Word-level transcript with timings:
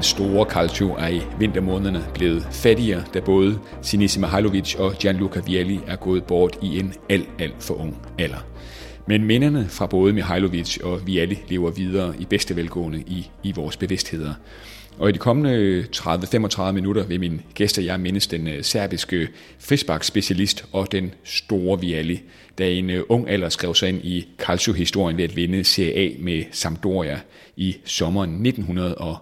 Den 0.00 0.04
store 0.04 0.50
Calcio 0.50 0.94
er 0.94 1.08
i 1.08 1.22
vintermånederne 1.38 2.04
blevet 2.14 2.48
fattigere, 2.52 3.04
da 3.14 3.20
både 3.20 3.58
Sinisa 3.82 4.20
Mihailovic 4.20 4.74
og 4.74 4.94
Gianluca 4.94 5.40
Vialli 5.46 5.80
er 5.86 5.96
gået 5.96 6.24
bort 6.24 6.58
i 6.62 6.78
en 6.78 6.94
alt, 7.08 7.28
alt 7.38 7.62
for 7.62 7.74
ung 7.74 8.06
alder. 8.18 8.46
Men 9.06 9.24
minderne 9.24 9.66
fra 9.68 9.86
både 9.86 10.12
Mihailovic 10.12 10.78
og 10.82 11.06
Vialli 11.06 11.38
lever 11.48 11.70
videre 11.70 12.14
i 12.18 12.24
bedste 12.24 12.56
velgående 12.56 13.00
i, 13.00 13.30
i 13.42 13.52
vores 13.52 13.76
bevidstheder. 13.76 14.34
Og 14.98 15.08
i 15.08 15.12
de 15.12 15.18
kommende 15.18 15.84
30-35 15.96 16.70
minutter 16.70 17.06
vil 17.06 17.20
min 17.20 17.40
gæst 17.54 17.78
og 17.78 17.84
jeg 17.84 18.00
mindes 18.00 18.26
den 18.26 18.48
øh, 18.48 18.64
serbiske 18.64 19.28
frisbak-specialist 19.58 20.64
og 20.72 20.92
den 20.92 21.14
store 21.24 21.80
Vialli, 21.80 22.22
da 22.58 22.70
en 22.70 22.90
øh, 22.90 23.02
ung 23.08 23.30
alder 23.30 23.48
skrev 23.48 23.74
sig 23.74 23.88
ind 23.88 24.04
i 24.04 24.28
Calcio-historien 24.38 25.16
ved 25.16 25.24
at 25.24 25.36
vinde 25.36 25.64
Serie 25.64 25.94
A 25.94 26.10
med 26.18 26.44
Sampdoria 26.50 27.20
i 27.56 27.76
sommeren 27.84 28.30
1900 28.30 28.94
Og 28.94 29.16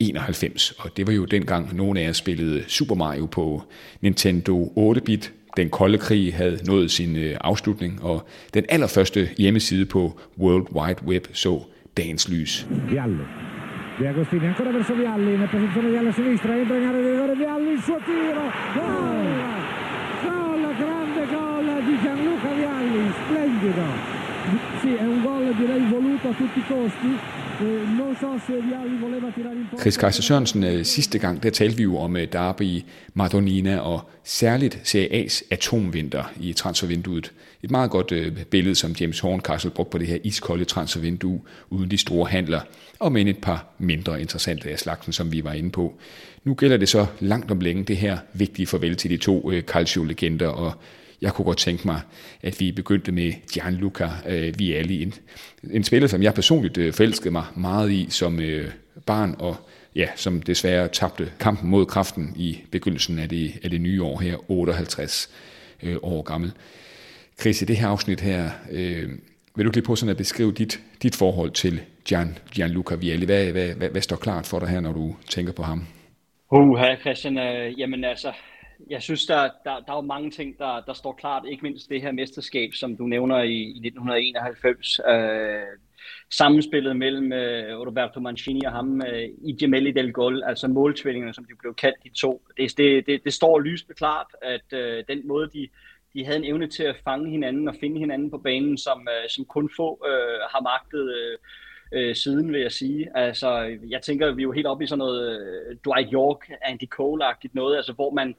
91, 0.00 0.74
og 0.78 0.96
det 0.96 1.06
var 1.06 1.12
jo 1.12 1.24
dengang, 1.24 1.76
nogle 1.76 2.00
af 2.00 2.08
os 2.08 2.16
spillede 2.16 2.64
Super 2.66 2.94
Mario 2.94 3.26
på 3.26 3.62
Nintendo 4.00 4.72
8-bit. 4.76 5.32
Den 5.56 5.70
kolde 5.70 5.98
krig 5.98 6.34
havde 6.34 6.58
nået 6.66 6.90
sin 6.90 7.16
øh, 7.16 7.36
afslutning, 7.40 8.02
og 8.02 8.28
den 8.54 8.64
allerførste 8.68 9.28
hjemmeside 9.38 9.86
på 9.86 10.20
World 10.38 10.66
Wide 10.72 11.02
Web 11.06 11.26
så 11.32 11.62
dagens 11.96 12.28
lys. 12.28 12.66
Vialli 12.88 13.24
Di 13.98 14.04
Agostini 14.06 14.46
ancora 14.46 14.70
verso 14.70 14.94
Vialli 14.94 15.34
in 15.34 15.48
posizione 15.50 15.90
Vialli 15.90 16.08
a 16.08 16.12
sinistra 16.12 16.56
entra 16.60 16.76
in 16.76 16.84
area 16.84 17.02
di 17.02 17.10
rigore 17.10 17.34
Vialli 17.36 17.72
il 17.72 17.82
suo 17.82 17.98
tiro 18.08 18.44
gol 18.78 19.28
gol 20.24 20.62
grande 20.82 21.24
gol 21.34 21.66
di 21.86 21.94
Gianluca 22.02 22.50
Vialli 22.58 23.04
splendido 23.20 24.17
sì 24.80 24.94
è 24.94 25.02
un 25.02 25.22
gol 25.22 25.54
direi 25.56 25.84
voluto 25.90 26.28
a 26.28 26.32
tutti 26.32 26.58
i 26.58 26.64
costi 26.66 27.10
eh, 27.60 27.80
Chris 29.78 29.96
Kaiser 29.96 30.22
Sørensen, 30.22 30.62
eh, 30.62 30.84
sidste 30.84 31.18
gang, 31.18 31.42
der 31.42 31.50
talte 31.50 31.76
vi 31.76 31.82
jo 31.82 31.98
om 31.98 32.16
eh, 32.16 32.28
Derby, 32.32 32.82
Madonina 33.14 33.78
og 33.78 34.10
særligt 34.24 34.78
Serie 34.84 35.24
A's 35.24 35.42
atomvinter 35.50 36.32
i 36.40 36.52
transfervinduet. 36.52 37.32
Et 37.62 37.70
meget 37.70 37.90
godt 37.90 38.12
øh, 38.12 38.44
billede, 38.44 38.74
som 38.74 38.94
James 39.00 39.20
Horncastle 39.20 39.70
brugte 39.70 39.90
på 39.90 39.98
det 39.98 40.06
her 40.06 40.18
iskolde 40.24 40.64
transfervindue, 40.64 41.40
uden 41.70 41.90
de 41.90 41.98
store 41.98 42.26
handler, 42.26 42.60
og 42.98 43.12
med 43.12 43.26
et 43.26 43.38
par 43.38 43.66
mindre 43.78 44.20
interessante 44.20 44.70
af 44.70 44.78
slagsen, 44.78 45.12
som 45.12 45.32
vi 45.32 45.44
var 45.44 45.52
inde 45.52 45.70
på. 45.70 45.94
Nu 46.44 46.54
gælder 46.54 46.76
det 46.76 46.88
så 46.88 47.06
langt 47.20 47.50
om 47.50 47.60
længe 47.60 47.84
det 47.84 47.96
her 47.96 48.18
vigtige 48.32 48.66
farvel 48.66 48.96
til 48.96 49.10
de 49.10 49.16
to 49.16 49.52
øh, 49.52 49.62
Calcio-legender, 49.62 50.48
og 50.48 50.72
jeg 51.22 51.32
kunne 51.32 51.44
godt 51.44 51.58
tænke 51.58 51.86
mig, 51.86 52.00
at 52.42 52.60
vi 52.60 52.72
begyndte 52.72 53.12
med 53.12 53.32
Gianluca 53.52 54.08
øh, 54.28 54.58
Vialli, 54.58 55.02
en, 55.02 55.12
en 55.70 55.84
spiller, 55.84 56.08
som 56.08 56.22
jeg 56.22 56.34
personligt 56.34 56.78
øh, 56.78 56.92
forelskede 56.92 57.30
mig 57.30 57.44
meget 57.56 57.90
i 57.90 58.06
som 58.10 58.40
øh, 58.40 58.70
barn, 59.06 59.34
og 59.38 59.56
ja, 59.96 60.08
som 60.16 60.42
desværre 60.42 60.88
tabte 60.88 61.32
kampen 61.40 61.70
mod 61.70 61.86
kraften 61.86 62.32
i 62.36 62.58
begyndelsen 62.72 63.18
af 63.18 63.28
det, 63.28 63.52
af 63.64 63.70
det 63.70 63.80
nye 63.80 64.02
år 64.02 64.20
her, 64.20 64.50
58 64.50 65.30
øh, 65.82 65.96
år 66.02 66.22
gammel. 66.22 66.52
Chris, 67.40 67.62
i 67.62 67.64
det 67.64 67.76
her 67.76 67.88
afsnit 67.88 68.20
her, 68.20 68.50
øh, 68.70 69.08
vil 69.56 69.66
du 69.66 69.70
lige 69.74 69.84
på 69.84 69.96
sådan 69.96 70.10
at 70.10 70.16
beskrive 70.16 70.52
dit, 70.52 70.80
dit 71.02 71.16
forhold 71.16 71.50
til 71.50 71.80
Gian, 72.08 72.38
Gianluca 72.54 72.94
Vialli? 72.94 73.26
Hvad, 73.26 73.52
hvad, 73.52 73.74
hvad, 73.74 73.88
hvad 73.88 74.00
står 74.00 74.16
klart 74.16 74.46
for 74.46 74.58
dig 74.58 74.68
her, 74.68 74.80
når 74.80 74.92
du 74.92 75.16
tænker 75.28 75.52
på 75.52 75.62
ham? 75.62 75.86
Uh, 76.52 76.80
Christian, 77.00 77.38
øh, 77.38 77.80
jamen 77.80 78.04
altså, 78.04 78.32
jeg 78.90 79.02
synes, 79.02 79.26
der, 79.26 79.42
der, 79.64 79.80
der 79.80 79.92
er 79.92 79.96
jo 79.96 80.00
mange 80.00 80.30
ting, 80.30 80.58
der, 80.58 80.80
der 80.86 80.92
står 80.92 81.12
klart. 81.12 81.44
Ikke 81.48 81.62
mindst 81.62 81.90
det 81.90 82.02
her 82.02 82.12
mesterskab, 82.12 82.70
som 82.74 82.96
du 82.96 83.06
nævner 83.06 83.42
i, 83.42 83.54
i 83.54 83.86
1991. 83.86 85.00
Øh, 85.08 85.62
sammenspillet 86.30 86.96
mellem 86.96 87.32
øh, 87.32 87.80
Roberto 87.80 88.20
Mancini 88.20 88.64
og 88.64 88.72
ham 88.72 89.02
øh, 89.02 89.28
i 89.44 89.56
Gemelli 89.60 89.90
del 89.90 90.12
Gol, 90.12 90.42
altså 90.42 90.68
måltvillingerne, 90.68 91.34
som 91.34 91.44
de 91.44 91.54
blev 91.60 91.74
kaldt 91.74 92.04
de 92.04 92.08
to. 92.08 92.42
Det, 92.56 92.78
det, 92.78 93.06
det, 93.06 93.24
det 93.24 93.32
står 93.32 93.60
lysende 93.60 93.94
klart, 93.94 94.26
at 94.42 94.72
øh, 94.72 95.04
den 95.08 95.28
måde, 95.28 95.50
de, 95.52 95.68
de 96.14 96.24
havde 96.24 96.38
en 96.38 96.44
evne 96.44 96.66
til 96.66 96.82
at 96.82 96.96
fange 97.04 97.30
hinanden 97.30 97.68
og 97.68 97.74
finde 97.80 97.98
hinanden 97.98 98.30
på 98.30 98.38
banen, 98.38 98.78
som, 98.78 99.08
øh, 99.10 99.28
som 99.28 99.44
kun 99.44 99.70
få 99.76 100.06
øh, 100.06 100.40
har 100.50 100.62
magtet 100.62 101.14
øh, 101.14 101.38
øh, 101.92 102.16
siden, 102.16 102.52
vil 102.52 102.60
jeg 102.60 102.72
sige. 102.72 103.16
Altså, 103.16 103.78
jeg 103.88 104.02
tænker, 104.02 104.34
vi 104.34 104.42
er 104.42 104.44
jo 104.44 104.52
helt 104.52 104.66
oppe 104.66 104.84
i 104.84 104.86
sådan 104.86 104.98
noget 104.98 105.40
øh, 105.40 105.76
Dwight 105.84 106.10
York, 106.12 106.50
Andy 106.62 106.88
Cole-agtigt 106.94 107.54
noget, 107.54 107.76
altså 107.76 107.92
hvor 107.92 108.10
man 108.10 108.34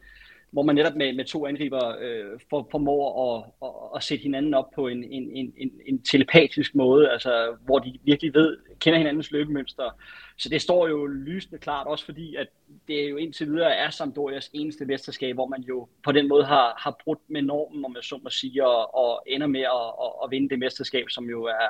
hvor 0.51 0.63
man 0.63 0.75
netop 0.75 0.95
med, 0.95 1.15
med 1.15 1.25
to 1.25 1.47
angriber 1.47 1.95
øh, 2.01 2.39
for, 2.49 2.67
formår 2.71 3.37
at, 3.37 3.51
at, 3.63 3.97
at 3.97 4.03
sætte 4.03 4.23
hinanden 4.23 4.53
op 4.53 4.71
på 4.75 4.87
en, 4.87 5.03
en, 5.03 5.31
en, 5.57 5.71
en, 5.85 6.01
telepatisk 6.01 6.75
måde, 6.75 7.11
altså 7.11 7.55
hvor 7.65 7.79
de 7.79 7.99
virkelig 8.03 8.33
ved, 8.33 8.57
kender 8.79 8.97
hinandens 8.97 9.31
løbemønster. 9.31 10.01
Så 10.37 10.49
det 10.49 10.61
står 10.61 10.87
jo 10.87 11.05
lysende 11.05 11.59
klart, 11.59 11.87
også 11.87 12.05
fordi, 12.05 12.35
at 12.35 12.47
det 12.87 13.09
jo 13.09 13.17
indtil 13.17 13.47
videre 13.47 13.75
er 13.75 13.89
Sampdorias 13.89 14.49
eneste 14.53 14.85
mesterskab, 14.85 15.35
hvor 15.35 15.47
man 15.47 15.61
jo 15.61 15.87
på 16.03 16.11
den 16.11 16.27
måde 16.27 16.45
har, 16.45 16.73
har 16.77 16.97
brudt 17.03 17.19
med 17.27 17.41
normen, 17.41 17.85
om 17.85 17.95
jeg 17.95 18.03
så 18.03 18.19
må 18.23 18.29
sige, 18.29 18.67
og, 18.67 18.95
og 18.95 19.23
ender 19.27 19.47
med 19.47 19.61
at, 19.61 19.87
at, 20.03 20.11
at 20.23 20.31
vinde 20.31 20.49
det 20.49 20.59
mesterskab, 20.59 21.05
som 21.09 21.29
jo 21.29 21.43
er, 21.43 21.69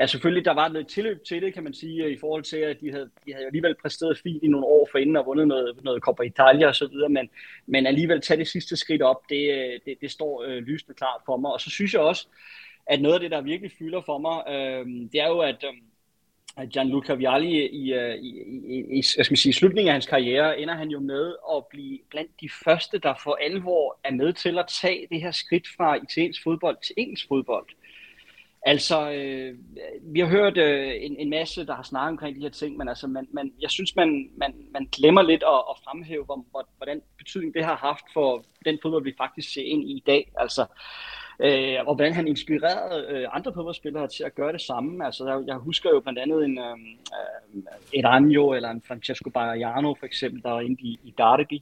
Ja, 0.00 0.06
selvfølgelig, 0.06 0.44
der 0.44 0.54
var 0.54 0.68
noget 0.68 0.88
tilløb 0.88 1.24
til 1.24 1.42
det, 1.42 1.54
kan 1.54 1.64
man 1.64 1.74
sige, 1.74 2.12
i 2.12 2.18
forhold 2.18 2.42
til, 2.42 2.56
at 2.56 2.80
de 2.80 2.92
havde, 2.92 3.10
de 3.26 3.32
havde 3.32 3.46
alligevel 3.46 3.74
præsteret 3.82 4.18
fint 4.22 4.42
i 4.42 4.48
nogle 4.48 4.66
år 4.66 4.88
forinden 4.90 5.16
og 5.16 5.26
vundet 5.26 5.48
noget, 5.48 5.84
noget 5.84 6.02
Coppa 6.02 6.22
Italia 6.22 6.66
og 6.68 6.74
så 6.74 6.86
videre, 6.86 7.08
men, 7.08 7.28
men 7.66 7.86
alligevel 7.86 8.20
tage 8.20 8.38
det 8.38 8.48
sidste 8.48 8.76
skridt 8.76 9.02
op, 9.02 9.28
det, 9.28 9.80
det, 9.84 10.00
det 10.00 10.10
står 10.10 10.42
øh, 10.42 10.62
lysende 10.62 10.94
klart 10.94 11.20
for 11.26 11.36
mig. 11.36 11.52
Og 11.52 11.60
så 11.60 11.70
synes 11.70 11.92
jeg 11.92 12.00
også, 12.00 12.26
at 12.86 13.02
noget 13.02 13.14
af 13.14 13.20
det, 13.20 13.30
der 13.30 13.40
virkelig 13.40 13.72
fylder 13.78 14.00
for 14.00 14.18
mig, 14.18 14.42
øh, 14.48 14.86
det 15.12 15.20
er 15.20 15.28
jo, 15.28 15.38
at, 15.38 15.64
øh, 15.64 15.72
at 16.56 16.68
Gianluca 16.68 17.14
Vialli 17.14 17.66
i, 17.66 17.92
øh, 17.92 18.14
i, 18.14 18.28
i, 18.66 18.98
i 18.98 19.02
jeg 19.16 19.24
skal 19.24 19.36
sige, 19.36 19.52
slutningen 19.52 19.88
af 19.88 19.94
hans 19.94 20.06
karriere, 20.06 20.60
ender 20.60 20.74
han 20.74 20.88
jo 20.88 21.00
med 21.00 21.34
at 21.56 21.66
blive 21.70 21.98
blandt 22.10 22.30
de 22.40 22.48
første, 22.64 22.98
der 22.98 23.14
for 23.24 23.38
alvor 23.40 23.98
er 24.04 24.10
med 24.10 24.32
til 24.32 24.58
at 24.58 24.66
tage 24.82 25.06
det 25.10 25.20
her 25.20 25.30
skridt 25.30 25.68
fra 25.76 25.96
italiensk 25.96 26.42
fodbold 26.42 26.76
til 26.82 26.94
engelsk 26.98 27.28
fodbold. 27.28 27.66
Altså, 28.66 29.10
øh, 29.10 29.54
vi 30.02 30.20
har 30.20 30.26
hørt 30.26 30.56
øh, 30.56 30.92
en, 31.00 31.16
en 31.18 31.30
masse, 31.30 31.66
der 31.66 31.74
har 31.74 31.82
snakket 31.82 32.10
omkring 32.10 32.36
de 32.36 32.42
her 32.42 32.50
ting, 32.50 32.76
men 32.76 32.88
altså, 32.88 33.06
man, 33.06 33.28
man, 33.32 33.52
jeg 33.60 33.70
synes, 33.70 33.96
man, 33.96 34.30
man, 34.36 34.54
man 34.72 34.88
glemmer 34.92 35.22
lidt 35.22 35.42
at, 35.42 35.62
at 35.70 35.76
fremhæve, 35.84 36.24
hvor, 36.24 36.44
hvor, 36.50 36.68
hvordan 36.76 37.02
betydning 37.18 37.54
det 37.54 37.64
har 37.64 37.76
haft 37.76 38.04
for 38.12 38.44
den 38.64 38.78
fodbold, 38.82 39.04
vi 39.04 39.14
faktisk 39.18 39.52
ser 39.52 39.62
ind 39.64 39.84
i 39.84 39.92
i 39.92 40.02
dag. 40.06 40.32
Altså, 40.36 40.66
øh, 41.40 41.78
og 41.86 41.94
hvordan 41.94 42.12
han 42.12 42.28
inspirerede 42.28 43.06
øh, 43.08 43.28
andre 43.32 43.52
fodboldspillere 43.54 44.08
til 44.08 44.24
at 44.24 44.34
gøre 44.34 44.52
det 44.52 44.60
samme. 44.60 45.06
Altså, 45.06 45.28
jeg, 45.28 45.42
jeg 45.46 45.56
husker 45.56 45.90
jo 45.90 46.00
blandt 46.00 46.18
andet 46.18 46.44
en 46.44 46.58
øh, 46.58 46.76
øh 47.96 48.14
Anjo 48.14 48.52
eller 48.52 48.70
en 48.70 48.82
Francesco 48.88 49.30
Baiano 49.30 49.94
for 49.94 50.06
eksempel, 50.06 50.42
der 50.42 50.50
var 50.50 50.60
inde 50.60 50.82
i, 50.82 50.98
i 51.04 51.14
Derby. 51.18 51.54
Øh, 51.54 51.60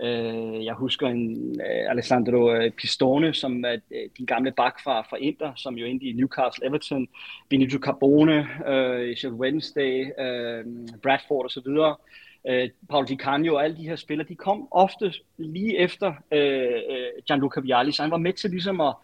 Øh, 0.00 0.64
jeg 0.64 0.74
husker 0.74 1.06
en 1.06 1.60
øh, 1.60 1.90
Alessandro 1.90 2.52
øh, 2.54 2.70
Pistone, 2.70 3.34
som 3.34 3.64
er 3.64 3.76
din 4.18 4.26
gamle 4.26 4.52
bak 4.52 4.80
fra, 4.84 5.00
fra 5.00 5.16
Inter, 5.16 5.52
som 5.56 5.74
jo 5.74 5.86
endte 5.86 6.06
i 6.06 6.12
Newcastle 6.12 6.66
Everton, 6.66 7.08
Benito 7.48 7.78
Carbone, 7.78 8.38
uh, 8.40 9.16
Sheffield 9.16 9.40
Wednesday, 9.40 10.04
uh, 10.04 10.64
Bradford 11.02 11.44
osv., 11.44 11.68
uh, 11.68 12.68
Paolo 12.90 13.06
Di 13.06 13.16
Canio 13.16 13.54
og 13.54 13.64
alle 13.64 13.76
de 13.76 13.88
her 13.88 13.96
spillere, 13.96 14.28
de 14.28 14.34
kom 14.34 14.68
ofte 14.70 15.12
lige 15.38 15.78
efter 15.78 16.08
uh, 16.08 17.24
Gianluca 17.26 17.60
Vialli, 17.60 17.92
så 17.92 18.02
han 18.02 18.10
var 18.10 18.16
med 18.16 18.32
til 18.32 18.50
ligesom 18.50 18.80
at, 18.80 18.94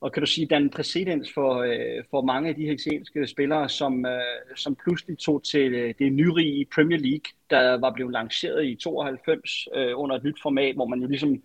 og 0.00 0.12
kan 0.12 0.20
du 0.20 0.26
sige, 0.26 0.46
den 0.46 0.70
præcedens 0.70 1.32
for, 1.32 1.62
øh, 1.62 2.04
for 2.10 2.22
mange 2.22 2.48
af 2.48 2.54
de 2.54 2.64
her 2.64 3.26
spillere, 3.26 3.68
som, 3.68 4.06
øh, 4.06 4.20
som 4.56 4.76
pludselig 4.84 5.18
tog 5.18 5.44
til 5.44 5.74
øh, 5.74 5.94
det 5.98 6.12
nyrige 6.12 6.66
Premier 6.74 6.98
League, 6.98 7.30
der 7.50 7.80
var 7.80 7.92
blevet 7.92 8.12
lanceret 8.12 8.66
i 8.66 8.74
92 8.74 9.68
øh, 9.74 9.92
under 9.94 10.16
et 10.16 10.24
nyt 10.24 10.42
format, 10.42 10.74
hvor 10.74 10.86
man 10.86 11.00
jo 11.00 11.08
ligesom 11.08 11.42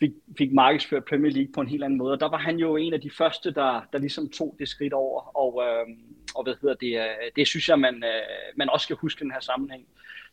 fik, 0.00 0.10
fik 0.38 0.52
markedsført 0.52 1.04
Premier 1.04 1.32
League 1.32 1.52
på 1.54 1.60
en 1.60 1.68
helt 1.68 1.84
anden 1.84 1.98
måde. 1.98 2.12
Og 2.12 2.20
der 2.20 2.28
var 2.28 2.38
han 2.38 2.56
jo 2.56 2.76
en 2.76 2.94
af 2.94 3.00
de 3.00 3.10
første, 3.10 3.50
der, 3.50 3.88
der 3.92 3.98
ligesom 3.98 4.28
tog 4.28 4.56
det 4.58 4.68
skridt 4.68 4.92
over, 4.92 5.36
og, 5.36 5.62
øh, 5.66 5.96
og 6.34 6.44
hvad 6.44 6.54
hedder 6.62 6.74
det, 6.74 6.96
øh, 6.98 7.30
det 7.36 7.48
synes 7.48 7.68
jeg, 7.68 7.78
man, 7.78 7.94
øh, 7.94 8.56
man 8.56 8.70
også 8.70 8.84
skal 8.84 8.96
huske 8.96 9.24
den 9.24 9.32
her 9.32 9.40
sammenhæng. 9.40 9.84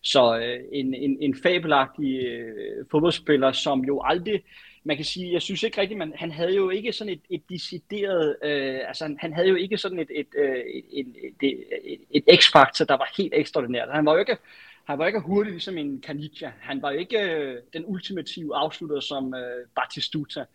Så 0.02 0.38
øh, 0.38 0.60
en, 0.72 0.94
en, 0.94 1.18
en 1.22 1.36
fabelagtig 1.44 2.26
øh, 2.26 2.86
fodboldspiller, 2.92 3.52
som 3.52 3.86
jo 3.86 4.02
aldrig 4.04 4.44
man 4.84 4.96
kan 4.96 5.06
sige, 5.06 5.34
jeg 5.34 5.42
synes 5.42 5.64
ikke 5.64 5.82
rigtigt, 5.82 5.98
man, 5.98 6.14
han 6.16 6.32
havde 6.32 6.56
jo 6.56 6.70
ikke 6.70 6.94
sådan 6.94 7.14
et, 7.14 7.22
et 7.30 7.50
decideret, 7.50 8.36
øh, 8.44 8.80
altså 8.88 9.04
han, 9.04 9.18
han 9.20 9.34
havde 9.34 9.48
jo 9.48 9.56
ikke 9.56 9.78
sådan 9.78 10.00
et, 10.00 10.12
et, 10.16 10.28
øh, 10.38 10.56
et, 10.56 10.86
et, 10.92 11.08
et, 11.42 12.00
et, 12.12 12.24
et 12.28 12.40
x-faktor, 12.40 12.86
der 12.86 12.98
var 12.98 13.14
helt 13.18 13.34
ekstraordinært. 13.36 13.90
Han 13.92 14.06
var 14.06 14.14
jo 14.14 14.20
ikke, 14.20 14.38
han 14.84 15.00
var 15.00 15.08
ikke 15.08 15.20
hurtig 15.20 15.52
ligesom 15.52 15.78
en 15.78 16.02
Kanitja. 16.02 16.52
Han 16.60 16.82
var 16.82 16.92
jo 16.92 17.00
ikke 17.00 17.20
øh, 17.20 17.58
den 17.74 17.84
ultimative 17.88 18.56
afslutter 18.56 19.00
som 19.00 19.34
øh, 19.34 19.68
Batistuta. 19.76 20.46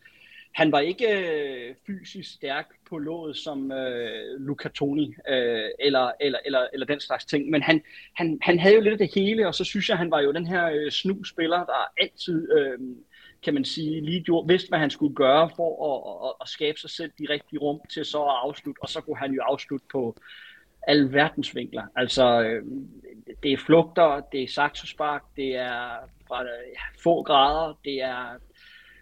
Han 0.52 0.72
var 0.72 0.81
ikke 0.81 1.08
øh, 1.08 1.75
fysisk 1.87 2.34
stærk 2.34 2.67
på 2.88 2.99
låget 2.99 3.37
som 3.37 3.72
øh, 3.72 4.40
Luca 4.40 4.69
Toni 4.69 5.14
øh, 5.29 5.69
eller, 5.79 6.12
eller, 6.20 6.38
eller, 6.44 6.67
eller 6.72 6.87
den 6.87 7.00
slags 7.00 7.25
ting, 7.25 7.50
men 7.50 7.62
han, 7.62 7.82
han, 8.14 8.38
han 8.43 8.58
havde 8.58 8.75
jo 8.75 8.81
lidt 8.81 8.93
af 8.93 8.99
det 8.99 9.14
hele, 9.14 9.49
og 9.49 9.55
så 9.55 9.64
synes 9.64 9.88
jeg, 9.88 9.99
han 9.99 10.11
var 10.11 10.20
jo 10.20 10.32
den 10.32 10.46
her 10.46 10.70
øh, 10.70 10.90
snu-spiller, 10.90 11.64
der 11.64 11.93
altid 11.96 12.52
øh, 12.58 12.79
kan 13.42 13.54
man 13.54 13.64
sige, 13.64 14.00
lige 14.00 14.22
gjorde, 14.22 14.48
vidste, 14.48 14.68
hvad 14.68 14.78
han 14.78 14.90
skulle 14.90 15.14
gøre 15.14 15.50
for 15.56 15.70
at, 15.92 16.28
at, 16.28 16.34
at 16.40 16.48
skabe 16.48 16.78
sig 16.78 16.90
selv 16.90 17.12
de 17.18 17.26
rigtige 17.30 17.60
rum 17.60 17.80
til 17.90 18.04
så 18.04 18.22
at 18.22 18.36
afslutte, 18.42 18.82
og 18.82 18.88
så 18.88 19.00
kunne 19.00 19.16
han 19.16 19.32
jo 19.32 19.42
afslutte 19.42 19.86
på 19.92 20.16
alle 20.86 21.12
verdensvinkler. 21.12 21.82
Altså, 21.96 22.42
øh, 22.42 22.64
det 23.42 23.52
er 23.52 23.58
flugter, 23.58 24.20
det 24.32 24.42
er 24.42 24.48
saxospark, 24.48 25.22
det 25.36 25.56
er 25.56 25.96
fra 26.28 26.42
ja, 26.44 27.00
få 27.02 27.22
grader, 27.22 27.78
det 27.84 28.02
er 28.02 28.38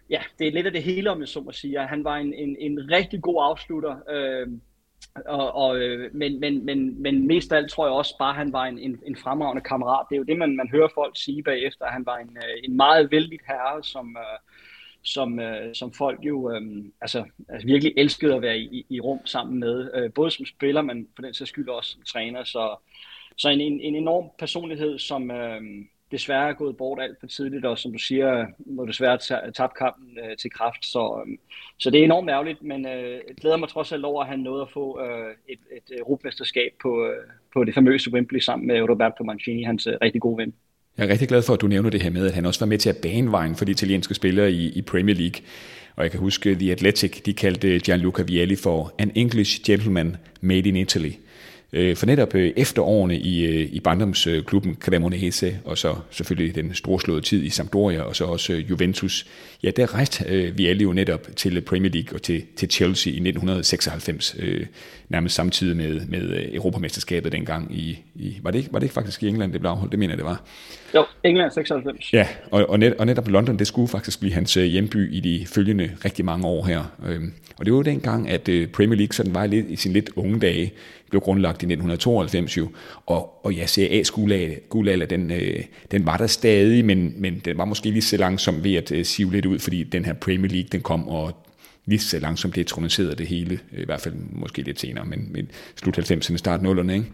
ja, 0.09 0.21
det 0.39 0.47
er 0.47 0.51
lidt 0.51 0.65
af 0.65 0.71
det 0.71 0.83
hele, 0.83 1.11
om 1.11 1.19
jeg 1.19 1.27
så 1.27 1.41
må 1.41 1.51
sige. 1.51 1.87
Han 1.87 2.03
var 2.03 2.15
en, 2.17 2.33
en, 2.33 2.55
en 2.59 2.91
rigtig 2.91 3.21
god 3.21 3.43
afslutter, 3.43 3.97
øh, 4.09 4.47
og, 5.25 5.55
og, 5.55 5.77
øh, 5.77 6.15
men, 6.15 6.39
men, 6.39 6.65
men, 6.65 7.01
men 7.01 7.27
mest 7.27 7.51
af 7.51 7.57
alt 7.57 7.71
tror 7.71 7.85
jeg 7.85 7.93
også 7.93 8.15
bare, 8.19 8.29
at 8.29 8.35
han 8.35 8.53
var 8.53 8.65
en, 8.65 8.79
en, 8.79 8.99
en 9.07 9.15
fremragende 9.15 9.61
kammerat. 9.61 10.05
Det 10.09 10.15
er 10.15 10.19
jo 10.19 10.23
det, 10.23 10.37
man, 10.37 10.55
man 10.55 10.69
hører 10.69 10.87
folk 10.95 11.17
sige 11.17 11.43
bagefter. 11.43 11.85
Han 11.85 12.05
var 12.05 12.17
en, 12.17 12.37
øh, 12.37 12.63
en 12.63 12.75
meget 12.75 13.11
vældig 13.11 13.39
herre, 13.47 13.83
som, 13.83 14.17
øh, 14.17 14.39
som, 15.03 15.39
øh, 15.39 15.75
som 15.75 15.93
folk 15.93 16.19
jo 16.23 16.49
altså, 17.01 17.23
altså 17.49 17.67
virkelig 17.67 17.93
elskede 17.97 18.35
at 18.35 18.41
være 18.41 18.59
i, 18.59 18.85
i 18.89 18.99
rum 18.99 19.25
sammen 19.25 19.59
med. 19.59 19.91
Øh, 19.95 20.13
både 20.13 20.31
som 20.31 20.45
spiller, 20.45 20.81
men 20.81 21.07
for 21.15 21.21
den 21.21 21.33
sags 21.33 21.49
skyld 21.49 21.69
også 21.69 21.91
som 21.91 22.01
træner. 22.01 22.43
Så, 22.43 22.75
så 23.37 23.49
en, 23.49 23.61
en, 23.61 23.79
en 23.81 23.95
enorm 23.95 24.29
personlighed, 24.39 24.99
som, 24.99 25.31
desværre 26.11 26.49
er 26.49 26.53
gået 26.53 26.77
bort 26.77 27.01
alt 27.01 27.19
for 27.19 27.27
tidligt, 27.27 27.65
og 27.65 27.77
som 27.77 27.91
du 27.91 27.97
siger, 27.97 28.45
må 28.65 28.85
desværre 28.85 29.17
tabe 29.51 29.73
kampen 29.77 30.17
øh, 30.23 30.37
til 30.37 30.51
kraft. 30.51 30.85
Så, 30.85 31.23
øh, 31.27 31.37
så 31.77 31.89
det 31.89 31.99
er 31.99 32.03
enormt 32.03 32.29
ærgerligt, 32.29 32.63
men 32.63 32.85
øh, 32.85 33.11
jeg 33.27 33.35
glæder 33.41 33.57
mig 33.57 33.69
trods 33.69 33.91
alt 33.91 34.05
over, 34.05 34.23
at 34.23 34.29
han 34.29 34.39
nåede 34.39 34.61
at 34.61 34.71
få 34.73 34.99
øh, 35.01 35.33
et, 35.49 35.59
et 35.77 35.91
øh, 35.91 35.99
europamesterskab 35.99 36.71
på, 36.81 37.05
øh, 37.05 37.23
på 37.53 37.63
det 37.63 37.73
famøse 37.73 38.13
Wembley 38.13 38.39
sammen 38.39 38.67
med 38.67 38.81
Roberto 38.81 39.23
Mancini, 39.23 39.63
hans 39.63 39.87
øh, 39.87 39.93
rigtig 40.01 40.21
gode 40.21 40.37
ven. 40.37 40.53
Jeg 40.97 41.05
er 41.05 41.09
rigtig 41.09 41.27
glad 41.27 41.43
for, 41.43 41.53
at 41.53 41.61
du 41.61 41.67
nævner 41.67 41.89
det 41.89 42.01
her 42.01 42.09
med, 42.09 42.27
at 42.27 42.33
han 42.33 42.45
også 42.45 42.59
var 42.59 42.67
med 42.67 42.77
til 42.77 42.89
at 42.89 42.97
bane 43.01 43.31
vejen 43.31 43.55
for 43.55 43.65
de 43.65 43.71
italienske 43.71 44.13
spillere 44.13 44.51
i, 44.51 44.71
i 44.75 44.81
Premier 44.81 45.15
League. 45.15 45.41
Og 45.95 46.03
jeg 46.03 46.11
kan 46.11 46.19
huske, 46.19 46.55
The 46.55 46.71
Athletic, 46.71 47.21
de 47.21 47.33
kaldte 47.33 47.73
øh, 47.73 47.81
Gianluca 47.81 48.23
Vialli 48.23 48.55
for 48.55 48.93
an 48.99 49.11
English 49.15 49.61
gentleman 49.65 50.17
made 50.41 50.69
in 50.69 50.75
Italy. 50.75 51.11
Øh, 51.75 51.95
for 51.95 52.05
netop 52.05 52.35
øh, 52.35 52.51
efter 52.55 52.81
årene 52.81 53.17
i, 53.17 53.45
øh, 53.45 53.69
i 53.71 53.79
barndomsklubben 53.79 54.77
Cremonese, 54.79 55.59
og 55.65 55.77
så 55.77 55.95
selvfølgelig 56.11 56.55
den 56.55 56.73
storslåede 56.73 57.21
tid 57.21 57.43
i 57.43 57.49
Sampdoria, 57.49 58.01
og 58.01 58.15
så 58.15 58.25
også 58.25 58.53
Juventus, 58.53 59.27
ja, 59.63 59.71
der 59.71 59.93
rejste 59.93 60.53
vi 60.55 60.67
alle 60.67 60.83
jo 60.83 60.93
netop 60.93 61.27
til 61.35 61.61
Premier 61.61 61.91
League 61.91 62.15
og 62.15 62.21
til, 62.21 62.43
til 62.55 62.69
Chelsea 62.69 63.11
i 63.11 63.15
1996, 63.15 64.35
nærmest 65.09 65.35
samtidig 65.35 65.77
med, 65.77 66.01
med 66.07 66.53
Europamesterskabet 66.53 67.31
dengang 67.31 67.77
i, 67.77 67.99
i 68.15 68.37
var, 68.41 68.51
det 68.51 68.59
ikke, 68.59 68.73
var 68.73 68.79
det 68.79 68.83
ikke 68.83 68.93
faktisk 68.93 69.23
i 69.23 69.27
England, 69.27 69.53
det 69.53 69.61
blev 69.61 69.71
afholdt? 69.71 69.91
Det 69.91 69.99
mener 69.99 70.13
jeg, 70.13 70.17
det 70.17 70.25
var. 70.25 70.41
Jo, 70.95 71.05
England 71.23 71.51
96. 71.51 72.13
Ja, 72.13 72.27
og, 72.51 72.69
og, 72.69 72.79
net, 72.79 72.93
og 72.93 73.05
netop 73.05 73.27
London, 73.27 73.59
det 73.59 73.67
skulle 73.67 73.87
faktisk 73.87 74.19
blive 74.19 74.33
hans 74.33 74.53
hjemby 74.53 75.13
i 75.13 75.19
de 75.19 75.45
følgende 75.45 75.91
rigtig 76.05 76.25
mange 76.25 76.47
år 76.47 76.65
her. 76.65 76.83
Øhm, 77.07 77.33
og 77.57 77.65
det 77.65 77.73
var 77.73 77.77
jo 77.77 77.83
dengang, 77.83 78.29
at 78.29 78.49
Premier 78.73 78.97
League 78.97 79.13
sådan 79.13 79.35
var 79.35 79.45
lidt 79.45 79.65
i 79.69 79.75
sin 79.75 79.93
lidt 79.93 80.09
unge 80.15 80.39
dage 80.39 80.73
blev 81.09 81.21
grundlagt 81.21 81.63
i 81.63 81.65
1992 81.65 82.57
jo, 82.57 82.69
og, 83.05 83.45
og 83.45 83.53
ja, 83.53 83.65
CA's 83.65 84.11
guldalder, 84.69 85.05
den, 85.05 85.31
øh, 85.31 85.63
den 85.91 86.05
var 86.05 86.17
der 86.17 86.27
stadig, 86.27 86.85
men, 86.85 87.13
men 87.17 87.41
den 87.45 87.57
var 87.57 87.65
måske 87.65 87.91
lige 87.91 88.01
så 88.01 88.17
langsom 88.17 88.63
ved 88.63 88.75
at 88.75 88.91
øh, 88.91 89.05
sive 89.05 89.31
lidt 89.31 89.45
ud, 89.45 89.59
fordi 89.59 89.83
den 89.83 90.05
her 90.05 90.13
Premier 90.13 90.51
League, 90.51 90.69
den 90.71 90.81
kom, 90.81 91.07
og 91.07 91.45
lige 91.85 91.99
så 91.99 92.19
langsomt 92.19 92.55
det 92.55 92.67
troniseret 92.67 93.17
det 93.17 93.27
hele, 93.27 93.59
i 93.71 93.85
hvert 93.85 94.01
fald 94.01 94.13
måske 94.31 94.61
lidt 94.61 94.79
senere, 94.79 95.05
men, 95.05 95.27
men 95.31 95.49
slut 95.75 96.11
90'erne, 96.11 96.37
start 96.37 96.59
0'erne, 96.59 96.91
ikke? 96.91 97.05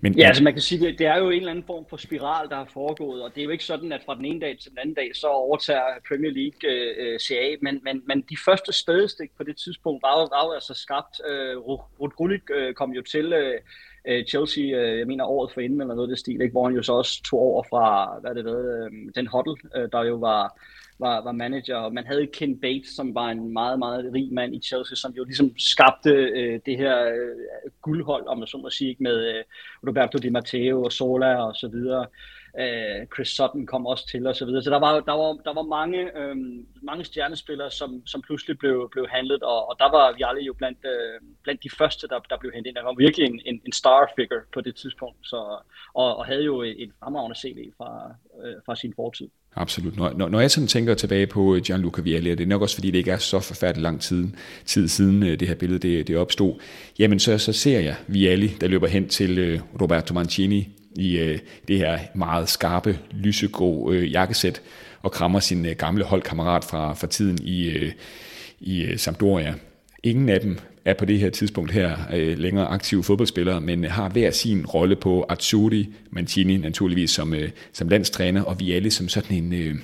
Men, 0.00 0.18
ja, 0.18 0.26
altså 0.26 0.42
man 0.42 0.52
kan 0.52 0.62
sige, 0.62 0.86
det, 0.86 0.98
det 0.98 1.06
er 1.06 1.18
jo 1.18 1.30
en 1.30 1.36
eller 1.36 1.50
anden 1.50 1.64
form 1.64 1.86
for 1.90 1.96
spiral, 1.96 2.48
der 2.48 2.56
har 2.56 2.68
foregået, 2.72 3.22
og 3.22 3.30
det 3.34 3.40
er 3.40 3.44
jo 3.44 3.50
ikke 3.50 3.64
sådan, 3.64 3.92
at 3.92 4.02
fra 4.06 4.14
den 4.14 4.24
ene 4.24 4.40
dag 4.40 4.58
til 4.58 4.70
den 4.70 4.78
anden 4.78 4.94
dag, 4.94 5.10
så 5.14 5.26
overtager 5.26 5.84
Premier 6.08 6.32
League 6.32 6.70
øh, 6.70 6.94
øh 6.98 7.18
CA, 7.20 7.56
men, 7.62 7.80
men, 7.84 8.02
men 8.06 8.20
de 8.20 8.36
første 8.44 8.72
spadestik 8.72 9.30
på 9.36 9.42
det 9.44 9.56
tidspunkt 9.56 10.02
var 10.02 10.20
jo, 10.20 10.28
var 10.36 10.44
jo 10.46 10.52
altså 10.52 10.74
skabt. 10.74 11.20
Øh, 11.28 11.56
Ruud 12.00 12.16
Gullit 12.16 12.42
øh, 12.54 12.74
kom 12.74 12.92
jo 12.92 13.02
til 13.02 13.32
øh, 13.32 13.60
øh, 14.08 14.24
Chelsea, 14.24 14.64
øh, 14.64 14.98
jeg 14.98 15.06
mener 15.06 15.24
året 15.24 15.52
for 15.52 15.60
inden, 15.60 15.80
eller 15.80 15.94
noget 15.94 16.08
af 16.08 16.12
det 16.12 16.18
stil, 16.18 16.40
ikke? 16.40 16.52
hvor 16.52 16.64
han 16.64 16.76
jo 16.76 16.82
så 16.82 16.92
også 16.92 17.22
tog 17.22 17.40
over 17.40 17.62
fra, 17.70 18.18
hvad 18.20 18.34
det 18.34 18.44
ved, 18.44 18.84
øh, 18.84 18.90
den 19.14 19.26
hotel, 19.26 19.54
øh, 19.76 19.88
der 19.92 20.04
jo 20.04 20.14
var 20.14 20.58
var, 21.00 21.22
var 21.24 21.32
manager, 21.32 21.76
og 21.76 21.94
man 21.94 22.06
havde 22.06 22.26
Ken 22.26 22.60
Bates, 22.60 22.88
som 22.88 23.14
var 23.14 23.28
en 23.28 23.52
meget, 23.52 23.78
meget 23.78 24.10
rig 24.14 24.32
mand 24.32 24.54
i 24.54 24.60
Chelsea, 24.60 24.96
som 24.96 25.12
jo 25.12 25.24
ligesom 25.24 25.58
skabte 25.58 26.10
øh, 26.10 26.60
det 26.66 26.76
her 26.76 27.04
øh, 27.04 27.70
guldhold, 27.82 28.26
om 28.26 28.38
man 28.38 28.46
så 28.46 28.58
må 28.58 28.70
sige, 28.70 28.96
med 29.00 29.16
øh, 29.34 29.44
Roberto 29.88 30.18
Di 30.18 30.30
Matteo 30.30 30.82
og 30.82 30.92
Sola 30.92 31.34
og 31.46 31.54
så 31.56 31.68
videre. 31.68 32.00
Øh, 32.00 32.39
Øh, 32.58 33.06
Chris 33.14 33.28
Sutton 33.28 33.66
kom 33.66 33.86
også 33.86 34.06
til 34.06 34.26
og 34.26 34.36
så 34.36 34.44
videre. 34.44 34.62
Så 34.62 34.70
der 34.70 34.78
var, 34.78 34.92
der 35.00 35.12
var, 35.12 35.32
der 35.44 35.54
var 35.54 35.62
mange, 35.62 36.18
øh, 36.18 36.36
mange 36.82 37.04
stjernespillere, 37.04 37.70
som, 37.70 38.02
som 38.06 38.22
pludselig 38.22 38.58
blev, 38.58 38.88
blev 38.92 39.06
handlet, 39.08 39.42
og, 39.42 39.68
og 39.68 39.76
der 39.78 39.90
var 39.90 40.14
vi 40.16 40.22
alle 40.28 40.42
jo 40.42 40.52
blandt, 40.52 40.78
øh, 40.84 41.20
blandt 41.42 41.62
de 41.62 41.70
første, 41.78 42.08
der, 42.08 42.18
der 42.30 42.38
blev 42.40 42.52
hentet 42.54 42.68
ind. 42.68 42.76
Der 42.76 42.82
var 42.82 42.94
virkelig 42.98 43.26
en, 43.26 43.40
en, 43.44 43.60
en 43.66 43.72
star 43.72 44.12
figure 44.16 44.40
på 44.54 44.60
det 44.60 44.74
tidspunkt, 44.76 45.18
så, 45.22 45.36
og, 45.94 46.16
og 46.16 46.26
havde 46.26 46.44
jo 46.44 46.62
et, 46.62 46.82
et 46.82 46.90
fremragende 47.00 47.38
CV 47.40 47.72
fra, 47.76 48.14
øh, 48.44 48.54
fra 48.66 48.76
sin 48.76 48.92
fortid. 48.96 49.28
Absolut. 49.56 49.96
Når, 49.96 50.28
når 50.28 50.40
jeg 50.40 50.50
sådan 50.50 50.66
tænker 50.66 50.94
tilbage 50.94 51.26
på 51.26 51.54
øh, 51.54 51.62
Gianluca 51.62 52.02
Vialli, 52.02 52.30
og 52.30 52.38
det 52.38 52.44
er 52.44 52.48
nok 52.48 52.62
også 52.62 52.74
fordi, 52.74 52.90
det 52.90 52.98
ikke 52.98 53.10
er 53.10 53.18
så 53.18 53.40
forfærdeligt 53.40 53.82
lang 53.82 54.00
tid, 54.00 54.28
tid 54.66 54.88
siden 54.88 55.22
øh, 55.22 55.40
det 55.40 55.48
her 55.48 55.54
billede 55.54 55.88
det, 55.88 56.08
det 56.08 56.16
opstod, 56.16 56.60
jamen 56.98 57.18
så, 57.18 57.38
så 57.38 57.52
ser 57.52 57.80
jeg 57.80 57.96
Vialli, 58.06 58.48
der 58.60 58.68
løber 58.68 58.86
hen 58.86 59.08
til 59.08 59.62
Roberto 59.80 60.14
Mancini 60.14 60.79
i 60.96 61.18
øh, 61.18 61.38
det 61.68 61.78
her 61.78 61.98
meget 62.14 62.48
skarpe, 62.48 62.98
lysegrå 63.12 63.92
øh, 63.92 64.12
jakkesæt, 64.12 64.62
og 65.02 65.12
krammer 65.12 65.40
sin 65.40 65.66
øh, 65.66 65.76
gamle 65.76 66.04
holdkammerat 66.04 66.64
fra, 66.64 66.94
fra 66.94 67.06
tiden 67.06 67.38
i, 67.42 67.68
øh, 67.68 67.92
i 68.60 68.82
øh, 68.82 68.98
Sampdoria. 68.98 69.54
Ingen 70.02 70.28
af 70.28 70.40
dem 70.40 70.58
er 70.84 70.94
på 70.94 71.04
det 71.04 71.18
her 71.18 71.30
tidspunkt 71.30 71.72
her 71.72 71.96
øh, 72.12 72.38
længere 72.38 72.66
aktive 72.66 73.04
fodboldspillere, 73.04 73.60
men 73.60 73.84
øh, 73.84 73.90
har 73.90 74.08
hver 74.08 74.30
sin 74.30 74.66
rolle 74.66 74.96
på 74.96 75.26
Azzurri, 75.28 75.88
Mancini 76.10 76.56
naturligvis 76.56 77.10
som, 77.10 77.34
øh, 77.34 77.50
som 77.72 77.88
landstræner, 77.88 78.42
og 78.42 78.60
vi 78.60 78.72
alle 78.72 78.90
som 78.90 79.08
sådan 79.08 79.36
en, 79.36 79.52
øh, 79.52 79.74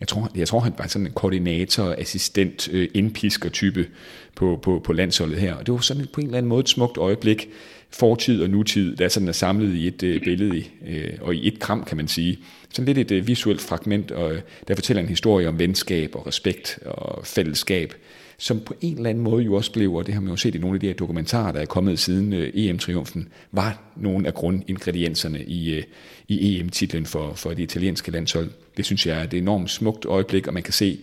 jeg, 0.00 0.08
tror, 0.08 0.30
jeg 0.36 0.48
tror 0.48 0.60
han 0.60 0.72
var 0.78 0.86
sådan 0.86 1.06
en 1.06 1.12
koordinator, 1.12 1.94
assistent, 1.98 2.68
øh, 2.72 2.88
indpisker 2.94 3.48
type 3.48 3.86
på, 4.34 4.58
på, 4.62 4.80
på 4.84 4.92
landsholdet 4.92 5.38
her, 5.38 5.54
og 5.54 5.66
det 5.66 5.74
var 5.74 5.80
sådan 5.80 6.06
på 6.12 6.20
en 6.20 6.26
eller 6.26 6.38
anden 6.38 6.48
måde 6.48 6.60
et 6.60 6.68
smukt 6.68 6.98
øjeblik, 6.98 7.48
fortid 7.90 8.42
og 8.42 8.50
nutid, 8.50 8.96
der 8.96 9.08
sådan 9.08 9.28
er 9.28 9.32
samlet 9.32 9.74
i 9.74 9.86
et 9.86 10.02
øh, 10.02 10.20
billede, 10.20 10.64
øh, 10.86 11.10
og 11.20 11.34
i 11.34 11.48
et 11.48 11.58
kram, 11.58 11.84
kan 11.84 11.96
man 11.96 12.08
sige. 12.08 12.38
Sådan 12.70 12.94
lidt 12.94 12.98
et 12.98 13.16
øh, 13.16 13.26
visuelt 13.26 13.60
fragment, 13.60 14.10
og 14.10 14.34
øh, 14.34 14.40
der 14.68 14.74
fortæller 14.74 15.02
en 15.02 15.08
historie 15.08 15.48
om 15.48 15.58
venskab 15.58 16.14
og 16.14 16.26
respekt 16.26 16.78
og 16.84 17.26
fællesskab, 17.26 17.94
som 18.38 18.60
på 18.60 18.74
en 18.80 18.96
eller 18.96 19.10
anden 19.10 19.24
måde 19.24 19.44
jo 19.44 19.54
også 19.54 19.72
blev, 19.72 19.94
og 19.94 20.06
det 20.06 20.14
har 20.14 20.20
man 20.20 20.30
jo 20.30 20.36
set 20.36 20.54
i 20.54 20.58
nogle 20.58 20.76
af 20.76 20.80
de 20.80 20.86
her 20.86 20.94
dokumentarer, 20.94 21.52
der 21.52 21.60
er 21.60 21.66
kommet 21.66 21.98
siden 21.98 22.32
øh, 22.32 22.52
EM-triumfen, 22.54 23.28
var 23.52 23.82
nogle 23.96 24.26
af 24.26 24.34
grundingredienserne 24.34 25.44
i, 25.44 25.74
øh, 25.74 25.82
i 26.28 26.60
EM-titlen 26.60 27.06
for, 27.06 27.32
for 27.34 27.50
det 27.50 27.62
italienske 27.62 28.10
landshold. 28.10 28.50
Det 28.76 28.84
synes 28.84 29.06
jeg 29.06 29.18
er 29.18 29.24
et 29.24 29.34
enormt 29.34 29.70
smukt 29.70 30.04
øjeblik, 30.04 30.46
og 30.46 30.54
man 30.54 30.62
kan 30.62 30.72
se, 30.72 30.98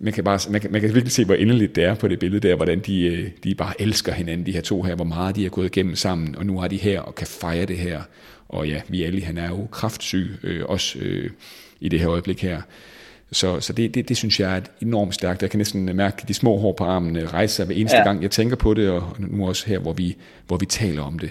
man 0.00 0.12
kan, 0.12 0.24
bare, 0.24 0.38
man, 0.50 0.60
kan, 0.60 0.72
man 0.72 0.80
kan 0.80 0.94
virkelig 0.94 1.12
se, 1.12 1.24
hvor 1.24 1.34
endeligt 1.34 1.76
det 1.76 1.84
er 1.84 1.94
på 1.94 2.08
det 2.08 2.18
billede 2.18 2.48
der, 2.48 2.56
hvordan 2.56 2.80
de, 2.80 3.00
øh, 3.00 3.30
de 3.44 3.54
bare 3.54 3.80
elsker 3.82 4.12
hinanden, 4.12 4.46
de 4.46 4.52
her 4.52 4.60
to 4.60 4.82
her, 4.82 4.94
hvor 4.94 5.04
meget 5.04 5.36
de 5.36 5.42
har 5.42 5.50
gået 5.50 5.66
igennem 5.66 5.96
sammen, 5.96 6.36
og 6.36 6.46
nu 6.46 6.58
har 6.58 6.68
de 6.68 6.76
her 6.76 7.00
og 7.00 7.14
kan 7.14 7.26
fejre 7.26 7.64
det 7.64 7.78
her. 7.78 8.02
Og 8.48 8.68
ja, 8.68 8.80
vi 8.88 9.02
alle, 9.02 9.22
han 9.22 9.38
er 9.38 9.48
jo 9.48 9.66
kraftsyg, 9.70 10.30
øh, 10.42 10.64
også 10.64 10.98
øh, 10.98 11.30
i 11.80 11.88
det 11.88 12.00
her 12.00 12.10
øjeblik 12.10 12.42
her. 12.42 12.62
Så, 13.32 13.60
så 13.60 13.72
det, 13.72 13.94
det, 13.94 14.08
det 14.08 14.16
synes 14.16 14.40
jeg 14.40 14.56
er 14.56 14.60
enormt 14.82 15.14
stærkt. 15.14 15.42
Jeg 15.42 15.50
kan 15.50 15.58
næsten 15.58 15.96
mærke 15.96 16.24
de 16.28 16.34
små 16.34 16.58
hår 16.58 16.72
på 16.72 16.84
armen 16.84 17.32
rejse 17.32 17.54
sig 17.54 17.66
hver 17.66 17.74
eneste 17.74 17.96
ja. 17.96 18.04
gang, 18.04 18.22
jeg 18.22 18.30
tænker 18.30 18.56
på 18.56 18.74
det, 18.74 18.90
og 18.90 19.16
nu 19.18 19.48
også 19.48 19.66
her, 19.66 19.78
hvor 19.78 19.92
vi, 19.92 20.16
hvor 20.46 20.56
vi 20.56 20.66
taler 20.66 21.02
om 21.02 21.18
det 21.18 21.30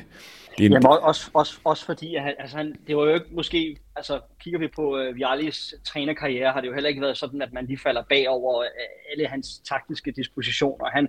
det 0.57 0.63
er 0.63 0.65
en... 0.65 0.73
Jamen 0.73 0.85
også, 0.85 1.31
også, 1.33 1.59
også 1.63 1.85
fordi, 1.85 2.15
at 2.15 2.23
han, 2.23 2.33
altså 2.39 2.57
han, 2.57 2.75
det 2.87 2.97
var 2.97 3.03
jo 3.03 3.13
ikke 3.13 3.25
måske, 3.31 3.77
altså 3.95 4.19
kigger 4.39 4.59
vi 4.59 4.67
på 4.67 4.97
øh, 4.97 5.09
uh, 5.09 5.15
Vialis 5.15 5.75
trænerkarriere, 5.85 6.51
har 6.51 6.61
det 6.61 6.67
jo 6.67 6.73
heller 6.73 6.89
ikke 6.89 7.01
været 7.01 7.17
sådan, 7.17 7.41
at 7.41 7.53
man 7.53 7.65
lige 7.65 7.79
falder 7.83 8.03
bagover 8.09 8.59
uh, 8.59 9.11
alle 9.11 9.27
hans 9.27 9.59
taktiske 9.59 10.11
dispositioner. 10.11 10.85
Han, 10.89 11.07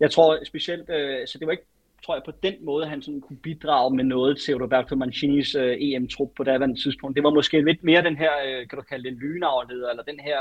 jeg 0.00 0.10
tror 0.10 0.38
specielt, 0.44 0.88
uh, 0.88 1.26
så 1.26 1.38
det 1.38 1.46
var 1.46 1.52
ikke 1.52 1.66
tror 2.04 2.14
jeg, 2.14 2.22
på 2.24 2.32
den 2.42 2.54
måde, 2.64 2.86
han 2.86 3.02
sådan 3.02 3.20
kunne 3.20 3.36
bidrage 3.36 3.96
med 3.96 4.04
noget 4.04 4.40
til 4.40 4.56
Roberto 4.56 4.96
Mancinis 4.96 5.54
øh, 5.54 5.76
EM-trup 5.80 6.30
på 6.36 6.44
daværende 6.44 6.82
tidspunkt. 6.82 7.16
Det 7.16 7.24
var 7.24 7.30
måske 7.30 7.64
lidt 7.64 7.84
mere 7.84 8.02
den 8.02 8.16
her, 8.16 8.30
øh, 8.46 8.68
kan 8.68 8.78
du 8.78 8.82
kalde 8.82 9.10
det, 9.10 9.18
lynavleder, 9.18 9.90
eller 9.90 10.02
den 10.02 10.20
her, 10.20 10.38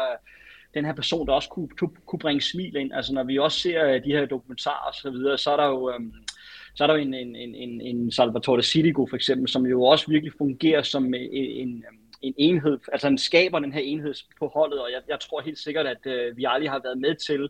den 0.73 0.85
her 0.85 0.93
person, 0.93 1.27
der 1.27 1.33
også 1.33 1.49
kunne, 1.49 1.69
kunne 2.05 2.19
bringe 2.19 2.41
smil 2.41 2.75
ind. 2.75 2.93
Altså 2.93 3.13
når 3.13 3.23
vi 3.23 3.37
også 3.37 3.59
ser 3.59 3.99
de 3.99 4.11
her 4.11 4.25
dokumentarer 4.25 4.87
og 4.87 4.93
så 4.93 5.09
videre, 5.09 5.37
så 5.37 5.51
er 5.51 5.57
der 5.57 5.67
jo... 5.67 5.89
Øh, 5.89 5.99
så 6.73 6.83
er 6.83 6.87
der 6.87 6.93
jo 6.93 7.01
en, 7.01 7.13
en, 7.13 7.35
en, 7.35 7.81
en 7.81 8.11
Salvatore 8.11 8.63
Sidigo 8.63 9.05
for 9.05 9.15
eksempel, 9.15 9.49
som 9.49 9.65
jo 9.65 9.83
også 9.83 10.07
virkelig 10.07 10.33
fungerer 10.37 10.81
som 10.81 11.13
øh, 11.13 11.21
en, 11.21 11.67
en, 11.67 11.77
øh, 11.77 11.97
en 12.21 12.33
enhed, 12.37 12.79
altså 12.91 13.07
han 13.07 13.17
skaber 13.17 13.59
den 13.59 13.73
her 13.73 13.81
enhed 13.81 14.13
på 14.39 14.47
holdet, 14.47 14.79
og 14.79 14.91
jeg, 14.91 15.01
jeg 15.07 15.19
tror 15.19 15.41
helt 15.41 15.59
sikkert, 15.59 15.87
at 15.87 16.05
øh, 16.05 16.37
vi 16.37 16.45
aldrig 16.47 16.69
har 16.69 16.81
været 16.83 16.97
med 16.97 17.15
til 17.15 17.49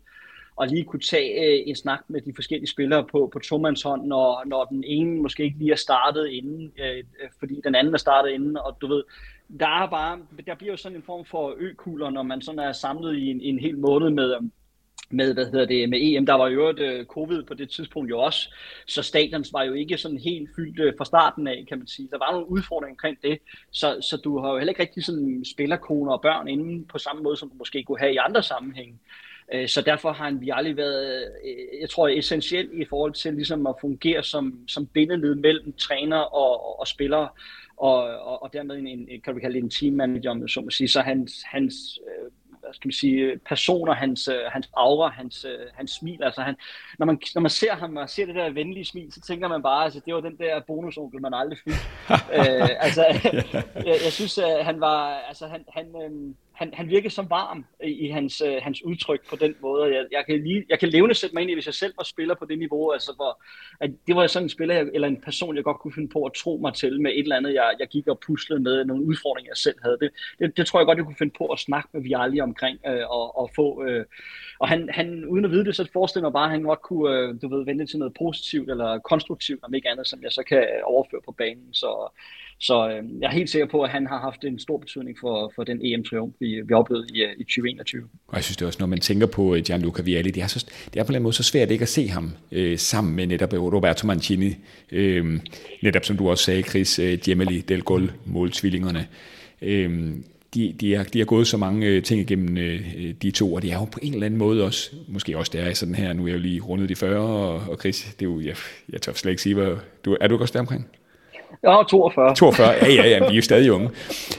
og 0.56 0.68
lige 0.68 0.84
kunne 0.84 1.00
tage 1.00 1.46
øh, 1.46 1.64
en 1.68 1.76
snak 1.76 2.00
med 2.08 2.22
de 2.22 2.34
forskellige 2.36 2.70
spillere 2.70 3.08
på, 3.12 3.30
på 3.34 3.40
tomandshånd, 3.40 4.06
når, 4.06 4.44
når 4.46 4.66
den 4.66 4.84
ene 4.84 5.22
måske 5.22 5.44
ikke 5.44 5.58
lige 5.58 5.72
er 5.72 5.76
startet 5.76 6.28
inden, 6.28 6.72
øh, 6.80 6.98
øh, 6.98 7.30
fordi 7.40 7.62
den 7.64 7.76
anden 7.76 7.94
er 7.94 7.98
startet 7.98 8.32
inden, 8.32 8.58
og 8.58 8.78
du 8.82 8.88
ved, 8.88 9.04
der 9.60 9.84
er 9.84 9.90
bare, 9.90 10.20
der 10.48 10.56
bliver 10.56 10.74
jo 10.74 10.78
sådan 10.78 10.96
en 10.96 11.04
form 11.04 11.26
for 11.26 11.56
økugler, 11.58 12.10
når 12.10 12.24
man 12.24 12.42
sådan 12.42 12.60
er 12.60 12.72
samlet 12.72 13.18
i 13.18 13.28
en, 13.28 13.42
en 13.42 13.60
hel 13.60 13.78
måned 13.78 14.10
med, 14.10 14.36
med, 15.14 15.34
hvad 15.34 15.46
hedder 15.46 15.66
det, 15.66 15.90
med 15.90 16.00
EM. 16.02 16.26
Der 16.26 16.34
var 16.34 16.48
jo 16.48 16.60
øvrigt 16.62 17.00
uh, 17.00 17.06
covid 17.06 17.44
på 17.44 17.54
det 17.54 17.70
tidspunkt 17.70 18.10
jo 18.10 18.20
også, 18.20 18.54
så 18.88 19.04
stadions 19.04 19.54
var 19.54 19.64
jo 19.64 19.74
ikke 19.74 19.98
sådan 19.98 20.18
helt 20.18 20.50
fyldt 20.56 20.80
uh, 20.80 20.94
fra 20.98 21.06
starten 21.06 21.48
af, 21.48 21.66
kan 21.70 21.78
man 21.78 21.88
sige. 21.88 22.08
Der 22.12 22.18
var 22.18 22.32
nogle 22.32 22.50
udfordringer 22.50 22.94
omkring 22.94 23.18
det, 23.22 23.40
så, 23.72 24.08
så 24.10 24.18
du 24.18 24.40
har 24.40 24.52
jo 24.52 24.58
heller 24.58 24.72
ikke 24.72 24.82
rigtig 24.82 25.04
sådan 25.04 25.46
spillerkoner 25.54 26.12
og 26.12 26.22
børn 26.22 26.48
inden 26.48 26.86
på 26.86 26.98
samme 26.98 27.24
måde, 27.24 27.38
som 27.38 27.50
du 27.50 27.56
måske 27.56 27.84
kunne 27.84 28.00
have 28.00 28.14
i 28.14 28.18
andre 28.18 28.44
sammenhænge. 28.44 29.00
Uh, 29.56 29.68
så 29.68 29.82
derfor 29.82 30.12
har 30.12 30.26
han 30.26 30.42
vi 30.42 30.52
aldrig 30.54 30.78
været, 30.78 31.24
uh, 31.44 31.82
jeg 31.82 31.90
tror, 31.90 32.08
essentiel 32.08 32.70
i 32.74 32.86
forhold 32.86 33.14
til 33.14 33.34
ligesom 33.34 33.68
at 33.68 33.76
fungere 33.82 34.24
som, 34.24 34.60
som 34.68 34.88
bindeled 34.88 35.36
mellem 35.36 35.74
træner 35.74 36.18
og, 36.18 36.66
og, 36.66 36.80
og 36.80 36.88
spillere, 36.88 37.30
og, 37.78 37.96
og, 38.04 38.44
og 38.44 38.54
dermed 38.54 38.76
en, 38.76 38.88
en, 38.88 39.22
kan 39.22 39.34
du 39.34 39.40
kalde 39.40 39.56
det 39.56 39.64
en 39.64 39.70
team 39.70 39.94
manager, 39.94 40.48
så 40.48 40.62
må 40.62 40.70
sige. 40.70 40.88
Så 40.88 41.02
hans, 41.02 41.44
hans 41.46 42.00
hvad 42.41 42.41
skal 42.74 42.88
man 42.88 42.94
sige, 42.94 43.38
personer, 43.38 43.94
hans, 43.94 44.28
øh, 44.28 44.42
hans 44.52 44.70
aura, 44.74 45.10
hans, 45.10 45.46
øh, 45.46 45.68
hans 45.74 45.92
smil. 45.92 46.24
Altså 46.24 46.42
han, 46.42 46.56
når, 47.00 47.06
man, 47.06 47.22
når 47.36 47.42
man 47.42 47.50
ser 47.52 47.76
ham 47.76 47.98
og 47.98 48.10
ser 48.10 48.26
det 48.26 48.36
der 48.36 48.50
venlige 48.50 48.86
smil, 48.86 49.14
så 49.14 49.22
tænker 49.22 49.48
man 49.48 49.64
bare, 49.64 49.84
altså 49.84 50.02
det 50.06 50.14
var 50.14 50.22
den 50.22 50.38
der 50.38 50.62
bonusonkel, 50.68 51.22
man 51.22 51.34
aldrig 51.34 51.60
fik. 51.64 51.74
øh, 52.38 52.70
altså, 52.80 53.06
jeg, 53.76 53.96
jeg 54.06 54.12
synes, 54.12 54.38
at 54.38 54.66
han 54.66 54.80
var, 54.80 55.14
altså 55.28 55.48
han, 55.48 55.66
han, 55.74 55.86
øh, 56.04 56.36
han, 56.62 56.74
han 56.74 56.90
virkede 56.90 57.14
så 57.14 57.22
varm 57.22 57.66
i, 57.84 57.92
i 58.06 58.08
hans, 58.10 58.42
øh, 58.42 58.58
hans 58.62 58.86
udtryk 58.86 59.30
på 59.30 59.36
den 59.36 59.56
måde. 59.62 59.96
Jeg, 59.96 60.06
jeg, 60.12 60.24
kan 60.28 60.44
lige, 60.44 60.66
jeg 60.70 60.80
kan 60.80 60.90
levende 60.90 61.16
sætte 61.16 61.34
mig 61.36 61.42
ind 61.42 61.52
i, 61.52 61.54
hvis 61.54 61.66
jeg 61.66 61.74
selv 61.74 61.94
var 61.98 62.04
spiller 62.04 62.36
på 62.36 62.46
det 62.46 62.60
niveau, 62.60 62.92
altså 62.92 63.14
hvor, 63.16 63.44
at 63.80 63.90
det 64.08 64.16
var 64.16 64.28
sådan 64.28 64.46
en 64.46 64.50
spiller, 64.50 64.76
eller 64.94 65.08
en 65.08 65.22
person, 65.22 65.56
jeg 65.56 65.64
godt 65.64 65.80
kunne 65.80 65.94
finde 65.94 66.10
på 66.10 66.24
at 66.26 66.34
tro 66.34 66.60
mig 66.62 66.74
til 66.74 67.02
med 67.02 67.12
et 67.12 67.20
eller 67.20 67.36
andet, 67.36 67.54
jeg, 67.54 67.76
jeg 67.80 67.88
gik 67.88 68.08
og 68.08 68.20
puslede 68.20 68.62
med, 68.62 68.86
nogle 68.86 69.06
udfordringer, 69.06 69.52
jeg 69.52 69.58
selv 69.58 69.76
havde. 69.84 69.98
Det, 70.02 70.10
det, 70.40 70.58
det 70.58 70.68
tror 70.68 70.80
jeg 70.80 70.86
godt, 70.86 70.98
jeg 70.98 71.06
kunne 71.06 71.24
finde 71.24 71.34
på 71.38 71.46
at 71.46 71.60
snakke 71.60 71.90
med 71.94 72.02
Vialli 72.02 72.40
omkring 72.40 72.80
øh, 72.88 73.10
og, 73.10 73.38
og 73.40 73.50
få... 73.56 73.84
Øh, 73.86 74.06
og 74.60 74.68
han, 74.70 74.90
han, 74.92 75.26
uden 75.26 75.46
at 75.46 75.52
vide 75.52 75.66
det, 75.66 75.76
så 75.76 75.90
forestiller 75.94 76.26
mig 76.26 76.34
bare, 76.34 76.46
at 76.46 76.52
han 76.52 76.64
godt 76.64 76.82
kunne, 76.82 77.18
øh, 77.18 77.42
du 77.42 77.48
ved, 77.56 77.66
vende 77.66 77.86
til 77.86 78.00
noget 78.00 78.14
positivt 78.24 78.70
eller 78.72 79.00
konstruktivt, 79.00 79.64
om 79.64 79.74
ikke 79.74 79.90
andet, 79.90 80.08
som 80.08 80.24
jeg 80.24 80.32
så 80.32 80.44
kan 80.44 80.68
overføre 80.84 81.22
på 81.26 81.32
banen. 81.32 81.74
Så, 81.74 82.12
så 82.62 82.90
øh, 82.90 83.22
jeg 83.22 83.28
er 83.28 83.32
helt 83.32 83.50
sikker 83.50 83.68
på, 83.68 83.82
at 83.82 83.90
han 83.90 84.08
har 84.08 84.20
haft 84.20 84.44
en 84.44 84.60
stor 84.60 84.78
betydning 84.78 85.18
for, 85.22 85.52
for 85.56 85.64
den 85.64 85.82
EM-triumf, 85.82 86.34
vi, 86.40 86.62
vi 86.68 86.74
oplevede 86.74 87.08
i, 87.14 87.22
øh, 87.22 87.32
i 87.38 87.44
2021. 87.44 88.02
Og 88.28 88.36
jeg 88.36 88.44
synes 88.44 88.58
det 88.58 88.68
også, 88.68 88.80
når 88.80 88.88
man 88.88 89.00
tænker 89.00 89.28
på 89.28 89.56
øh, 89.56 89.62
Gianluca 89.62 90.02
Vialli, 90.02 90.32
det 90.32 90.44
er, 90.44 90.48
så, 90.48 90.66
det 90.94 91.00
er 91.00 91.04
på 91.04 91.14
en 91.14 91.24
måde 91.24 91.34
så 91.34 91.44
svært 91.44 91.72
ikke 91.72 91.82
at 91.82 91.90
se 91.90 92.08
ham 92.08 92.32
øh, 92.52 92.78
sammen 92.78 93.16
med 93.16 93.28
netop 93.28 93.54
øh, 93.54 93.62
Roberto 93.62 94.08
Mancini. 94.08 94.56
Øh, 94.92 95.40
netop 95.82 96.06
som 96.06 96.18
du 96.18 96.30
også 96.30 96.44
sagde, 96.44 96.64
Chris 96.64 97.00
øh, 97.00 97.20
Gemelli, 97.26 97.62
Del 97.62 97.82
Gol, 97.82 98.12
måltvillingerne. 98.26 99.08
Øh, 99.62 100.14
de, 100.54 100.76
de, 100.80 100.96
er, 100.96 101.04
de 101.04 101.22
er 101.22 101.26
gået 101.26 101.48
så 101.48 101.58
mange 101.58 101.88
øh, 101.88 102.04
ting 102.04 102.22
igennem 102.22 102.58
øh, 102.58 103.14
de 103.22 103.32
to, 103.32 103.54
og 103.54 103.62
de 103.62 103.72
er 103.72 103.80
jo 103.80 103.86
på 103.86 104.00
en 104.02 104.14
eller 104.14 104.26
anden 104.26 104.38
måde 104.38 104.66
også, 104.66 104.96
måske 105.08 105.38
også 105.38 105.52
der 105.54 105.62
er 105.62 105.74
sådan 105.74 105.96
her, 105.96 106.14
nu 106.14 106.24
er 106.24 106.28
jeg 106.28 106.36
jo 106.36 106.42
lige 106.42 106.62
rundet 106.62 106.90
de 106.90 106.96
40, 106.96 107.20
og, 107.20 107.54
og 107.54 107.78
Chris, 107.80 108.16
det 108.20 108.26
er 108.26 108.30
jo, 108.30 108.42
jeg, 108.42 108.56
jeg 108.90 109.02
tør 109.02 109.14
slet 109.14 109.32
ikke 109.32 109.42
sige, 109.42 109.56
hvad, 109.56 109.76
du, 110.06 110.18
er 110.22 110.28
du 110.28 110.38
også 110.38 110.54
der 110.54 110.60
omkring? 110.60 110.88
Ja, 111.64 111.84
42. 111.90 112.36
42, 112.36 112.68
ja, 112.68 112.88
ja, 112.88 113.08
ja, 113.08 113.20
vi 113.20 113.26
er 113.26 113.36
jo 113.36 113.42
stadig 113.42 113.72
unge. 113.72 113.90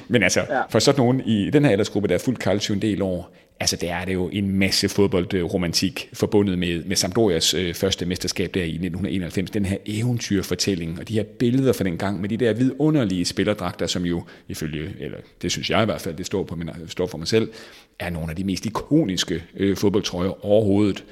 Men 0.08 0.22
altså, 0.22 0.40
ja. 0.40 0.62
for 0.70 0.78
sådan 0.78 1.00
nogen 1.00 1.20
i 1.20 1.50
den 1.50 1.64
her 1.64 1.72
aldersgruppe, 1.72 2.08
der 2.08 2.14
er 2.14 2.18
fuldt 2.18 2.38
calcio 2.38 2.74
en 2.74 2.82
del 2.82 3.02
år, 3.02 3.34
altså 3.60 3.76
der 3.76 3.94
er 3.94 4.04
det 4.04 4.14
jo 4.14 4.28
en 4.32 4.58
masse 4.58 4.88
fodboldromantik 4.88 6.08
forbundet 6.12 6.58
med, 6.58 6.84
med 6.84 6.96
Sampdorias 6.96 7.54
øh, 7.54 7.74
første 7.74 8.06
mesterskab 8.06 8.54
der 8.54 8.60
i 8.60 8.68
1991. 8.68 9.50
Den 9.50 9.64
her 9.64 9.76
eventyrfortælling, 9.86 10.98
og 11.00 11.08
de 11.08 11.14
her 11.14 11.24
billeder 11.38 11.72
fra 11.72 11.84
den 11.84 11.98
gang 11.98 12.20
med 12.20 12.28
de 12.28 12.36
der 12.36 12.52
vidunderlige 12.52 13.24
spillerdragter, 13.24 13.86
som 13.86 14.04
jo 14.04 14.22
ifølge, 14.48 14.90
eller 15.00 15.18
det 15.42 15.52
synes 15.52 15.70
jeg 15.70 15.82
i 15.82 15.84
hvert 15.84 16.00
fald, 16.00 16.16
det 16.16 16.26
står, 16.26 16.44
på 16.44 16.56
min, 16.56 16.70
står 16.86 17.06
for 17.06 17.18
mig 17.18 17.28
selv, 17.28 17.52
er 17.98 18.10
nogle 18.10 18.30
af 18.30 18.36
de 18.36 18.44
mest 18.44 18.66
ikoniske 18.66 19.42
øh, 19.56 19.76
fodboldtrøjer 19.76 20.46
overhovedet. 20.46 21.04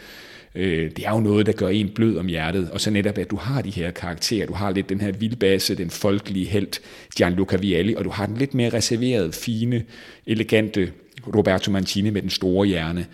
Øh, 0.55 0.91
det 0.97 1.07
er 1.07 1.11
jo 1.11 1.21
noget, 1.21 1.47
der 1.47 1.53
gør 1.53 1.69
en 1.69 1.89
blød 1.89 2.17
om 2.17 2.27
hjertet, 2.27 2.71
og 2.71 2.81
så 2.81 2.91
netop, 2.91 3.19
at 3.19 3.31
du 3.31 3.37
har 3.37 3.63
de 3.63 3.71
her 3.71 3.91
karakterer, 3.91 4.47
du 4.47 4.53
har 4.53 4.71
lidt 4.71 4.89
den 4.89 5.01
her 5.01 5.13
vildbasse, 5.13 5.75
den 5.75 5.91
folkelige 5.91 6.47
held, 6.47 6.81
Gianluca 7.17 7.57
Vialli, 7.57 7.95
og 7.95 8.05
du 8.05 8.11
har 8.11 8.27
den 8.27 8.37
lidt 8.37 8.55
mere 8.55 8.71
reserverede, 8.71 9.33
fine, 9.33 9.85
elegante 10.27 10.93
Roberto 11.35 11.71
Mancini 11.71 12.11
med 12.11 12.23
den 12.23 12.31
store 12.31 12.67
hjerne. 12.67 13.07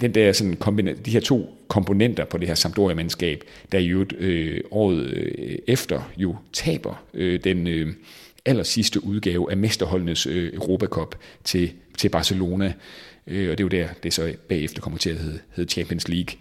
Den 0.00 0.14
der 0.14 0.32
sådan 0.32 0.96
de 1.04 1.10
her 1.10 1.20
to 1.20 1.58
komponenter 1.68 2.24
på 2.24 2.38
det 2.38 2.48
her 2.48 2.54
Sampdoria-mandskab, 2.54 3.44
der 3.72 3.78
jo 3.78 4.06
øh, 4.18 4.60
året 4.70 5.06
øh, 5.06 5.58
efter 5.66 6.10
jo 6.16 6.36
taber 6.52 7.04
øh, 7.14 7.40
den 7.44 7.66
øh, 7.66 7.92
aller 8.44 8.62
sidste 8.62 9.04
udgave 9.04 9.50
af 9.50 9.56
mesterholdenes 9.56 10.26
øh, 10.26 10.54
Europacup 10.54 11.14
til, 11.44 11.72
til 11.98 12.08
Barcelona. 12.08 12.72
Øh, 13.26 13.50
og 13.50 13.58
det 13.58 13.64
er 13.64 13.64
jo 13.64 13.82
der, 13.82 13.88
det 14.02 14.12
så 14.12 14.34
bagefter 14.48 14.80
kommer 14.80 14.98
til 14.98 15.10
at 15.10 15.16
hedde, 15.16 15.38
hedde 15.56 15.70
Champions 15.70 16.08
League. 16.08 16.36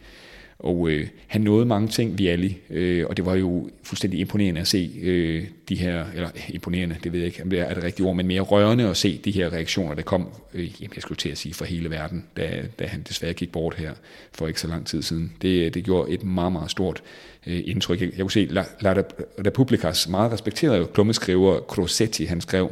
Og 0.59 0.89
øh, 0.89 1.07
han 1.27 1.41
nåede 1.41 1.65
mange 1.65 1.87
ting, 1.87 2.17
Vialli, 2.17 2.57
øh, 2.69 3.05
og 3.09 3.17
det 3.17 3.25
var 3.25 3.35
jo 3.35 3.69
fuldstændig 3.83 4.19
imponerende 4.19 4.61
at 4.61 4.67
se 4.67 4.91
øh, 5.01 5.43
de 5.69 5.75
her, 5.75 6.05
eller 6.15 6.29
imponerende, 6.49 6.95
det 7.03 7.11
ved 7.11 7.19
jeg 7.19 7.27
ikke, 7.27 7.43
om 7.43 7.49
det 7.49 7.59
er 7.59 7.73
det 7.73 7.83
rigtige 7.83 8.07
ord, 8.07 8.15
men 8.15 8.27
mere 8.27 8.41
rørende 8.41 8.89
at 8.89 8.97
se 8.97 9.21
de 9.25 9.31
her 9.31 9.53
reaktioner, 9.53 9.95
der 9.95 10.01
kom, 10.01 10.29
øh, 10.53 10.81
jamen 10.81 10.91
jeg 10.95 11.01
skulle 11.01 11.17
til 11.17 11.29
at 11.29 11.37
sige, 11.37 11.53
fra 11.53 11.65
hele 11.65 11.89
verden, 11.89 12.25
da, 12.37 12.63
da 12.79 12.85
han 12.85 13.01
desværre 13.07 13.33
gik 13.33 13.51
bort 13.51 13.75
her 13.75 13.93
for 14.31 14.47
ikke 14.47 14.61
så 14.61 14.67
lang 14.67 14.85
tid 14.87 15.01
siden. 15.01 15.33
Det, 15.41 15.73
det 15.73 15.83
gjorde 15.83 16.11
et 16.11 16.23
meget, 16.23 16.51
meget 16.51 16.71
stort 16.71 17.03
øh, 17.47 17.61
indtryk. 17.65 18.01
Jeg, 18.01 18.09
jeg 18.09 18.19
kunne 18.19 18.31
se, 18.31 18.47
La, 18.49 18.65
La 18.81 19.03
Republicas 19.45 20.07
meget 20.07 20.31
respekterede 20.31 20.87
klummeskriver 20.93 21.59
Crosetti, 21.59 22.25
han 22.25 22.41
skrev 22.41 22.71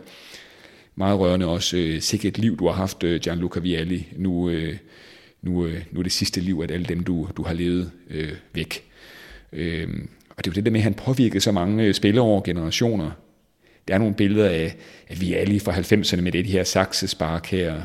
meget 0.95 1.19
rørende 1.19 1.45
også, 1.45 1.77
øh, 1.77 2.01
sikkert 2.01 2.37
liv, 2.37 2.57
du 2.59 2.67
har 2.67 2.73
haft, 2.73 3.03
øh, 3.03 3.21
Gianluca 3.21 3.59
Vialli, 3.59 4.07
nu... 4.17 4.49
Øh, 4.49 4.77
nu, 5.43 5.65
øh, 5.65 5.81
nu 5.91 5.99
er 5.99 6.03
det 6.03 6.11
sidste 6.11 6.41
liv, 6.41 6.61
at 6.63 6.71
alle 6.71 6.85
dem, 6.85 7.03
du, 7.03 7.27
du 7.37 7.43
har 7.43 7.53
levet 7.53 7.91
øh, 8.09 8.31
væk. 8.53 8.83
Øh, 9.53 9.87
og 10.29 10.45
det 10.45 10.47
er 10.47 10.51
jo 10.51 10.55
det 10.55 10.65
der 10.65 10.71
med, 10.71 10.79
at 10.79 10.83
han 10.83 10.93
påvirkede 10.93 11.41
så 11.41 11.51
mange 11.51 11.83
øh, 11.83 11.93
spillere 11.93 12.25
over 12.25 12.41
generationer. 12.41 13.11
Der 13.87 13.93
er 13.93 13.97
nogle 13.97 14.15
billeder 14.15 14.49
af, 14.49 14.75
at 15.07 15.21
vi 15.21 15.33
alle 15.33 15.59
fra 15.59 15.71
90'erne 15.71 16.21
med 16.21 16.31
det, 16.31 16.45
de 16.45 16.51
her 16.51 16.63
saksespark 16.63 17.45
her, 17.45 17.81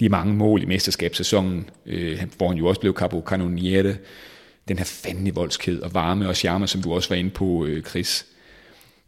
de 0.00 0.08
mange 0.08 0.34
mål 0.34 0.62
i 0.62 0.66
mesterskabssæsonen, 0.66 1.70
øh, 1.86 2.22
hvor 2.36 2.48
han 2.48 2.58
jo 2.58 2.66
også 2.66 2.80
blev 2.80 2.94
capo 2.94 3.22
canoniere, 3.26 3.96
den 4.68 4.78
her 4.78 4.84
fandelig 4.84 5.36
voldsked 5.36 5.80
og 5.80 5.94
varme 5.94 6.28
og 6.28 6.36
charme, 6.36 6.66
som 6.66 6.82
du 6.82 6.92
også 6.94 7.08
var 7.08 7.16
inde 7.16 7.30
på, 7.30 7.66
øh, 7.66 7.82
Chris. 7.82 8.26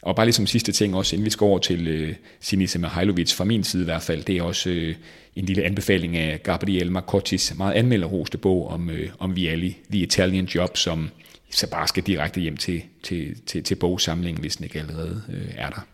Og 0.02 0.16
bare 0.16 0.26
ligesom 0.26 0.46
sidste 0.46 0.72
ting 0.72 0.96
også, 0.96 1.16
inden 1.16 1.24
vi 1.24 1.30
skal 1.30 1.44
over 1.44 1.58
til 1.58 1.88
øh, 1.88 2.14
Sinisa 2.40 2.78
Mihailovic, 2.78 3.32
fra 3.34 3.44
min 3.44 3.64
side 3.64 3.82
i 3.82 3.84
hvert 3.84 4.02
fald, 4.02 4.24
det 4.24 4.36
er 4.36 4.42
også 4.42 4.70
øh, 4.70 4.94
en 5.36 5.44
lille 5.44 5.62
anbefaling 5.62 6.16
af 6.16 6.42
Gabriel 6.42 6.92
Marcottis 6.92 7.54
meget 7.58 7.74
anmelderroste 7.74 8.38
bog 8.38 8.68
om, 8.68 8.90
øh, 8.90 9.10
om 9.18 9.36
Vialli, 9.36 9.76
The 9.90 10.00
Italian 10.00 10.44
Job, 10.44 10.76
som 10.76 11.10
så 11.50 11.70
bare 11.70 11.88
skal 11.88 12.02
direkte 12.02 12.40
hjem 12.40 12.56
til, 12.56 12.82
til, 13.02 13.46
til, 13.46 13.64
til 13.64 13.74
bogsamlingen, 13.74 14.40
hvis 14.40 14.56
den 14.56 14.64
ikke 14.64 14.78
allerede 14.78 15.22
øh, 15.32 15.54
er 15.58 15.70
der. 15.70 15.86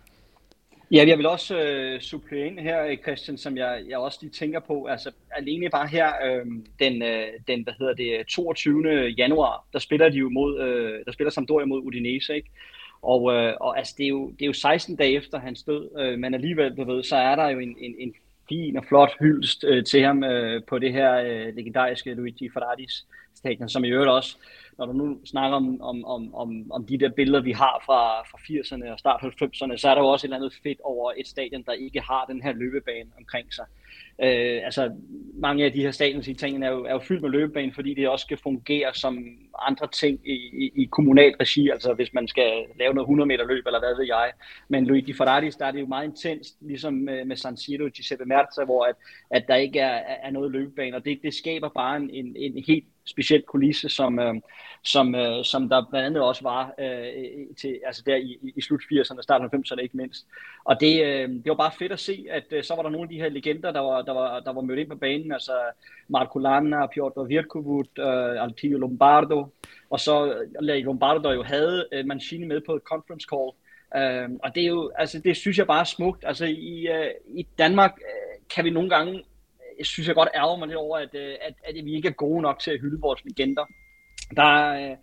Ja, 0.90 1.04
jeg 1.08 1.18
vil 1.18 1.26
også 1.26 1.58
øh, 1.58 2.00
supplere 2.00 2.46
ind 2.46 2.58
her, 2.58 2.86
øh, 2.86 2.96
Christian, 2.96 3.38
som 3.38 3.56
jeg, 3.56 3.82
jeg 3.88 3.98
også 3.98 4.18
lige 4.22 4.32
tænker 4.32 4.60
på. 4.60 4.84
Altså 4.84 5.10
alene 5.36 5.70
bare 5.70 5.88
her, 5.88 6.12
øh, 6.26 6.46
den, 6.80 7.02
øh, 7.02 7.26
den, 7.48 7.62
hvad 7.62 7.74
hedder 7.78 7.94
det, 7.94 8.26
22. 8.26 9.08
januar, 9.18 9.66
der 9.72 9.78
spiller 9.78 10.08
de 10.08 10.16
jo 10.16 10.28
mod, 10.28 10.60
øh, 10.60 11.04
der 11.06 11.12
spiller 11.12 11.30
Sampdoria 11.30 11.66
mod 11.66 11.82
Udinese, 11.82 12.36
ikke? 12.36 12.50
Og, 13.02 13.34
øh, 13.34 13.54
og 13.60 13.78
altså, 13.78 13.94
det, 13.98 14.04
er 14.04 14.08
jo, 14.08 14.30
det 14.30 14.42
er 14.42 14.46
jo 14.46 14.52
16 14.52 14.96
dage 14.96 15.12
efter 15.12 15.38
hans 15.38 15.62
død, 15.62 15.98
øh, 15.98 16.18
men 16.18 16.34
alligevel, 16.34 16.76
du 16.76 16.84
ved, 16.84 17.02
så 17.02 17.16
er 17.16 17.36
der 17.36 17.48
jo 17.48 17.58
en, 17.58 17.76
en, 17.80 17.94
en 17.98 18.14
fin 18.48 18.76
og 18.76 18.84
flot 18.84 19.10
hyldest 19.20 19.64
øh, 19.64 19.84
til 19.84 20.02
ham 20.02 20.24
øh, 20.24 20.62
på 20.68 20.78
det 20.78 20.92
her 20.92 21.14
øh, 21.14 21.56
legendariske 21.56 22.14
Luigi 22.14 22.48
Ferraris 22.52 23.06
stadion, 23.34 23.68
som 23.68 23.84
i 23.84 23.88
øvrigt 23.88 24.10
også, 24.10 24.36
når 24.78 24.86
du 24.86 24.92
nu 24.92 25.18
snakker 25.24 25.56
om, 25.56 25.80
om, 25.80 26.04
om, 26.04 26.34
om, 26.34 26.72
om 26.72 26.86
de 26.86 26.98
der 26.98 27.08
billeder, 27.08 27.40
vi 27.40 27.52
har 27.52 27.82
fra, 27.86 28.22
fra 28.22 28.38
80'erne 28.38 28.92
og 28.92 28.98
start 28.98 29.20
90'erne, 29.22 29.76
så 29.76 29.88
er 29.88 29.94
der 29.94 30.02
jo 30.02 30.08
også 30.08 30.26
et 30.26 30.28
eller 30.28 30.36
andet 30.36 30.58
fedt 30.62 30.80
over 30.80 31.12
et 31.16 31.26
stadion, 31.26 31.62
der 31.62 31.72
ikke 31.72 32.00
har 32.00 32.24
den 32.24 32.42
her 32.42 32.52
løbebane 32.52 33.10
omkring 33.18 33.54
sig. 33.54 33.64
Øh, 33.68 33.87
Øh, 34.22 34.60
altså, 34.64 34.90
mange 35.34 35.64
af 35.64 35.72
de 35.72 35.82
her 35.82 35.90
statens 35.90 36.24
ting 36.24 36.38
tingene 36.38 36.66
er 36.66 36.70
jo, 36.70 36.84
er 36.84 36.92
jo 36.92 36.98
fyldt 36.98 37.22
med 37.22 37.30
løbebane, 37.30 37.72
fordi 37.72 37.94
det 37.94 38.08
også 38.08 38.22
skal 38.22 38.36
fungere 38.36 38.94
som 38.94 39.24
andre 39.58 39.86
ting 39.86 40.20
i, 40.24 40.32
i, 40.32 40.82
i 40.82 40.84
kommunal 40.84 41.34
regi, 41.40 41.68
altså 41.68 41.94
hvis 41.94 42.12
man 42.12 42.28
skal 42.28 42.64
lave 42.78 42.94
noget 42.94 43.06
100 43.06 43.26
meter 43.26 43.46
løb, 43.46 43.66
eller 43.66 43.80
hvad 43.80 43.96
ved 43.96 44.06
jeg. 44.06 44.32
Men 44.68 44.86
Luigi 44.86 45.12
Ferraris, 45.12 45.56
der 45.56 45.66
er 45.66 45.70
det 45.70 45.80
jo 45.80 45.86
meget 45.86 46.04
intenst, 46.04 46.56
ligesom 46.60 46.94
med, 46.94 47.24
med 47.24 47.36
San 47.36 47.56
Siro, 47.56 47.88
Giuseppe 47.88 48.24
Merza, 48.24 48.64
hvor 48.64 48.84
at, 48.84 48.94
at 49.30 49.44
der 49.48 49.54
ikke 49.54 49.80
er, 49.80 50.16
er 50.22 50.30
noget 50.30 50.52
løbebane, 50.52 50.96
og 50.96 51.04
det, 51.04 51.20
det 51.22 51.34
skaber 51.34 51.68
bare 51.68 51.96
en, 51.96 52.10
en, 52.10 52.36
en 52.36 52.64
helt 52.66 52.84
speciel 53.08 53.42
kulisse, 53.42 53.88
som, 53.88 54.18
øh, 54.18 54.34
som, 54.84 55.14
øh, 55.14 55.44
som 55.44 55.68
der 55.68 55.84
blandt 55.90 56.06
andet 56.06 56.22
også 56.22 56.42
var 56.42 56.74
øh, 56.78 57.56
til, 57.60 57.80
altså 57.86 58.02
der 58.06 58.16
i, 58.16 58.52
i 58.56 58.60
slut 58.60 58.80
80'erne, 58.80 59.22
start 59.22 59.42
90'erne 59.54 59.80
ikke 59.80 59.96
mindst. 59.96 60.26
Og 60.64 60.80
det, 60.80 61.04
øh, 61.04 61.28
det 61.28 61.46
var 61.46 61.54
bare 61.54 61.72
fedt 61.78 61.92
at 61.92 62.00
se, 62.00 62.26
at 62.30 62.44
øh, 62.50 62.64
så 62.64 62.74
var 62.74 62.82
der 62.82 62.90
nogle 62.90 63.04
af 63.04 63.08
de 63.08 63.20
her 63.20 63.28
legender, 63.28 63.72
der 63.78 63.84
var, 63.84 64.02
der 64.02 64.12
var, 64.12 64.40
der 64.40 64.52
var 64.52 64.60
mødt 64.60 64.78
ind 64.78 64.88
på 64.88 64.96
banen, 64.96 65.32
altså 65.32 65.52
Marco 66.08 66.38
Lanna, 66.38 66.86
Piotr 66.86 67.22
Virkuvut, 67.22 67.98
øh, 67.98 68.42
Altio 68.42 68.78
Lombardo, 68.78 69.46
og 69.90 70.00
så 70.00 70.34
øh, 70.60 70.84
Lombardo, 70.84 71.22
der 71.22 71.32
jo 71.32 71.42
havde 71.42 71.86
øh, 71.92 72.06
Mancini 72.06 72.46
med 72.46 72.60
på 72.66 72.74
et 72.74 72.82
conference 72.82 73.26
call, 73.32 73.50
øh, 73.96 74.38
og 74.44 74.54
det 74.54 74.62
er 74.62 74.68
jo, 74.68 74.90
altså 74.98 75.18
det 75.18 75.36
synes 75.36 75.58
jeg 75.58 75.66
bare 75.66 75.80
er 75.80 75.84
smukt. 75.84 76.24
Altså 76.26 76.44
i, 76.46 76.88
øh, 76.88 77.10
i 77.26 77.46
Danmark 77.58 77.92
øh, 77.98 78.48
kan 78.54 78.64
vi 78.64 78.70
nogle 78.70 78.90
gange 78.90 79.12
øh, 79.78 79.84
synes 79.84 80.08
jeg 80.08 80.14
godt 80.14 80.28
ærger 80.34 80.56
mig 80.56 80.68
lidt 80.68 80.78
over, 80.78 80.98
at, 80.98 81.14
øh, 81.14 81.34
at, 81.40 81.54
at 81.64 81.84
vi 81.84 81.94
ikke 81.94 82.08
er 82.08 82.12
gode 82.12 82.42
nok 82.42 82.58
til 82.58 82.70
at 82.70 82.80
hylde 82.80 83.00
vores 83.00 83.24
legender. 83.24 83.64
Der, 84.36 84.72
øh, 84.72 84.96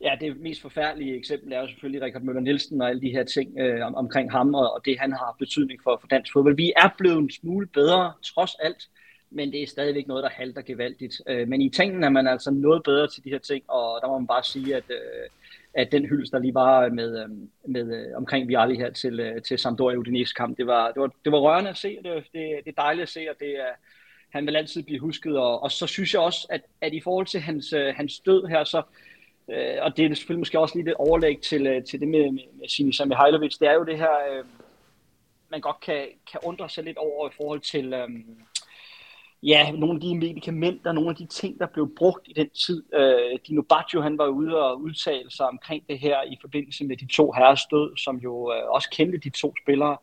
ja, 0.00 0.16
det 0.20 0.40
mest 0.40 0.62
forfærdelige 0.62 1.16
eksempel 1.16 1.52
er 1.52 1.60
jo 1.60 1.66
selvfølgelig 1.66 2.02
Richard 2.02 2.22
Møller 2.22 2.42
Nielsen 2.42 2.82
og 2.82 2.88
alle 2.88 3.00
de 3.00 3.10
her 3.10 3.24
ting 3.24 3.58
øh, 3.58 3.86
om, 3.86 3.94
omkring 3.94 4.32
ham 4.32 4.54
og, 4.54 4.74
og 4.74 4.82
det, 4.84 4.98
han 5.00 5.12
har 5.12 5.36
betydning 5.38 5.80
for, 5.82 5.98
for 6.00 6.08
dansk 6.08 6.32
fodbold. 6.32 6.56
Vi 6.56 6.72
er 6.76 6.88
blevet 6.98 7.18
en 7.18 7.30
smule 7.30 7.66
bedre, 7.66 8.12
trods 8.22 8.54
alt, 8.54 8.88
men 9.30 9.52
det 9.52 9.62
er 9.62 9.66
stadigvæk 9.66 10.06
noget, 10.06 10.22
der 10.22 10.30
halter 10.30 10.62
gevaldigt. 10.62 11.14
Øh, 11.28 11.48
men 11.48 11.62
i 11.62 11.68
tingene 11.68 12.06
er 12.06 12.10
man 12.10 12.26
altså 12.26 12.50
noget 12.50 12.82
bedre 12.82 13.08
til 13.08 13.24
de 13.24 13.30
her 13.30 13.38
ting, 13.38 13.64
og 13.68 13.98
der 14.02 14.08
må 14.08 14.18
man 14.18 14.26
bare 14.26 14.44
sige, 14.44 14.76
at, 14.76 14.84
øh, 14.90 15.28
at 15.74 15.92
den 15.92 16.06
hyldest, 16.06 16.32
der 16.32 16.38
lige 16.38 16.54
var 16.54 16.88
med, 16.88 17.22
øh, 17.22 17.28
med 17.68 17.82
omkring 17.82 18.16
omkring 18.16 18.48
Vialli 18.48 18.76
her 18.76 18.90
til, 18.90 19.20
øh, 19.20 19.42
til 19.42 19.58
Sampdoria 19.58 19.96
Udinese 19.96 20.34
kamp, 20.34 20.56
det 20.56 20.66
var, 20.66 20.90
det, 20.92 21.00
var, 21.00 21.10
det 21.24 21.32
var 21.32 21.38
rørende 21.38 21.70
at 21.70 21.76
se, 21.76 21.98
det, 22.04 22.24
det, 22.32 22.60
det 22.64 22.74
er 22.76 22.82
dejligt 22.82 23.02
at 23.02 23.08
se, 23.08 23.26
og 23.30 23.36
det 23.40 23.50
er, 23.50 23.72
han 24.30 24.46
vil 24.46 24.56
altid 24.56 24.82
blive 24.82 25.00
husket, 25.00 25.38
og, 25.38 25.62
og 25.62 25.70
så 25.70 25.86
synes 25.86 26.14
jeg 26.14 26.22
også, 26.22 26.46
at, 26.50 26.60
at 26.80 26.94
i 26.94 27.00
forhold 27.00 27.26
til 27.26 27.40
hans, 27.40 27.72
øh, 27.72 27.94
hans 27.96 28.20
død 28.20 28.46
her, 28.46 28.64
så 28.64 28.78
Øh, 28.78 29.09
øh, 29.50 29.76
og 29.82 29.96
det 29.96 30.04
er 30.04 30.14
selvfølgelig 30.14 30.40
måske 30.40 30.58
også 30.58 30.74
lige 30.74 30.84
lidt 30.84 30.96
overlæg 30.96 31.40
til, 31.40 31.66
øh, 31.66 31.84
til 31.84 32.00
det 32.00 32.08
med, 32.08 32.30
med, 32.30 32.42
med 32.52 32.68
Sinisa 32.68 33.04
Mihailovic. 33.04 33.58
Det 33.58 33.68
er 33.68 33.72
jo 33.72 33.84
det 33.84 33.98
her, 33.98 34.14
øh, 34.32 34.44
man 35.50 35.60
godt 35.60 35.80
kan, 35.80 36.06
kan 36.30 36.40
undre 36.42 36.68
sig 36.68 36.84
lidt 36.84 36.96
over 36.96 37.28
i 37.28 37.32
forhold 37.36 37.60
til 37.60 37.92
øh, 37.92 38.08
ja, 39.42 39.70
nogle 39.70 39.94
af 39.94 40.00
de 40.00 40.18
medicamenter, 40.18 40.92
nogle 40.92 41.10
af 41.10 41.16
de 41.16 41.26
ting, 41.26 41.58
der 41.58 41.66
blev 41.66 41.94
brugt 41.96 42.28
i 42.28 42.32
den 42.32 42.50
tid. 42.50 42.82
Øh, 42.94 43.38
Dino 43.48 43.62
Baggio, 43.62 44.00
han 44.00 44.18
var 44.18 44.26
ude 44.26 44.62
og 44.62 44.80
udtale 44.80 45.30
sig 45.30 45.46
omkring 45.46 45.88
det 45.88 45.98
her 45.98 46.22
i 46.22 46.36
forbindelse 46.40 46.84
med 46.84 46.96
de 46.96 47.06
to 47.06 47.32
herres 47.32 47.60
død, 47.70 47.96
som 47.96 48.16
jo 48.16 48.52
øh, 48.52 48.70
også 48.70 48.90
kendte 48.90 49.18
de 49.18 49.30
to 49.30 49.54
spillere 49.62 49.96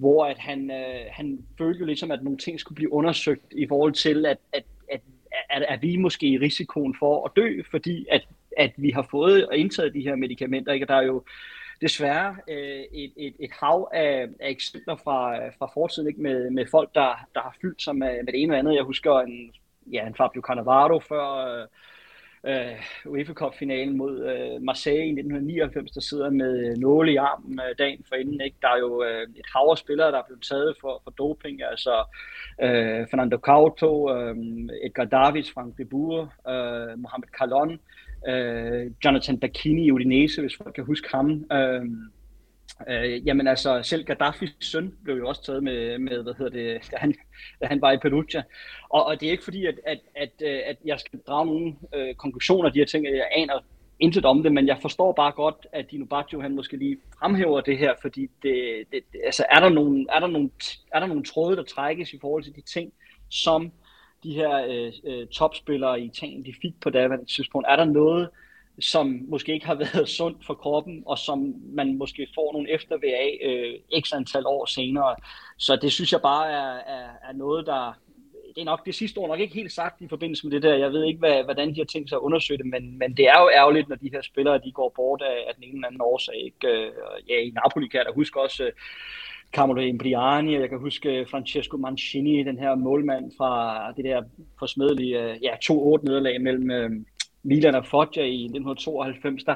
hvor 0.00 0.24
at 0.24 0.38
han, 0.38 0.70
øh, 0.70 1.06
han 1.10 1.46
følte 1.58 1.80
jo 1.80 1.86
ligesom, 1.86 2.10
at 2.10 2.22
nogle 2.22 2.38
ting 2.38 2.60
skulle 2.60 2.76
blive 2.76 2.92
undersøgt 2.92 3.52
i 3.52 3.66
forhold 3.68 3.92
til, 3.92 4.26
at, 4.26 4.38
at, 4.52 4.64
at, 4.90 5.00
at, 5.50 5.64
er 5.68 5.76
vi 5.76 5.96
måske 5.96 6.26
i 6.26 6.38
risikoen 6.38 6.96
for 6.98 7.26
at 7.26 7.32
dø, 7.36 7.62
fordi 7.70 8.06
at 8.10 8.28
at 8.56 8.72
vi 8.76 8.90
har 8.90 9.06
fået 9.10 9.46
og 9.46 9.56
indtaget 9.56 9.94
de 9.94 10.00
her 10.00 10.16
medicamenter. 10.16 10.72
Ikke? 10.72 10.86
Der 10.86 10.94
er 10.94 11.02
jo 11.02 11.24
desværre 11.80 12.36
øh, 12.48 12.84
et, 12.92 13.12
et, 13.16 13.34
et 13.40 13.50
hav 13.60 13.88
af, 13.92 14.28
af 14.40 14.50
eksempler 14.50 14.96
fra, 14.96 15.48
fra 15.48 15.70
fortiden 15.74 16.08
ikke? 16.08 16.22
Med, 16.22 16.50
med 16.50 16.66
folk, 16.70 16.94
der, 16.94 17.26
der 17.34 17.40
har 17.40 17.56
fyldt 17.62 17.82
sig 17.82 17.96
med, 17.96 18.22
med 18.24 18.32
det 18.32 18.42
ene 18.42 18.54
og 18.54 18.58
andet. 18.58 18.74
Jeg 18.74 18.82
husker 18.82 19.20
en, 19.20 19.52
ja, 19.92 20.06
en 20.06 20.14
Fabio 20.14 20.40
Cannavaro 20.40 21.00
før 21.00 21.66
øh, 22.44 22.82
UEFA 23.06 23.32
Cup-finalen 23.32 23.96
mod 23.96 24.14
øh, 24.18 24.62
Marseille 24.62 25.06
i 25.06 25.20
1999, 25.20 25.90
der 25.90 26.00
sidder 26.00 26.30
med 26.30 26.76
nåle 26.76 27.12
i 27.12 27.16
armen 27.16 27.60
øh, 27.60 27.74
dagen 27.78 28.04
forinden. 28.08 28.40
Ikke? 28.40 28.56
Der 28.62 28.68
er 28.68 28.78
jo 28.78 29.04
øh, 29.04 29.22
et 29.22 29.46
hav 29.54 29.68
af 29.70 29.78
spillere, 29.78 30.12
der 30.12 30.18
er 30.18 30.26
blevet 30.26 30.42
taget 30.42 30.76
for, 30.80 31.00
for 31.04 31.10
doping, 31.10 31.62
altså 31.62 32.04
øh, 32.62 33.06
Fernando 33.10 33.36
Couto, 33.36 34.14
øh, 34.16 34.36
Edgar 34.82 35.04
Davids, 35.04 35.52
Frank 35.52 35.78
de 35.78 35.84
Boer, 35.84 36.22
øh, 36.48 36.98
Mohamed 36.98 37.28
Kalon, 37.38 37.80
øh, 38.28 38.90
Jonathan 39.04 39.40
Bacchini 39.40 39.84
i 39.84 39.92
Udinese, 39.92 40.40
hvis 40.40 40.56
folk 40.56 40.74
kan 40.74 40.84
huske 40.84 41.08
ham. 41.10 41.44
Øh, 41.52 41.84
øh, 42.88 43.26
jamen 43.26 43.46
altså, 43.46 43.80
selv 43.82 44.04
Gaddafis 44.04 44.50
søn 44.60 44.94
blev 45.04 45.16
jo 45.16 45.28
også 45.28 45.44
taget 45.44 45.62
med, 45.62 45.98
med 45.98 46.22
hvad 46.22 46.34
hedder 46.38 46.50
det, 46.50 46.90
da 46.90 46.96
han, 46.96 47.14
da 47.60 47.66
han 47.66 47.80
var 47.80 47.92
i 47.92 47.98
Perugia. 47.98 48.42
Og, 48.88 49.06
og 49.06 49.20
det 49.20 49.26
er 49.26 49.30
ikke 49.30 49.44
fordi, 49.44 49.66
at, 49.66 49.74
at, 49.86 49.98
at, 50.16 50.32
øh, 50.42 50.60
at 50.66 50.76
jeg 50.84 51.00
skal 51.00 51.18
drage 51.26 51.46
nogle 51.46 51.74
øh, 51.94 52.14
konklusioner 52.14 52.68
af 52.68 52.72
de 52.72 52.78
her 52.78 52.86
ting, 52.86 53.04
jeg 53.04 53.28
aner 53.36 53.60
intet 54.00 54.24
om 54.24 54.42
det, 54.42 54.52
men 54.52 54.66
jeg 54.66 54.78
forstår 54.82 55.12
bare 55.12 55.32
godt, 55.32 55.66
at 55.72 55.90
Dino 55.90 56.04
Baggio, 56.04 56.40
han 56.40 56.54
måske 56.54 56.76
lige 56.76 56.96
fremhæver 57.18 57.60
det 57.60 57.78
her, 57.78 57.94
fordi 58.02 58.30
det, 58.42 58.84
det, 58.92 59.02
altså 59.24 59.44
er 59.50 59.60
der, 59.60 59.68
nogle, 59.68 60.06
er, 60.12 60.20
der 60.20 60.26
nogle, 60.26 60.50
er 60.92 61.00
der 61.00 61.06
nogle 61.06 61.24
tråde, 61.24 61.56
der 61.56 61.62
trækkes 61.62 62.12
i 62.12 62.18
forhold 62.20 62.42
til 62.42 62.56
de 62.56 62.60
ting, 62.60 62.92
som 63.30 63.72
de 64.22 64.34
her 64.34 64.66
øh, 64.68 64.92
øh, 65.04 65.26
topspillere 65.26 66.00
i 66.00 66.04
Italien, 66.04 66.44
de 66.44 66.54
fik 66.62 66.80
på 66.80 66.90
daværende 66.90 67.26
tidspunkt? 67.26 67.66
Er 67.70 67.76
der 67.76 67.84
noget, 67.84 68.28
som 68.80 69.20
måske 69.28 69.52
ikke 69.52 69.66
har 69.66 69.74
været 69.94 70.08
sundt 70.08 70.46
for 70.46 70.54
kroppen, 70.54 71.02
og 71.06 71.18
som 71.18 71.54
man 71.72 71.98
måske 71.98 72.28
får 72.34 72.52
nogle 72.52 72.70
eftervær 72.70 73.16
af 73.16 73.38
øh, 73.42 74.02
x 74.02 74.12
antal 74.12 74.46
år 74.46 74.66
senere. 74.66 75.16
Så 75.58 75.76
det 75.76 75.92
synes 75.92 76.12
jeg 76.12 76.22
bare 76.22 76.50
er, 76.50 76.94
er, 76.96 77.08
er 77.28 77.32
noget, 77.32 77.66
der... 77.66 77.92
Det 78.54 78.60
er 78.60 78.64
nok 78.64 78.86
det 78.86 78.94
sidste 78.94 79.18
ord 79.18 79.28
nok 79.28 79.40
ikke 79.40 79.54
helt 79.54 79.72
sagt 79.72 80.00
i 80.00 80.08
forbindelse 80.08 80.46
med 80.46 80.52
det 80.52 80.62
der. 80.62 80.74
Jeg 80.74 80.92
ved 80.92 81.04
ikke, 81.04 81.18
hvad, 81.18 81.44
hvordan 81.44 81.74
de 81.74 81.80
har 81.80 81.84
tænkt 81.84 82.08
sig 82.08 82.16
at 82.16 82.20
undersøge 82.20 82.58
det, 82.58 82.66
men, 82.66 82.98
men 82.98 83.16
det 83.16 83.28
er 83.28 83.40
jo 83.40 83.50
ærgerligt, 83.56 83.88
når 83.88 83.96
de 83.96 84.10
her 84.12 84.22
spillere 84.22 84.58
de 84.58 84.72
går 84.72 84.92
bort 84.96 85.22
af, 85.22 85.44
af 85.48 85.54
den 85.54 85.64
ene 85.64 85.74
eller 85.74 85.86
anden 85.86 86.00
årsag. 86.00 86.44
Ikke? 86.44 86.68
Øh, 86.68 86.92
ja, 87.28 87.34
i 87.34 87.50
Napoli 87.50 87.88
kan 87.88 87.98
jeg 87.98 88.06
da 88.06 88.12
huske 88.12 88.40
også... 88.40 88.64
Øh, 88.64 88.72
Carmelo 89.52 89.80
Imbriani, 89.80 90.54
og 90.54 90.60
jeg 90.60 90.68
kan 90.68 90.78
huske 90.78 91.08
øh, 91.08 91.28
Francesco 91.30 91.76
Mancini, 91.76 92.42
den 92.42 92.58
her 92.58 92.74
målmand 92.74 93.32
fra 93.36 93.92
det 93.96 94.04
der 94.04 94.22
forsmedelige 94.58 95.22
øh, 95.22 95.42
ja, 95.42 95.54
2-8 95.54 96.04
nederlag 96.04 96.40
mellem 96.40 96.70
øh, 96.70 96.90
Milan 97.42 97.74
og 97.74 97.86
Foggia 97.86 98.24
i 98.24 98.44
1992, 98.44 99.44
der, 99.44 99.54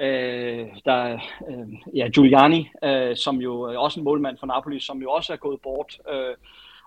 øh, 0.00 0.66
der 0.84 1.18
øh, 1.48 1.96
ja, 1.96 2.08
Giuliani, 2.08 2.68
øh, 2.84 3.16
som 3.16 3.36
jo 3.36 3.70
øh, 3.70 3.80
også 3.80 4.00
en 4.00 4.04
målmand 4.04 4.38
fra 4.38 4.46
Napoli, 4.46 4.80
som 4.80 5.02
jo 5.02 5.10
også 5.10 5.32
er 5.32 5.36
gået 5.36 5.60
bort. 5.62 5.98
Øh, 6.12 6.34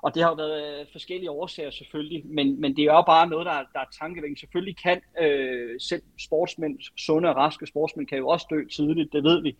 og 0.01 0.15
det 0.15 0.23
har 0.23 0.29
jo 0.29 0.35
været 0.35 0.87
forskellige 0.91 1.31
årsager 1.31 1.71
selvfølgelig, 1.71 2.23
men, 2.25 2.61
men 2.61 2.75
det 2.75 2.81
er 2.81 2.93
jo 2.93 3.01
bare 3.01 3.27
noget, 3.27 3.45
der, 3.45 3.57
der 3.73 3.79
er 3.79 3.97
tankevækkende. 3.99 4.39
Selvfølgelig 4.39 4.77
kan 4.77 5.01
øh, 5.21 5.79
selv 5.79 6.01
sportsmænd, 6.25 6.79
sunde 6.97 7.29
og 7.29 7.35
raske 7.35 7.67
sportsmænd, 7.67 8.07
kan 8.07 8.17
jo 8.17 8.27
også 8.27 8.47
dø 8.49 8.65
tidligt, 8.75 9.13
det 9.13 9.23
ved 9.23 9.41
vi. 9.41 9.55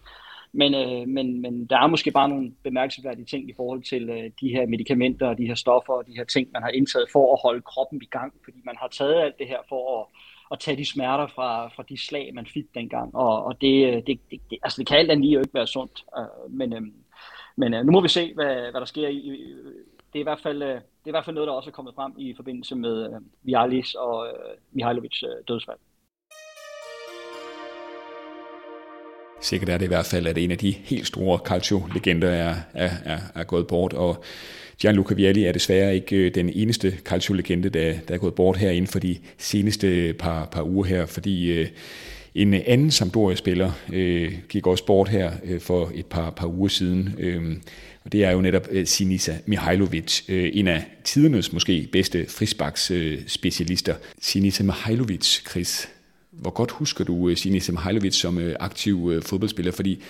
Men, 0.52 0.74
øh, 0.74 1.08
men, 1.08 1.42
men 1.42 1.66
der 1.66 1.78
er 1.80 1.88
måske 1.88 2.12
bare 2.12 2.30
nogle 2.30 2.52
bemærkelsesværdige 2.64 3.26
ting 3.26 3.50
i 3.50 3.54
forhold 3.56 3.84
til 3.84 4.10
øh, 4.10 4.32
de 4.42 4.50
her 4.50 4.66
medicamenter 4.66 5.28
og 5.28 5.38
de 5.38 5.48
her 5.48 5.56
stoffer 5.56 5.94
og 5.94 6.08
de 6.08 6.18
her 6.18 6.24
ting, 6.24 6.48
man 6.54 6.62
har 6.62 6.70
indtaget 6.70 7.08
for 7.12 7.34
at 7.34 7.40
holde 7.44 7.62
kroppen 7.62 8.02
i 8.02 8.06
gang, 8.06 8.34
fordi 8.44 8.58
man 8.66 8.76
har 8.80 8.88
taget 8.88 9.22
alt 9.22 9.40
det 9.40 9.48
her 9.48 9.60
for 9.70 10.02
at, 10.02 10.06
at 10.52 10.60
tage 10.60 10.78
de 10.78 10.86
smerter 10.86 11.28
fra, 11.28 11.68
fra 11.68 11.84
de 11.90 11.98
slag, 11.98 12.32
man 12.34 12.46
fik 12.46 12.66
dengang. 12.76 13.16
Og, 13.16 13.44
og 13.44 13.62
det, 13.62 13.88
øh, 13.88 13.94
det, 13.94 14.20
det, 14.32 14.40
det, 14.50 14.58
altså 14.64 14.80
det 14.80 14.88
kan 14.88 14.98
alt 14.98 15.12
andet 15.12 15.26
lige 15.26 15.34
jo 15.34 15.40
ikke 15.40 15.54
være 15.54 15.68
sundt. 15.68 16.04
Øh, 16.18 16.52
men 16.52 16.74
øh, 16.74 16.82
men 17.60 17.74
øh, 17.74 17.86
nu 17.86 17.92
må 17.92 18.02
vi 18.02 18.08
se, 18.08 18.34
hvad, 18.34 18.72
hvad 18.72 18.82
der 18.82 18.86
sker. 18.86 19.08
I, 19.08 19.54
det, 20.14 20.20
er 20.20 20.20
i 20.20 20.24
hvert 20.24 20.40
fald, 20.40 20.62
øh, 20.64 20.76
det 20.76 21.06
er 21.06 21.08
i 21.08 21.12
hvert 21.12 21.26
fald 21.26 21.34
noget, 21.34 21.48
der 21.48 21.54
også 21.54 21.70
er 21.70 21.74
kommet 21.74 21.96
frem 21.96 22.14
i 22.18 22.34
forbindelse 22.36 22.76
med 22.76 23.14
øh, 23.14 23.22
Vialis 23.44 23.94
og 23.94 24.28
øh, 24.28 24.58
Mihailovics 24.72 25.24
øh, 25.24 25.30
dødsfald. 25.48 25.78
Sikkert 29.41 29.69
er 29.69 29.78
det 29.78 29.86
i 29.86 29.88
hvert 29.88 30.06
fald, 30.06 30.28
at 30.28 30.38
en 30.38 30.52
af 30.52 30.58
de 30.58 30.71
helt 30.71 31.08
store 31.08 31.39
Calcio-legender 31.45 32.30
er, 32.30 32.56
er, 32.73 32.89
er, 33.06 33.19
er 33.36 33.43
gået 33.43 33.67
bort, 33.67 33.93
og 33.93 34.23
Gianluca 34.82 35.13
Vialli 35.13 35.43
er 35.43 35.52
desværre 35.52 35.95
ikke 35.95 36.15
øh, 36.15 36.36
den 36.36 36.49
eneste 36.49 36.97
Calcio-legende, 37.06 37.69
der, 37.69 37.93
der 38.08 38.13
er 38.13 38.17
gået 38.17 38.34
bort 38.36 38.58
her 38.58 38.69
inden 38.69 38.88
for 38.88 38.99
de 38.99 39.17
seneste 39.38 40.15
par, 40.19 40.45
par 40.45 40.63
uger 40.63 40.86
her, 40.86 41.06
fordi 41.06 41.52
øh, 41.52 41.67
en 42.36 42.54
anden 42.54 42.91
Sampdoria-spiller 42.91 43.71
øh, 43.93 44.34
gik 44.49 44.67
også 44.67 44.86
bort 44.86 45.10
her 45.10 45.32
øh, 45.43 45.62
for 45.62 45.91
et 45.95 46.06
par, 46.06 46.30
par 46.30 46.47
uger 46.47 46.67
siden, 46.69 47.15
øh, 47.17 47.58
og 48.06 48.12
det 48.12 48.23
er 48.23 48.32
jo 48.32 48.41
netop 48.41 48.67
øh, 48.71 48.88
Sinisa 48.88 49.34
Mihailovic, 49.45 50.21
øh, 50.30 50.52
en 50.54 50.67
af 50.67 50.86
tidernes 51.04 51.54
måske 51.54 51.89
bedste 51.91 52.25
frisbaks 52.30 52.91
øh, 52.91 53.19
specialister. 53.28 53.95
Sinisa 54.21 54.63
Mihailovic, 54.63 55.49
Chris, 55.49 55.89
hvor 56.41 56.52
godt 56.52 56.71
husker 56.71 57.04
du 57.04 57.30
øh, 57.30 57.38
Sinis 57.38 57.63
Sinisa 57.63 57.71
Mihailovic 57.71 58.15
som 58.15 58.38
øh, 58.38 58.56
aktiv 58.60 59.10
øh, 59.13 59.23
fodboldspiller? 59.23 59.71
Fordi 59.71 60.04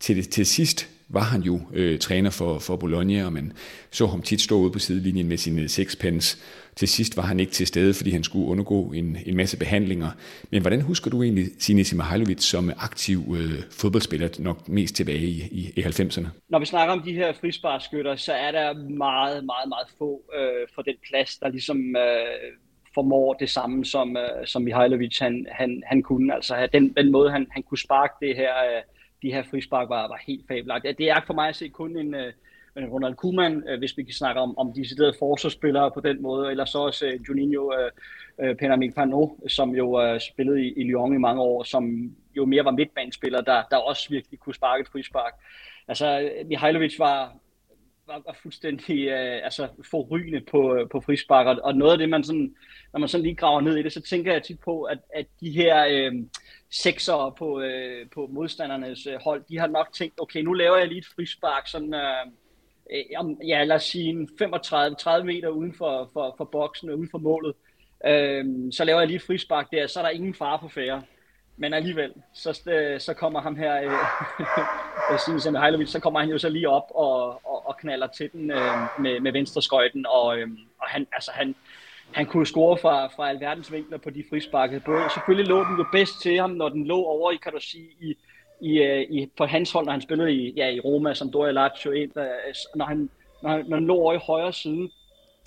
til, 0.00 0.30
til 0.30 0.46
sidst 0.46 0.88
var 1.08 1.20
han 1.22 1.40
jo 1.42 1.60
øh, 1.72 1.98
træner 1.98 2.30
for, 2.30 2.58
for 2.58 2.76
Bologna, 2.76 3.24
og 3.24 3.32
man 3.32 3.52
så 3.90 4.06
ham 4.06 4.22
tit 4.22 4.40
stå 4.40 4.58
ude 4.58 4.70
på 4.70 4.78
sidelinjen 4.78 5.28
med 5.28 5.36
sine 5.36 5.68
sexpence. 5.68 6.38
Til 6.76 6.88
sidst 6.88 7.16
var 7.16 7.22
han 7.22 7.40
ikke 7.40 7.52
til 7.52 7.66
stede, 7.66 7.94
fordi 7.94 8.10
han 8.10 8.24
skulle 8.24 8.46
undergå 8.46 8.92
en, 8.92 9.16
en 9.26 9.36
masse 9.36 9.58
behandlinger. 9.58 10.10
Men 10.50 10.62
hvordan 10.62 10.80
husker 10.80 11.10
du 11.10 11.22
egentlig 11.22 11.48
Sinis 11.58 11.94
Mihailovic 11.94 12.42
som 12.42 12.70
aktiv 12.76 13.36
øh, 13.36 13.62
fodboldspiller, 13.70 14.28
nok 14.38 14.68
mest 14.68 14.94
tilbage 14.94 15.26
i, 15.26 15.48
i, 15.50 15.72
i 15.76 15.80
90'erne? 15.80 16.26
Når 16.48 16.58
vi 16.58 16.66
snakker 16.66 16.94
om 16.94 17.02
de 17.02 17.12
her 17.12 17.32
frisparskytter, 17.40 18.16
så 18.16 18.32
er 18.32 18.50
der 18.50 18.74
meget, 18.74 19.44
meget, 19.44 19.68
meget 19.68 19.86
få 19.98 20.22
øh, 20.38 20.68
for 20.74 20.82
den 20.82 20.94
plads, 21.08 21.38
der 21.38 21.48
ligesom... 21.48 21.96
Øh, 21.96 22.52
formår 22.94 23.34
det 23.34 23.50
samme, 23.50 23.84
som, 23.84 24.16
øh, 24.16 24.46
som 24.46 24.62
Mihailovic 24.62 25.18
han, 25.18 25.46
han, 25.50 25.82
han 25.86 26.02
kunne. 26.02 26.34
Altså 26.34 26.68
den, 26.72 26.92
den 26.96 27.12
måde, 27.12 27.30
han, 27.30 27.46
han 27.50 27.62
kunne 27.62 27.78
sparke 27.78 28.14
det 28.20 28.36
her, 28.36 28.52
øh, 28.54 28.82
de 29.22 29.32
her 29.32 29.42
frispark, 29.42 29.88
var, 29.88 30.08
var 30.08 30.20
helt 30.26 30.48
fabelagt. 30.48 30.98
Det 30.98 31.10
er 31.10 31.20
for 31.26 31.34
mig 31.34 31.48
at 31.48 31.56
se 31.56 31.68
kun 31.68 31.96
en, 31.96 32.14
øh, 32.14 32.32
en 32.76 32.86
Ronald 32.86 33.14
Koeman, 33.14 33.64
øh, 33.68 33.78
hvis 33.78 33.96
vi 33.96 34.02
kan 34.02 34.14
snakke 34.14 34.40
om, 34.40 34.58
om 34.58 34.72
deciderede 34.72 35.14
forsvarsspillere 35.18 35.90
på 35.90 36.00
den 36.00 36.22
måde, 36.22 36.50
eller 36.50 36.64
så 36.64 36.78
også 36.78 37.06
øh, 37.06 37.20
Juninho 37.28 37.72
øh, 37.72 37.90
øh 38.40 38.50
uh, 38.50 38.56
Penamik 38.56 38.94
Pano, 38.94 39.28
som 39.48 39.70
jo 39.76 40.02
øh, 40.02 40.20
spillede 40.20 40.66
i, 40.66 40.72
i 40.72 40.82
Lyon 40.84 41.14
i 41.14 41.18
mange 41.18 41.42
år, 41.42 41.62
som 41.62 42.14
jo 42.36 42.44
mere 42.44 42.64
var 42.64 42.70
midtbanespiller, 42.70 43.40
der, 43.40 43.62
der 43.70 43.76
også 43.76 44.08
virkelig 44.10 44.40
kunne 44.40 44.54
sparke 44.54 44.80
et 44.80 44.88
frispark. 44.88 45.32
Altså, 45.88 46.20
øh, 46.20 46.46
Mihailovic 46.46 46.98
var, 46.98 47.36
var, 48.12 48.22
var 48.26 48.36
fuldstændig 48.42 49.08
øh, 49.08 49.40
altså, 49.44 49.68
forrygende 49.90 50.40
på, 50.50 50.74
øh, 50.74 50.88
på 50.88 51.00
frispark, 51.00 51.58
og 51.62 51.74
noget 51.74 51.92
af 51.92 51.98
det, 51.98 52.08
man 52.08 52.24
sådan, 52.24 52.54
når 52.92 53.00
man 53.00 53.08
sådan 53.08 53.22
lige 53.22 53.36
graver 53.36 53.60
ned 53.60 53.76
i 53.76 53.82
det, 53.82 53.92
så 53.92 54.00
tænker 54.00 54.32
jeg 54.32 54.42
tit 54.42 54.60
på, 54.60 54.82
at, 54.82 54.98
at 55.14 55.26
de 55.40 55.50
her 55.50 55.86
øh, 55.90 56.12
sekser 56.70 57.34
på, 57.38 57.60
øh, 57.60 58.06
på 58.14 58.28
modstandernes 58.32 59.06
øh, 59.06 59.18
hold, 59.24 59.44
de 59.48 59.58
har 59.58 59.66
nok 59.66 59.88
tænkt, 59.92 60.20
okay, 60.20 60.40
nu 60.40 60.52
laver 60.52 60.76
jeg 60.76 60.88
lige 60.88 60.98
et 60.98 61.06
frispark, 61.16 61.68
sådan, 61.68 61.94
øh, 61.94 62.26
øh, 62.92 63.48
ja, 63.48 63.64
lad 63.64 63.76
os 63.76 63.84
sige 63.84 64.28
35-30 64.42 65.22
meter 65.22 65.48
uden 65.48 65.74
for, 65.74 66.10
for, 66.12 66.34
for 66.36 66.44
boksen, 66.44 66.90
uden 66.90 67.08
for 67.10 67.18
målet. 67.18 67.54
Øh, 68.06 68.44
så 68.72 68.84
laver 68.84 69.00
jeg 69.00 69.06
lige 69.06 69.16
et 69.16 69.22
frispark 69.22 69.70
der, 69.72 69.86
så 69.86 69.98
er 69.98 70.04
der 70.04 70.10
ingen 70.10 70.34
fare 70.34 70.58
på 70.58 70.68
færre. 70.68 71.02
Men 71.56 71.74
alligevel, 71.74 72.12
så, 72.34 72.62
øh, 72.70 73.00
så 73.00 73.14
kommer 73.14 73.40
ham 73.40 73.56
her, 73.56 73.82
øh, 73.82 73.92
øh 75.12 75.40
Signe 75.40 75.58
Hejlovic, 75.58 75.88
så 75.88 76.00
kommer 76.00 76.20
han 76.20 76.28
jo 76.28 76.38
så 76.38 76.48
lige 76.48 76.68
op 76.68 76.90
og, 76.94 77.28
og, 77.28 77.68
og 77.68 77.76
knaller 77.76 78.06
til 78.06 78.32
den 78.32 78.50
øh, 78.50 78.76
med, 78.98 79.20
med 79.20 79.32
venstre 79.32 79.62
skøjten, 79.62 80.06
og, 80.06 80.38
øh, 80.38 80.48
og 80.80 80.88
han, 80.88 81.06
altså 81.12 81.30
han, 81.34 81.54
han 82.12 82.26
kunne 82.26 82.46
score 82.46 82.78
fra, 82.78 83.06
fra 83.06 83.28
alverdens 83.28 83.72
vinkler 83.72 83.98
på 83.98 84.10
de 84.10 84.24
frisparkede. 84.30 84.80
Både, 84.80 85.02
selvfølgelig 85.14 85.48
lå 85.48 85.64
den 85.64 85.78
jo 85.78 85.84
bedst 85.92 86.22
til 86.22 86.38
ham, 86.40 86.50
når 86.50 86.68
den 86.68 86.86
lå 86.86 87.04
over 87.04 87.30
i, 87.30 87.36
kan 87.36 87.52
du 87.52 87.60
sige, 87.60 87.88
i, 88.00 88.16
i, 88.60 88.82
øh, 88.82 89.02
i, 89.10 89.30
på 89.36 89.44
hans 89.46 89.72
hold, 89.72 89.84
når 89.84 89.92
han 89.92 90.00
spillede 90.00 90.32
i, 90.32 90.52
ja, 90.56 90.68
i 90.68 90.80
Roma, 90.80 91.14
som 91.14 91.32
Doria 91.32 91.52
Lazio, 91.52 91.90
når 92.74 92.84
han, 92.84 93.10
når, 93.42 93.50
han, 93.50 93.64
når 93.68 93.76
han 93.76 93.86
lå 93.86 93.94
over 93.94 94.12
i 94.12 94.20
højre 94.26 94.52
side, 94.52 94.90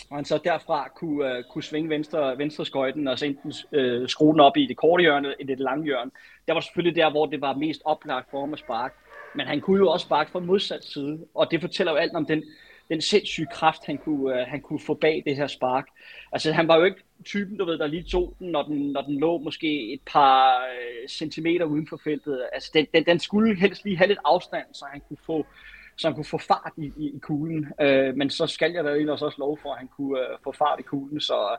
og 0.10 0.18
han 0.18 0.26
så 0.26 0.40
derfra 0.44 0.90
kunne, 0.96 1.38
uh, 1.38 1.44
kunne 1.52 1.64
svinge 1.64 1.90
venstre, 1.90 2.38
venstre 2.38 2.66
skøjten 2.66 3.08
og 3.08 3.20
så 3.20 3.26
enten 3.26 3.54
uh, 3.78 4.08
skrue 4.08 4.34
den 4.34 4.40
op 4.40 4.58
i 4.58 4.66
det 4.66 4.78
korte 4.78 5.02
hjørne 5.02 5.36
eller 5.40 5.56
det 5.56 5.64
lange 5.64 5.86
hjørne. 5.86 6.12
Der 6.48 6.54
var 6.54 6.60
selvfølgelig 6.60 6.96
der, 6.96 7.12
hvor 7.12 7.26
det 7.26 7.42
var 7.42 7.54
mest 7.54 7.82
oplagt 7.86 8.32
for 8.32 8.40
ham 8.40 8.54
at 8.54 8.60
sparke. 8.60 8.96
Men 9.36 9.48
han 9.48 9.62
kunne 9.62 9.78
jo 9.78 9.90
også 9.90 10.06
sparke 10.06 10.32
fra 10.32 10.40
modsat 10.40 10.84
side, 10.84 11.20
og 11.36 11.52
det 11.52 11.62
fortæller 11.62 11.92
jo 11.92 11.98
alt 11.98 12.16
om 12.16 12.26
den, 12.26 12.44
den 12.90 13.02
sindssyge 13.02 13.48
kraft, 13.52 13.86
han 13.86 13.98
kunne, 13.98 14.34
uh, 14.34 14.48
han 14.48 14.62
kunne 14.62 14.80
få 14.80 14.94
bag 14.94 15.24
det 15.26 15.36
her 15.36 15.48
spark. 15.48 15.88
Altså, 16.32 16.52
han 16.52 16.68
var 16.68 16.78
jo 16.78 16.84
ikke 16.84 17.02
typen, 17.26 17.58
du 17.58 17.66
ved, 17.66 17.78
der 17.78 17.88
lige 17.88 18.04
tog 18.04 18.36
den, 18.40 18.48
når 18.48 18.64
den, 18.64 18.92
når 18.92 19.02
den 19.02 19.20
lå 19.20 19.38
måske 19.38 19.94
et 19.94 20.02
par 20.06 20.68
centimeter 21.10 21.66
uden 21.66 21.88
for 21.88 22.00
feltet. 22.04 22.46
Altså, 22.54 22.72
den, 22.74 22.88
den, 22.94 23.06
den 23.06 23.20
skulle 23.20 23.60
helst 23.60 23.84
lige 23.84 23.98
have 23.98 24.08
lidt 24.08 24.20
afstand, 24.26 24.66
så 24.74 24.86
han 24.92 25.02
kunne 25.08 25.18
få, 25.26 25.46
så 25.98 26.08
han 26.08 26.16
kunne 26.16 26.26
få 26.26 26.38
fart 26.38 26.74
i, 26.78 26.92
i, 26.98 27.06
i 27.16 27.20
kuglen. 27.20 27.68
Øh, 27.82 28.16
men 28.16 28.30
så 28.30 28.48
skal 28.48 28.72
jeg 28.72 28.84
da 28.84 28.90
ellers 28.90 29.22
også 29.22 29.38
lov 29.40 29.60
for, 29.62 29.72
at 29.72 29.78
han 29.78 29.88
kunne 29.98 30.20
øh, 30.20 30.38
få 30.44 30.52
fart 30.52 30.80
i 30.80 30.84
kuglen. 30.84 31.22
Så, 31.22 31.58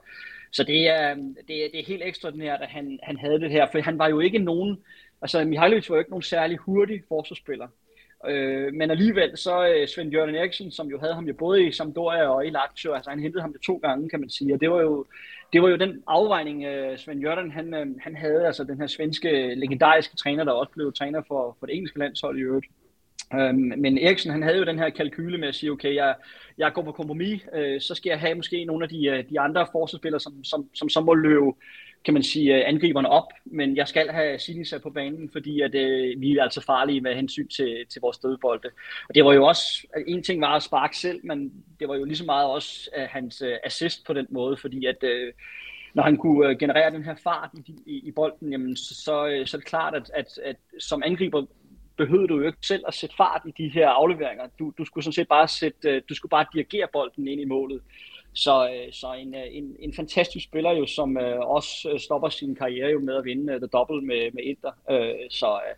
så 0.53 0.65
det, 0.65 0.89
er, 0.89 1.11
øh, 1.11 1.17
det, 1.49 1.65
er, 1.65 1.69
det 1.73 1.81
er 1.81 1.87
helt 1.87 2.03
ekstraordinært, 2.05 2.61
at 2.63 2.69
han, 2.69 2.99
han 3.03 3.19
havde 3.19 3.41
det 3.41 3.51
her. 3.51 3.67
For 3.73 3.81
han 3.81 3.99
var 3.99 4.09
jo 4.09 4.21
ikke 4.21 4.39
nogen... 4.39 4.79
Altså, 5.23 5.45
Mihailovic 5.45 5.91
var 5.91 5.97
jo 5.97 6.01
ikke 6.01 6.11
nogen 6.11 6.23
særlig 6.23 6.59
hurtig 6.59 7.03
forsvarsspiller. 7.09 7.69
Øh, 8.27 8.75
men 8.75 8.91
alligevel 8.91 9.37
så 9.39 9.69
øh, 9.69 9.89
Svend 9.89 10.13
Jørgen 10.13 10.35
Eriksen, 10.35 10.71
som 10.71 10.89
jo 10.89 10.99
havde 10.99 11.15
ham 11.15 11.25
jo 11.25 11.35
både 11.35 11.67
i 11.67 11.73
Sampdoria 11.73 12.29
og 12.29 12.47
i 12.47 12.51
Lazio, 12.51 12.93
altså 12.93 13.11
han 13.11 13.21
hentede 13.21 13.43
ham 13.43 13.51
jo 13.51 13.59
to 13.59 13.77
gange, 13.77 14.09
kan 14.09 14.21
man 14.21 14.31
sige, 14.31 14.55
og 14.55 14.61
det 14.61 14.71
var 14.71 14.81
jo, 14.81 15.07
det 15.53 15.63
var 15.63 15.69
jo 15.69 15.77
den 15.77 16.03
afvejning, 16.07 16.65
øh, 16.65 16.99
Svend 16.99 17.21
Jørgen 17.21 17.51
han, 17.51 17.75
øh, 17.75 17.87
han 18.01 18.17
havde, 18.17 18.47
altså 18.47 18.65
den 18.65 18.81
her 18.81 18.87
svenske 18.87 19.55
legendariske 19.55 20.17
træner, 20.17 20.45
der 20.45 20.53
også 20.53 20.73
blev 20.73 20.93
træner 20.93 21.23
for, 21.29 21.57
for 21.59 21.67
det 21.67 21.75
engelske 21.75 21.99
landshold 21.99 22.39
i 22.39 22.43
øvrigt. 22.43 22.67
Øhm, 23.35 23.73
men 23.77 23.99
Eriksen, 23.99 24.31
han 24.31 24.43
havde 24.43 24.59
jo 24.59 24.65
den 24.65 24.79
her 24.79 24.91
kalkyle 24.91 25.39
med 25.39 25.49
at 25.49 25.55
sige, 25.55 25.73
okay, 25.73 25.95
jeg, 25.95 26.15
jeg 26.59 26.73
går 26.73 26.83
på 26.83 26.93
kompromis, 26.93 27.43
øh, 27.55 27.81
så 27.81 27.95
skal 27.95 28.11
jeg 28.11 28.21
have 28.21 28.35
måske 28.35 28.65
nogle 28.65 28.85
af 28.85 28.89
de, 28.89 29.07
øh, 29.07 29.25
de 29.31 29.41
andre 29.41 29.67
forsvarsspillere, 29.73 30.21
som, 30.21 30.45
som, 30.45 30.69
som 30.75 30.89
så 30.89 31.01
må 31.01 31.15
løbe 31.15 31.53
kan 32.05 32.15
man 32.15 32.23
sige, 32.23 32.57
øh, 32.57 32.63
angriberne 32.67 33.09
op, 33.09 33.27
men 33.45 33.77
jeg 33.77 33.89
skal 33.89 34.09
have 34.09 34.39
Sinisa 34.39 34.79
på 34.79 34.91
banen, 34.91 35.31
fordi 35.33 35.61
at, 35.61 35.75
øh, 35.75 36.21
vi 36.21 36.37
er 36.37 36.43
altså 36.43 36.65
farlige 36.65 37.01
med 37.01 37.15
hensyn 37.15 37.49
til, 37.49 37.87
til 37.91 38.01
vores 38.01 38.19
dødbolde. 38.19 38.69
Og 39.09 39.15
det 39.15 39.25
var 39.25 39.33
jo 39.33 39.47
også, 39.47 39.87
en 40.07 40.23
ting 40.23 40.41
var 40.41 40.57
at 40.57 40.63
sparke 40.63 40.97
selv, 40.97 41.21
men 41.25 41.53
det 41.81 41.89
var 41.89 41.95
jo 41.95 42.05
lige 42.05 42.17
så 42.17 42.25
meget 42.25 42.49
også 42.49 42.91
uh, 42.97 43.03
hans 43.03 43.43
assist 43.65 44.07
på 44.07 44.13
den 44.13 44.27
måde, 44.31 44.57
fordi 44.57 44.87
at 44.87 45.05
øh, 45.05 45.33
når 45.95 46.03
han 46.03 46.17
kunne 46.17 46.59
generere 46.59 46.91
den 46.91 47.05
her 47.05 47.15
fart 47.23 47.51
i, 47.67 47.75
i, 47.87 48.09
i 48.09 48.11
bolden, 48.11 48.53
jamen, 48.53 48.77
så, 48.77 48.95
så, 48.95 49.43
så 49.47 49.57
er 49.57 49.61
det 49.61 49.65
klart, 49.65 49.95
at, 49.95 50.11
at, 50.15 50.39
at 50.45 50.57
som 50.79 51.03
angriber 51.05 51.47
behøvede 51.97 52.29
du 52.29 52.39
jo 52.39 52.47
ikke 52.47 52.67
selv 52.67 52.85
at 52.89 52.95
sætte 52.95 53.17
fart 53.17 53.43
i 53.47 53.63
de 53.63 53.69
her 53.69 53.89
afleveringer. 53.89 54.45
Du, 54.59 54.73
du 54.79 54.85
skulle 54.85 55.05
sådan 55.05 55.13
set 55.13 55.29
bare 55.29 55.49
sætte, 55.49 55.91
øh, 55.91 56.03
du 56.09 56.15
skulle 56.15 56.31
bare 56.31 56.47
dirigere 56.53 56.89
bolden 56.93 57.29
ind 57.29 57.41
i 57.41 57.45
målet. 57.45 57.81
Så, 58.35 58.69
øh, 58.69 58.93
så 58.93 59.13
en, 59.13 59.35
øh, 59.35 59.47
en, 59.51 59.77
en 59.79 59.95
fantastisk 59.95 60.45
spiller 60.45 60.73
jo, 60.73 60.87
som 60.87 61.19
øh, 61.19 61.39
også 61.39 61.99
stopper 61.99 62.29
sin 62.29 62.55
karriere 62.55 62.91
jo 62.91 63.01
med 63.01 63.17
at 63.17 63.25
vinde 63.25 63.59
The 63.59 63.67
Double 63.67 64.01
med, 64.01 64.33
med 64.33 64.43
Inter. 64.43 64.73
Øh, 64.91 65.15
så, 65.31 65.47
øh, 65.47 65.75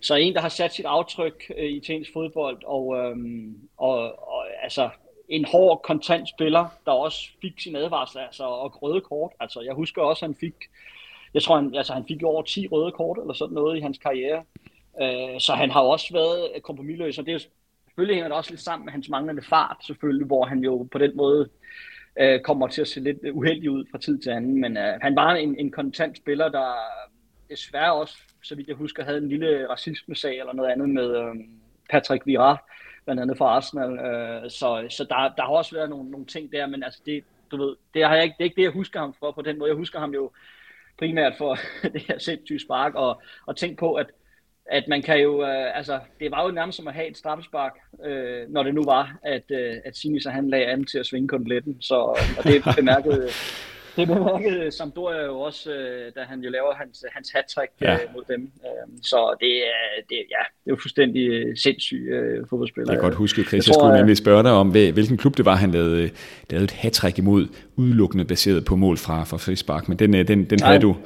så 0.00 0.14
en, 0.14 0.34
der 0.34 0.40
har 0.40 0.48
sat 0.48 0.74
sit 0.74 0.84
aftryk 0.84 1.52
øh, 1.56 1.64
i 1.64 1.76
italiensk 1.76 2.12
fodbold, 2.12 2.62
og, 2.64 2.96
øh, 2.96 3.16
og, 3.76 4.28
og 4.28 4.44
altså 4.62 4.90
en 5.30 5.44
hård, 5.44 5.82
kontant 5.82 6.28
spiller, 6.28 6.66
der 6.86 6.92
også 6.92 7.28
fik 7.40 7.60
sin 7.60 7.76
advarsel, 7.76 8.18
altså, 8.18 8.44
og 8.44 8.82
røde 8.82 9.00
kort. 9.00 9.32
Altså, 9.40 9.60
jeg 9.60 9.74
husker 9.74 10.02
også, 10.02 10.24
at 10.24 10.28
han 10.28 10.36
fik, 10.40 10.54
jeg 11.34 11.42
tror, 11.42 11.56
han, 11.56 11.74
altså, 11.74 11.92
han 11.92 12.04
fik 12.08 12.22
over 12.22 12.42
10 12.42 12.66
røde 12.66 12.92
kort, 12.92 13.18
eller 13.18 13.34
sådan 13.34 13.54
noget 13.54 13.78
i 13.78 13.80
hans 13.80 13.98
karriere. 13.98 14.44
Øh, 15.02 15.40
så 15.40 15.52
han 15.54 15.70
har 15.70 15.80
også 15.80 16.12
været 16.12 16.62
kompromilløs, 16.62 17.18
og 17.18 17.24
det 17.26 17.30
er 17.30 17.34
jo, 17.34 17.48
selvfølgelig 17.86 18.16
hænger 18.16 18.28
det 18.28 18.36
også 18.36 18.50
lidt 18.50 18.60
sammen 18.60 18.84
med 18.84 18.92
hans 18.92 19.08
manglende 19.08 19.42
fart, 19.42 19.76
selvfølgelig, 19.86 20.26
hvor 20.26 20.44
han 20.44 20.58
jo 20.58 20.88
på 20.92 20.98
den 20.98 21.16
måde 21.16 21.48
øh, 22.20 22.40
kommer 22.40 22.68
til 22.68 22.80
at 22.80 22.88
se 22.88 23.00
lidt 23.00 23.18
uheldig 23.32 23.70
ud 23.70 23.84
fra 23.90 23.98
tid 23.98 24.18
til 24.18 24.30
anden, 24.30 24.60
men 24.60 24.76
øh, 24.76 24.98
han 25.02 25.16
var 25.16 25.34
en, 25.34 25.58
en 25.58 25.70
kontant 25.70 26.16
spiller, 26.16 26.48
der 26.48 26.74
desværre 27.50 27.92
også, 27.92 28.14
så 28.42 28.54
vidt 28.54 28.68
jeg 28.68 28.76
husker, 28.76 29.04
havde 29.04 29.18
en 29.18 29.28
lille 29.28 29.70
racisme-sag 29.70 30.38
eller 30.38 30.52
noget 30.52 30.70
andet 30.70 30.88
med 30.88 31.16
øh, 31.16 31.34
Patrick 31.90 32.26
Vieira, 32.26 32.56
blandt 33.04 33.22
andet 33.22 33.38
fra 33.38 33.46
Arsenal, 33.46 33.92
øh, 33.92 34.50
så, 34.50 34.86
så 34.90 35.04
der, 35.04 35.34
der 35.36 35.42
har 35.42 35.52
også 35.52 35.74
været 35.74 35.90
nogle, 35.90 36.10
nogle 36.10 36.26
ting 36.26 36.52
der, 36.52 36.66
men 36.66 36.82
altså 36.82 37.00
det, 37.06 37.24
du 37.50 37.56
ved, 37.56 37.76
det, 37.94 38.04
har 38.04 38.14
jeg 38.14 38.24
ikke, 38.24 38.34
det 38.38 38.44
er 38.44 38.44
ikke 38.44 38.56
det, 38.56 38.62
jeg 38.62 38.70
husker 38.70 39.00
ham 39.00 39.14
for 39.14 39.30
på 39.30 39.42
den 39.42 39.58
måde. 39.58 39.70
Jeg 39.70 39.76
husker 39.76 39.98
ham 39.98 40.14
jo 40.14 40.30
primært 40.98 41.34
for 41.38 41.58
det 41.94 42.02
her 42.02 42.18
sindssyge 42.18 42.60
spark, 42.60 42.94
og, 42.94 43.22
og 43.46 43.56
tænk 43.56 43.78
på, 43.78 43.94
at 43.94 44.06
at 44.66 44.84
man 44.88 45.02
kan 45.02 45.20
jo, 45.20 45.42
øh, 45.42 45.76
altså, 45.76 45.98
det 46.20 46.30
var 46.30 46.44
jo 46.44 46.50
nærmest 46.50 46.76
som 46.76 46.88
at 46.88 46.94
have 46.94 47.08
et 47.08 47.16
straffespark, 47.16 47.72
øh, 48.04 48.48
når 48.48 48.62
det 48.62 48.74
nu 48.74 48.82
var, 48.84 49.18
at, 49.22 49.44
øh, 49.50 49.74
at 49.84 49.96
Sinisa 49.96 50.30
han 50.30 50.50
lagde 50.50 50.66
an 50.66 50.84
til 50.84 50.98
at 50.98 51.06
svinge 51.06 51.28
kondeletten, 51.28 51.76
så, 51.80 51.94
og 52.38 52.44
det 52.44 52.62
bemærkede, 52.76 53.28
det 53.96 54.08
bemærkede 54.08 54.70
Sampdoria 54.70 55.24
jo 55.24 55.40
også, 55.40 55.72
øh, 55.72 56.12
da 56.16 56.20
han 56.20 56.40
jo 56.40 56.50
laver 56.50 56.74
hans, 56.74 57.04
hans 57.12 57.30
hat-trick 57.30 57.72
øh, 57.80 57.88
ja. 57.88 57.98
mod 58.14 58.22
dem. 58.28 58.42
Øh, 58.42 58.98
så 59.02 59.36
det 59.40 59.56
er, 59.56 60.02
det, 60.08 60.16
ja, 60.16 60.42
det 60.64 60.66
er 60.66 60.70
jo 60.70 60.76
fuldstændig 60.76 61.28
øh, 61.28 61.56
sindssyg 61.56 62.08
øh, 62.10 62.46
fodboldspiller. 62.50 62.92
Jeg 62.92 63.00
kan 63.00 63.08
godt 63.08 63.14
huske, 63.14 63.42
Chris, 63.42 63.52
jeg, 63.52 63.68
jeg 63.68 63.74
skulle 63.74 63.96
nemlig 63.96 64.16
spørge 64.16 64.42
dig 64.42 64.52
om, 64.52 64.70
hvilken 64.70 65.16
klub 65.16 65.36
det 65.36 65.44
var, 65.44 65.54
han 65.54 65.70
lavede, 65.70 66.10
lavede 66.50 66.64
et 66.64 66.72
hat-trick 66.72 67.18
imod, 67.18 67.46
udelukkende 67.76 68.24
baseret 68.24 68.64
på 68.64 68.76
mål 68.76 68.96
fra, 68.96 69.24
fra 69.24 69.36
frispark, 69.36 69.88
men 69.88 69.98
den, 69.98 70.14
øh, 70.14 70.28
den, 70.28 70.44
den 70.44 70.60
havde 70.62 70.80
du. 70.80 70.96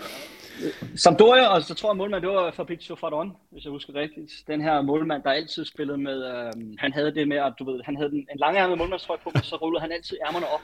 Sampdoria, 0.97 1.47
og 1.47 1.63
så 1.63 1.75
tror 1.75 1.91
jeg 1.91 1.97
målmand, 1.97 2.23
det 2.23 2.31
var 2.31 2.51
Fabrizio 2.57 2.95
Fardon, 2.95 3.33
hvis 3.51 3.65
jeg 3.65 3.71
husker 3.71 3.95
rigtigt. 3.95 4.33
Den 4.47 4.61
her 4.61 4.83
målmand, 4.83 5.23
der 5.23 5.31
altid 5.31 5.65
spillede 5.65 5.99
med, 5.99 6.25
øh, 6.25 6.53
han 6.79 6.93
havde 6.93 7.15
det 7.15 7.29
med, 7.29 7.37
at 7.37 7.53
du 7.59 7.65
ved, 7.71 7.81
han 7.85 7.97
havde 7.97 8.11
en 8.15 8.39
langærmet 8.39 8.79
målmandstrøj 8.79 9.17
på, 9.25 9.31
men 9.35 9.43
så 9.43 9.57
rullede 9.57 9.81
han 9.81 9.93
altid 9.93 10.17
ærmerne 10.29 10.47
op. 10.47 10.61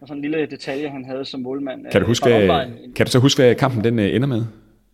Og 0.00 0.08
sådan 0.08 0.24
en 0.24 0.30
lille 0.30 0.46
detalje, 0.46 0.88
han 0.88 1.04
havde 1.04 1.24
som 1.24 1.40
målmand. 1.40 1.86
Kan 1.92 2.00
du, 2.00 2.06
huske, 2.06 2.28
hvad, 2.28 2.66
en, 2.66 2.92
kan 2.92 3.06
du 3.06 3.12
så 3.12 3.18
huske, 3.18 3.42
hvad 3.42 3.54
kampen 3.54 3.84
den 3.84 3.98
øh, 3.98 4.14
ender 4.14 4.28
med? 4.28 4.44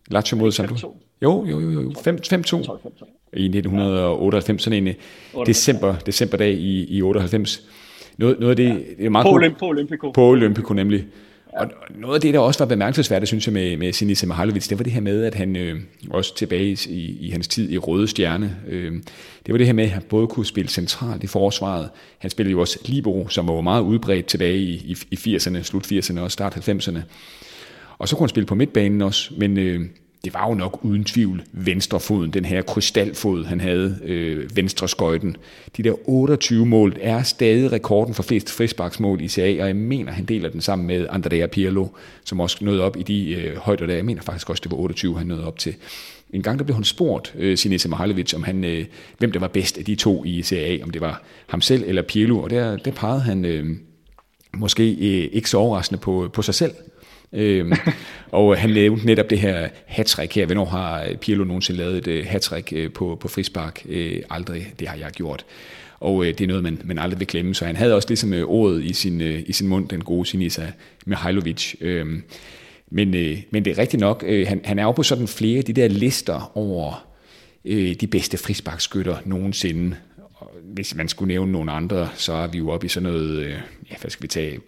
Lazio 0.07 0.37
mod 0.37 0.51
Sampdoria? 0.51 0.93
Jo, 1.21 1.45
jo, 1.45 1.59
jo, 1.59 1.71
jo. 1.71 1.89
5-2 1.89 1.99
i 3.33 3.45
1998, 3.45 4.63
sådan 4.63 4.87
en 4.87 4.87
øh, 4.87 5.45
december, 5.45 5.95
decemberdag 6.05 6.53
i, 6.53 6.97
i 6.97 7.01
98. 7.01 7.61
Noget, 8.17 8.39
noget 8.39 8.49
af 8.49 8.55
det, 8.55 8.69
ja. 8.69 8.73
det 8.97 9.05
er 9.05 9.09
meget 9.09 9.25
på, 9.25 9.29
cool. 9.29 9.55
på 9.59 9.67
Olympico. 9.67 10.11
På 10.11 10.21
Olympico 10.21 10.73
nemlig. 10.73 11.05
Og 11.53 11.71
noget 11.95 12.15
af 12.15 12.21
det, 12.21 12.33
der 12.33 12.39
også 12.39 12.59
var 12.59 12.65
bemærkelsesværdigt, 12.65 13.27
synes 13.27 13.47
jeg, 13.47 13.53
med, 13.53 13.77
med 13.77 13.93
Sinisa 13.93 14.27
Mahalovic, 14.27 14.67
det 14.67 14.77
var 14.77 14.83
det 14.83 14.93
her 14.93 15.01
med, 15.01 15.23
at 15.23 15.35
han 15.35 15.55
øh, 15.55 15.79
også 16.09 16.35
tilbage 16.35 16.77
i, 16.89 17.27
i 17.27 17.29
hans 17.29 17.47
tid 17.47 17.71
i 17.71 17.77
Røde 17.77 18.07
Stjerne, 18.07 18.57
øh, 18.67 18.93
det 19.45 19.53
var 19.53 19.57
det 19.57 19.65
her 19.65 19.73
med, 19.73 19.83
at 19.83 19.89
han 19.89 20.03
både 20.09 20.27
kunne 20.27 20.45
spille 20.45 20.69
centralt 20.69 21.23
i 21.23 21.27
forsvaret. 21.27 21.89
Han 22.17 22.31
spillede 22.31 22.51
jo 22.51 22.59
også 22.59 22.79
libero, 22.85 23.27
som 23.27 23.47
var 23.47 23.61
meget 23.61 23.81
udbredt 23.81 24.25
tilbage 24.25 24.57
i, 24.57 24.95
i, 25.11 25.15
i 25.25 25.35
80'erne, 25.35 25.63
slut 25.63 25.91
80'erne 25.91 26.19
og 26.19 26.31
start 26.31 26.69
90'erne. 26.69 26.99
Og 27.97 28.07
så 28.07 28.15
kunne 28.15 28.23
han 28.23 28.29
spille 28.29 28.47
på 28.47 28.55
midtbanen 28.55 29.01
også, 29.01 29.33
men 29.37 29.57
øh, 29.57 29.81
det 30.25 30.33
var 30.33 30.49
jo 30.49 30.53
nok 30.53 30.79
uden 30.81 31.03
tvivl 31.03 31.43
venstrefoden, 31.51 32.31
den 32.31 32.45
her 32.45 32.61
krystalfod, 32.61 33.45
han 33.45 33.61
havde, 33.61 33.99
øh, 34.03 34.55
venstre 34.55 34.87
skøjten. 34.87 35.37
De 35.77 35.83
der 35.83 36.09
28 36.09 36.65
mål 36.65 36.97
er 37.01 37.23
stadig 37.23 37.71
rekorden 37.71 38.13
for 38.13 38.23
flest 38.23 38.51
frisparksmål 38.51 39.21
i 39.21 39.27
CA, 39.27 39.61
og 39.61 39.67
jeg 39.67 39.75
mener, 39.75 40.11
han 40.11 40.25
deler 40.25 40.49
den 40.49 40.61
sammen 40.61 40.87
med 40.87 41.07
Andrea 41.09 41.47
Pirlo, 41.47 41.87
som 42.25 42.39
også 42.39 42.65
nåede 42.65 42.83
op 42.83 42.97
i 42.97 43.03
de 43.03 43.31
øh, 43.31 43.57
højder 43.57 43.85
der. 43.85 43.95
Jeg 43.95 44.05
mener 44.05 44.21
faktisk 44.21 44.49
også, 44.49 44.61
det 44.63 44.71
var 44.71 44.77
28, 44.77 45.17
han 45.17 45.27
nåede 45.27 45.47
op 45.47 45.59
til. 45.59 45.75
En 46.33 46.43
gang 46.43 46.59
der 46.59 46.65
blev 46.65 46.75
han 46.75 46.83
spurgt, 46.83 47.33
øh, 47.37 47.57
Sinisa 47.57 47.89
Mihailovic, 47.89 48.33
om 48.33 48.43
han, 48.43 48.63
øh, 48.63 48.85
hvem 49.17 49.31
der 49.31 49.39
var 49.39 49.47
bedst 49.47 49.77
af 49.77 49.85
de 49.85 49.95
to 49.95 50.25
i 50.25 50.43
CA, 50.43 50.77
om 50.83 50.89
det 50.89 51.01
var 51.01 51.23
ham 51.47 51.61
selv 51.61 51.83
eller 51.87 52.01
Pirlo, 52.01 52.39
og 52.39 52.49
der, 52.49 52.77
der 52.77 52.91
pegede 52.91 53.21
han 53.21 53.45
øh, 53.45 53.65
måske 54.57 54.83
øh, 54.91 55.29
ikke 55.31 55.49
så 55.49 55.57
overraskende 55.57 56.01
på, 56.01 56.29
på 56.33 56.41
sig 56.41 56.55
selv 56.55 56.71
øhm, 57.33 57.71
og 58.31 58.53
øh, 58.53 58.59
han 58.59 58.69
nævnte 58.69 59.05
netop 59.05 59.29
det 59.29 59.39
her 59.39 59.69
hattrick 59.85 60.35
her. 60.35 60.45
Hvornår 60.45 60.65
har 60.65 61.03
øh, 61.03 61.15
Pirlo 61.15 61.43
nogensinde 61.43 61.79
lavet 61.79 61.97
et 61.97 62.07
øh, 62.07 62.25
hattrick 62.25 62.93
på, 62.93 63.17
på 63.21 63.27
frispark? 63.27 63.85
Øh, 63.89 64.21
aldrig, 64.29 64.73
det 64.79 64.87
har 64.87 64.97
jeg 64.97 65.11
gjort. 65.11 65.45
Og 65.99 66.25
øh, 66.25 66.27
det 66.27 66.41
er 66.41 66.47
noget, 66.47 66.63
man, 66.63 66.81
man 66.83 66.99
aldrig 66.99 67.19
vil 67.19 67.27
glemme. 67.27 67.55
Så 67.55 67.65
han 67.65 67.75
havde 67.75 67.95
også 67.95 68.07
ligesom 68.07 68.33
uh, 68.33 68.39
ordet 68.39 68.83
i 68.83 68.93
sin, 68.93 69.21
øh, 69.21 69.43
i 69.47 69.53
sin 69.53 69.67
mund, 69.67 69.87
den 69.87 70.03
gode 70.03 70.25
Sinisa 70.25 70.65
Mihailovic. 71.05 71.75
Øhm, 71.81 72.23
men, 72.91 73.15
øh, 73.15 73.37
men 73.51 73.65
det 73.65 73.71
er 73.71 73.77
rigtigt 73.77 74.01
nok, 74.01 74.23
øh, 74.27 74.47
han, 74.47 74.61
han 74.63 74.79
er 74.79 74.83
jo 74.83 74.91
på 74.91 75.03
sådan 75.03 75.27
flere 75.27 75.57
af 75.57 75.63
de 75.63 75.73
der 75.73 75.87
lister 75.87 76.51
over 76.57 77.07
øh, 77.65 77.95
de 77.95 78.07
bedste 78.07 78.37
frisparkskytter 78.37 79.17
nogensinde. 79.25 79.95
og 80.33 80.51
hvis 80.63 80.95
man 80.95 81.07
skulle 81.07 81.27
nævne 81.27 81.51
nogle 81.51 81.71
andre, 81.71 82.09
så 82.15 82.33
er 82.33 82.47
vi 82.47 82.57
jo 82.57 82.69
oppe 82.69 82.85
i 82.85 82.89
sådan 82.89 83.09
noget, 83.09 83.29
øh, 83.29 83.55
ja, 83.91 83.95
hvad 84.01 84.11
skal 84.11 84.23
vi 84.23 84.27
tage, 84.27 84.59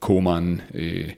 Koman, 0.00 0.60
øh, 0.74 1.10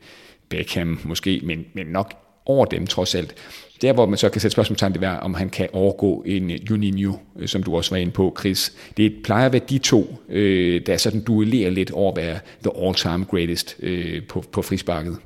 Beckham 0.51 0.99
måske, 1.05 1.41
men, 1.45 1.67
men 1.73 1.87
nok 1.87 2.15
over 2.47 2.65
dem 2.65 2.87
trods 2.87 3.15
alt. 3.15 3.35
Der, 3.83 3.93
hvor 3.93 4.07
man 4.07 4.19
så 4.19 4.31
kan 4.31 4.41
sætte 4.41 4.53
spørgsmålstegn, 4.53 4.93
det 4.93 5.03
er, 5.03 5.17
om 5.17 5.35
han 5.35 5.51
kan 5.51 5.69
overgå 5.73 6.23
en 6.27 6.51
øh, 6.51 6.71
Juninho, 6.71 7.13
øh, 7.39 7.49
som 7.49 7.63
du 7.63 7.77
også 7.77 7.95
var 7.95 7.97
inde 7.97 8.13
på, 8.13 8.37
Chris. 8.39 8.91
Det 8.97 9.17
plejer 9.25 9.47
at 9.47 9.53
være 9.53 9.63
de 9.69 9.79
to, 9.79 10.05
øh, 10.29 10.87
der 10.87 10.97
sådan 10.97 11.25
duellerer 11.25 11.71
lidt 11.71 11.91
over 11.91 12.11
at 12.11 12.17
være 12.17 12.39
the 12.63 12.87
all-time 12.87 13.25
greatest 13.25 13.77
øh, 13.81 14.27
på, 14.27 14.45
på 14.53 14.63
frisparket. 14.63 15.17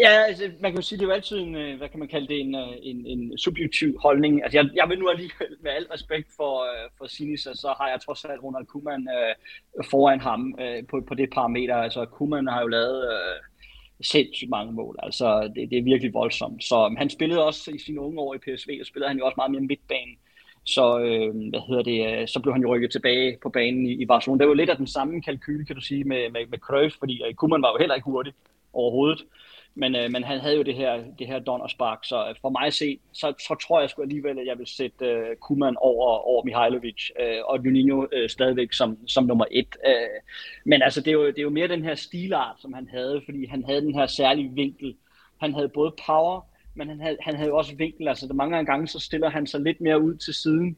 Ja, 0.00 0.22
altså, 0.28 0.50
man 0.60 0.70
kan 0.70 0.80
jo 0.80 0.82
sige, 0.82 0.98
det 0.98 1.04
er 1.04 1.08
jo 1.08 1.14
altid 1.14 1.38
en, 1.38 1.54
øh, 1.54 1.78
hvad 1.78 1.88
kan 1.88 1.98
man 1.98 2.08
kalde 2.08 2.28
det, 2.28 2.40
en, 2.40 2.54
en, 2.82 3.06
en 3.06 3.38
subjektiv 3.38 3.98
holdning. 4.02 4.42
Altså, 4.42 4.58
jeg, 4.58 4.68
jeg 4.74 4.88
vil 4.88 4.98
nu 4.98 5.08
alligevel, 5.08 5.56
med 5.62 5.70
al 5.70 5.86
respekt 5.94 6.28
for, 6.36 6.66
for 6.98 7.06
Sinisa, 7.06 7.50
så 7.54 7.74
har 7.80 7.88
jeg 7.88 8.00
trods 8.00 8.24
alt 8.24 8.42
Ronald 8.42 8.66
Koeman 8.66 9.08
øh, 9.16 9.34
foran 9.90 10.20
ham 10.20 10.58
øh, 10.60 10.82
på, 10.90 11.00
på 11.08 11.14
det 11.14 11.30
parameter. 11.30 11.76
Altså, 11.76 12.04
Koeman 12.04 12.46
har 12.46 12.60
jo 12.60 12.66
lavet 12.66 13.04
øh, 13.04 13.47
sindssygt 14.00 14.50
mange 14.50 14.72
mål. 14.72 14.96
Altså, 15.02 15.52
det, 15.54 15.70
det 15.70 15.78
er 15.78 15.82
virkelig 15.82 16.14
voldsomt. 16.14 16.64
Så 16.64 16.94
han 16.98 17.10
spillede 17.10 17.44
også 17.44 17.70
i 17.70 17.78
sine 17.78 18.00
unge 18.00 18.20
år 18.20 18.34
i 18.34 18.38
PSV, 18.38 18.70
og 18.80 18.86
spillede 18.86 19.08
han 19.08 19.18
jo 19.18 19.26
også 19.26 19.34
meget 19.36 19.50
mere 19.50 19.60
midtbane. 19.60 20.12
Så, 20.64 20.98
øh, 20.98 21.50
hvad 21.50 21.60
hedder 21.68 21.82
det, 21.82 22.20
øh, 22.20 22.28
så 22.28 22.40
blev 22.40 22.52
han 22.52 22.62
jo 22.62 22.74
rykket 22.74 22.90
tilbage 22.90 23.38
på 23.42 23.48
banen 23.48 23.86
i, 23.86 23.92
i 23.92 24.06
Barcelona. 24.06 24.38
Det 24.38 24.46
var 24.46 24.54
jo 24.54 24.56
lidt 24.56 24.70
af 24.70 24.76
den 24.76 24.86
samme 24.86 25.22
kalkyl, 25.22 25.66
kan 25.66 25.76
du 25.76 25.82
sige, 25.82 26.04
med, 26.04 26.30
med, 26.30 26.46
med 26.46 26.58
Cruyff, 26.58 26.96
fordi 26.98 27.22
Koeman 27.36 27.62
var 27.62 27.72
jo 27.72 27.78
heller 27.78 27.94
ikke 27.94 28.10
hurtig 28.10 28.32
overhovedet. 28.72 29.24
Men, 29.74 29.96
øh, 29.96 30.10
men 30.10 30.24
han 30.24 30.40
havde 30.40 30.56
jo 30.56 30.62
det 30.62 30.74
her, 30.74 31.04
det 31.18 31.26
her 31.26 31.38
donnerspark, 31.38 31.98
så 32.04 32.28
øh, 32.28 32.34
for 32.40 32.50
mig 32.50 32.66
at 32.66 32.74
se, 32.74 32.98
så, 33.12 33.34
så 33.38 33.56
tror 33.62 33.80
jeg 33.80 33.90
sgu 33.90 34.02
alligevel, 34.02 34.38
at 34.38 34.46
jeg 34.46 34.58
vil 34.58 34.66
sætte 34.66 35.04
øh, 35.04 35.36
Kuman 35.36 35.76
over, 35.76 36.06
over 36.06 36.44
Mihailovic 36.44 37.10
øh, 37.20 37.38
og 37.44 37.64
Juninho 37.64 38.06
øh, 38.12 38.28
stadigvæk 38.28 38.72
som, 38.72 39.08
som 39.08 39.24
nummer 39.24 39.44
et. 39.50 39.76
Øh, 39.86 39.92
men 40.64 40.82
altså, 40.82 41.00
det 41.00 41.08
er, 41.08 41.12
jo, 41.12 41.26
det 41.26 41.38
er 41.38 41.42
jo 41.42 41.50
mere 41.50 41.68
den 41.68 41.84
her 41.84 41.94
stilart, 41.94 42.56
som 42.60 42.72
han 42.72 42.88
havde, 42.90 43.22
fordi 43.24 43.46
han 43.46 43.64
havde 43.64 43.80
den 43.80 43.94
her 43.94 44.06
særlige 44.06 44.50
vinkel. 44.54 44.96
Han 45.40 45.54
havde 45.54 45.68
både 45.68 45.94
power, 46.06 46.40
men 46.74 46.88
han 46.88 47.00
havde, 47.00 47.16
han 47.20 47.36
havde 47.36 47.52
også 47.52 47.76
vinkel. 47.76 48.08
Altså, 48.08 48.26
der 48.26 48.34
mange 48.34 48.64
gange, 48.64 48.86
så 48.86 48.98
stiller 48.98 49.30
han 49.30 49.46
sig 49.46 49.60
lidt 49.60 49.80
mere 49.80 50.02
ud 50.02 50.16
til 50.16 50.34
siden, 50.34 50.76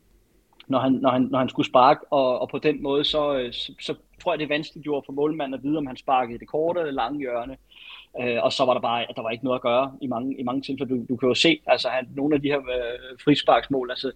når 0.71 0.79
han, 0.79 0.93
når 0.93 1.11
han, 1.11 1.23
når 1.23 1.39
han 1.39 1.49
skulle 1.49 1.67
sparke, 1.67 2.13
og, 2.13 2.41
og 2.41 2.49
på 2.49 2.59
den 2.59 2.83
måde, 2.83 3.05
så, 3.05 3.39
øh, 3.39 3.53
så, 3.53 3.73
så 3.81 3.95
tror 4.23 4.33
jeg, 4.33 4.39
det 4.39 4.45
er 4.45 4.55
vanskeligt 4.57 4.87
for 4.87 5.13
målmanden 5.13 5.55
at 5.55 5.63
vide, 5.63 5.79
om 5.79 5.87
han 5.87 5.97
sparkede 5.97 6.39
det 6.39 6.49
korte 6.49 6.81
eller 6.81 6.93
lange 6.93 7.19
hjørne. 7.19 7.57
Øh, 8.21 8.43
og 8.43 8.53
så 8.53 8.65
var 8.65 8.75
der 8.75 8.81
bare, 8.81 9.03
at 9.11 9.17
der 9.17 9.23
var 9.23 9.31
ikke 9.31 9.45
noget 9.45 9.59
at 9.59 9.63
gøre 9.63 9.93
i 10.01 10.07
mange, 10.07 10.41
i 10.41 10.43
mange 10.43 10.63
tilfælde. 10.63 10.95
Du, 10.95 11.05
du 11.09 11.17
kan 11.17 11.29
jo 11.29 11.35
se, 11.35 11.61
altså 11.67 11.89
han, 11.89 12.09
nogle 12.17 12.35
af 12.35 12.43
de 12.43 12.49
her 12.49 12.59
øh, 12.59 13.19
frisparksmål, 13.25 13.91
altså 13.91 14.13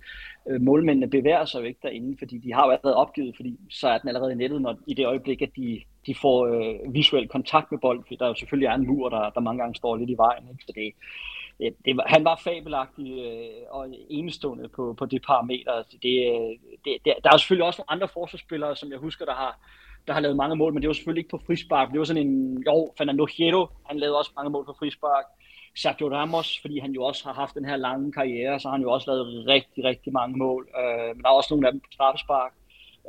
øh, 0.49 0.61
målmændene 0.61 1.11
bevæger 1.11 1.45
sig 1.45 1.61
jo 1.61 1.64
ikke 1.64 1.81
derinde, 1.83 2.17
fordi 2.19 2.38
de 2.38 2.53
har 2.55 2.64
jo 2.67 2.71
allerede 2.71 2.97
opgivet, 2.97 3.37
fordi 3.37 3.59
så 3.71 3.88
er 3.88 3.99
den 3.99 4.09
allerede 4.09 4.33
i 4.33 4.37
nettet, 4.37 4.62
når, 4.62 4.77
i 4.87 4.95
det 4.95 5.07
øjeblik, 5.07 5.43
at 5.43 5.51
de, 5.57 5.81
de 6.07 6.14
får 6.14 6.47
øh, 6.47 6.95
visuel 6.95 7.29
kontakt 7.29 7.71
med 7.71 7.79
bolden, 7.81 8.05
fordi 8.05 8.17
der 8.17 8.27
jo 8.27 8.35
selvfølgelig 8.35 8.67
er 8.67 8.75
en 8.75 8.87
mur, 8.87 9.09
der, 9.09 9.31
der 9.31 9.40
mange 9.40 9.62
gange 9.62 9.75
står 9.75 9.97
lidt 9.97 10.11
i 10.11 10.17
vejen. 10.17 10.45
Ikke? 10.51 10.64
Så 10.67 10.73
det, 10.75 10.93
det, 11.59 11.77
det, 11.85 12.01
han 12.07 12.25
var 12.25 12.40
fabelagtig 12.45 13.09
øh, 13.27 13.67
og 13.71 13.88
enestående 14.11 14.69
på, 14.69 14.95
på 14.99 15.05
altså, 15.05 15.14
det 15.14 15.27
parameter. 15.27 15.83
Det, 15.93 16.03
det, 16.85 16.99
det, 17.05 17.12
der 17.25 17.31
er 17.33 17.37
selvfølgelig 17.37 17.67
også 17.67 17.81
nogle 17.81 17.90
andre 17.90 18.09
forsvarsspillere, 18.09 18.77
som 18.77 18.90
jeg 18.90 18.99
husker, 18.99 19.25
der 19.25 19.35
har, 19.35 19.59
der 20.07 20.12
har 20.12 20.21
lavet 20.21 20.37
mange 20.37 20.57
mål, 20.57 20.73
men 20.73 20.83
det 20.83 20.88
var 20.88 20.95
selvfølgelig 20.95 21.21
ikke 21.21 21.37
på 21.37 21.43
frispark. 21.47 21.90
Det 21.90 21.99
var 21.99 22.05
sådan 22.05 22.27
en, 22.27 22.62
jo, 22.67 22.93
Fernando 22.99 23.27
Hierro, 23.37 23.67
han 23.87 23.99
lavede 23.99 24.19
også 24.19 24.33
mange 24.37 24.51
mål 24.51 24.64
på 24.64 24.77
frispark. 24.79 25.25
Sergio 25.77 26.09
Ramos, 26.11 26.61
fordi 26.61 26.79
han 26.79 26.93
jo 26.93 27.03
også 27.05 27.25
har 27.25 27.33
haft 27.33 27.55
den 27.55 27.64
her 27.64 27.77
lange 27.77 28.12
karriere, 28.12 28.61
så 28.61 28.69
har 28.69 28.77
han 28.77 28.83
jo 28.83 28.90
også 28.90 29.11
lavet 29.11 29.47
rigtig, 29.47 29.85
rigtig 29.85 30.12
mange 30.12 30.38
mål. 30.38 30.69
Øh, 30.79 31.17
men 31.17 31.23
der 31.23 31.29
er 31.29 31.35
også 31.35 31.55
nogle 31.55 31.67
af 31.67 31.73
dem 31.73 31.81
på 31.81 31.88
straffespark. 31.93 32.53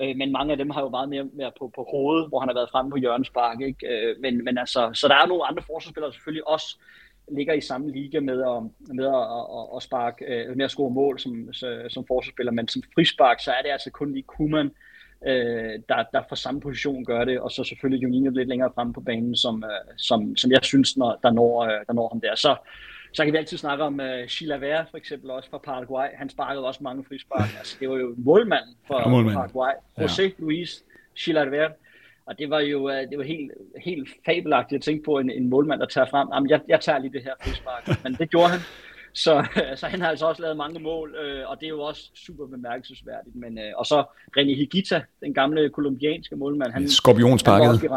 Øh, 0.02 0.16
men 0.16 0.32
mange 0.32 0.52
af 0.52 0.58
dem 0.58 0.70
har 0.70 0.82
jo 0.82 0.90
meget 0.90 1.10
mere, 1.10 1.24
mere 1.24 1.52
på, 1.60 1.72
på 1.76 1.88
hovedet, 1.92 2.28
hvor 2.28 2.40
han 2.40 2.50
har 2.50 2.54
været 2.54 2.70
fremme 2.72 2.92
på 2.92 2.98
hjørnespark. 2.98 3.62
Ikke? 3.62 3.88
Øh, 3.88 4.16
men, 4.22 4.44
men 4.44 4.58
altså, 4.58 4.92
så 4.94 5.08
der 5.08 5.16
er 5.16 5.28
nogle 5.28 5.48
andre 5.48 5.64
forsvarsspillere, 5.64 6.14
selvfølgelig 6.14 6.48
også 6.48 6.78
ligger 7.32 7.54
i 7.54 7.62
samme 7.62 7.92
liga 7.92 8.20
med 8.20 8.42
at, 8.42 8.64
med 8.96 9.06
at, 9.06 9.24
at, 9.60 9.76
at 9.76 9.84
sparke, 9.84 10.26
øh, 10.26 10.58
med 10.58 10.66
at 10.66 10.72
score 10.72 10.92
mål 10.92 11.20
som, 11.20 11.54
som 11.90 12.06
forsvarsspiller, 12.08 12.52
men 12.52 12.68
som 12.68 12.84
frispark, 12.96 13.40
så 13.40 13.52
er 13.52 13.62
det 13.62 13.70
altså 13.70 13.92
kun 13.92 14.14
lige 14.14 14.24
Kuman, 14.24 14.72
øh, 15.28 15.80
der, 15.90 16.04
der 16.14 16.22
fra 16.30 16.36
samme 16.36 16.62
position 16.62 17.06
gør 17.06 17.26
det, 17.26 17.40
og 17.40 17.52
så 17.52 17.64
selvfølgelig 17.64 18.04
Juninho 18.04 18.32
lidt 18.32 18.50
længere 18.50 18.72
fremme 18.76 18.94
på 18.94 19.02
banen, 19.02 19.36
som, 19.36 19.64
øh, 19.64 19.98
som, 19.98 20.36
som 20.36 20.52
jeg 20.52 20.60
synes, 20.64 20.98
når, 20.98 21.20
der, 21.24 21.32
når, 21.32 21.62
øh, 21.64 21.86
der 21.88 21.94
når 21.94 22.10
ham 22.10 22.22
der. 22.22 22.36
Så, 22.36 22.56
så 23.14 23.24
kan 23.24 23.34
vi 23.34 23.38
altid 23.38 23.58
snakke 23.58 23.84
om 23.84 24.00
uh, 24.00 24.28
Chilavert, 24.28 24.88
for 24.92 24.98
eksempel 24.98 25.32
også 25.32 25.50
fra 25.50 25.58
Paraguay. 25.58 26.08
Han 26.16 26.30
sparkede 26.30 26.66
også 26.66 26.84
mange 26.84 27.04
frispark. 27.04 27.50
Altså, 27.58 27.78
det 27.80 27.90
var 27.90 27.96
jo 27.96 28.16
målmanden 28.18 28.76
for, 28.88 29.00
ja, 29.00 29.08
målmand. 29.08 29.36
Paraguay. 29.36 29.72
José 30.00 30.22
ja. 30.22 30.30
Luis 30.38 30.84
Chilavert. 31.18 31.72
Og 32.26 32.40
det 32.40 32.50
var 32.50 32.60
jo 32.60 32.80
uh, 32.90 33.10
det 33.10 33.18
var 33.18 33.24
helt, 33.24 33.52
helt 33.86 34.10
fabelagtigt 34.26 34.80
at 34.80 34.84
tænke 34.84 35.04
på 35.04 35.18
en, 35.20 35.30
en 35.30 35.50
målmand, 35.50 35.80
der 35.80 35.86
tager 35.86 36.08
frem. 36.08 36.28
Jamen, 36.34 36.50
jeg, 36.50 36.62
jeg 36.68 36.82
tager 36.82 37.00
lige 37.00 37.14
det 37.14 37.24
her 37.24 37.34
frispark. 37.44 38.04
Men 38.04 38.14
det 38.14 38.30
gjorde 38.30 38.50
han. 38.50 38.60
Så, 39.16 39.46
så 39.80 39.88
han 39.88 40.02
har 40.02 40.10
altså 40.10 40.26
også 40.26 40.42
lavet 40.42 40.58
mange 40.58 40.80
mål, 40.80 41.16
øh, 41.16 41.50
og 41.50 41.60
det 41.60 41.66
er 41.66 41.70
jo 41.70 41.82
også 41.82 42.12
super 42.16 42.48
bemærkelsesværdigt. 42.48 43.36
Men, 43.36 43.58
øh, 43.58 43.72
og 43.78 43.86
så 43.86 44.04
René 44.38 44.56
Higuita, 44.56 45.02
den 45.22 45.34
gamle 45.34 45.70
kolumbianske 45.70 46.36
målmand. 46.36 46.72
Han, 46.72 46.90
Skorpionsparket. 46.90 47.90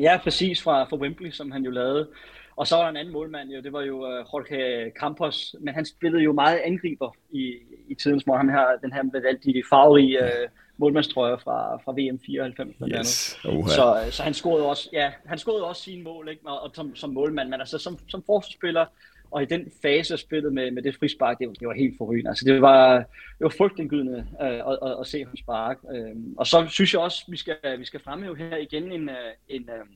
ja, 0.00 0.20
præcis 0.22 0.62
fra, 0.62 0.84
fra 0.84 0.96
Wembley, 0.96 1.30
som 1.30 1.50
han 1.50 1.64
jo 1.64 1.70
lavede. 1.70 2.08
Og 2.56 2.66
så 2.66 2.76
var 2.76 2.82
der 2.82 2.90
en 2.90 2.96
anden 2.96 3.12
målmand, 3.12 3.50
jo, 3.50 3.60
det 3.62 3.72
var 3.72 3.82
jo 3.82 3.96
uh, 3.96 4.12
Jorge 4.12 4.90
Campos, 5.00 5.54
men 5.60 5.74
han 5.74 5.86
spillede 5.86 6.22
jo 6.22 6.32
meget 6.32 6.60
angriber 6.64 7.16
i, 7.30 7.54
i 7.88 7.94
tidens 7.94 8.26
morgen. 8.26 8.48
Han 8.48 8.58
har 8.58 8.78
den 8.82 8.92
her 8.92 9.02
med 9.02 9.24
alle 9.24 9.40
de 9.44 9.62
farverige 9.70 10.18
uh, 10.20 10.50
målmandstrøjer 10.80 11.36
fra, 11.36 11.76
fra 11.84 11.92
VM 11.92 12.18
94. 12.26 12.76
Yes. 12.98 13.38
Uh-huh. 13.44 13.68
Så, 13.68 14.06
så 14.10 14.22
han 14.22 14.34
scorede 14.34 14.66
også, 14.66 14.88
ja, 14.92 15.12
han 15.26 15.38
scorede 15.38 15.64
også 15.64 15.82
sine 15.82 16.02
mål, 16.02 16.28
ikke? 16.28 16.46
Og, 16.46 16.60
og 16.62 16.70
som, 16.74 16.96
som 16.96 17.10
målmand, 17.10 17.48
men 17.48 17.60
altså 17.60 17.78
som, 17.78 17.98
som 18.08 18.22
forsvarsspiller, 18.26 18.86
og 19.30 19.42
i 19.42 19.46
den 19.46 19.72
fase 19.82 20.14
af 20.14 20.18
spillet 20.18 20.52
med, 20.52 20.70
med 20.70 20.82
det 20.82 20.96
frispark, 20.96 21.38
det, 21.38 21.60
det 21.60 21.68
var 21.68 21.74
helt 21.74 21.94
forrygende. 21.98 22.30
Altså, 22.30 22.44
det 22.44 22.62
var, 22.62 22.96
det 22.98 23.40
var 23.40 23.54
frygtindgydende 23.58 24.26
øh, 24.42 24.48
at, 24.48 24.78
at, 24.82 24.96
at, 25.00 25.06
se 25.06 25.24
ham 25.24 25.36
spark. 25.36 25.78
Øh, 25.94 26.16
og 26.38 26.46
så 26.46 26.66
synes 26.68 26.92
jeg 26.92 27.00
også, 27.00 27.24
vi 27.28 27.36
skal, 27.36 27.56
vi 27.78 27.84
skal 27.84 28.00
fremhæve 28.00 28.36
her 28.36 28.56
igen 28.56 28.92
en, 28.92 29.08
øh, 29.08 29.32
en, 29.48 29.62
øh, 29.62 29.86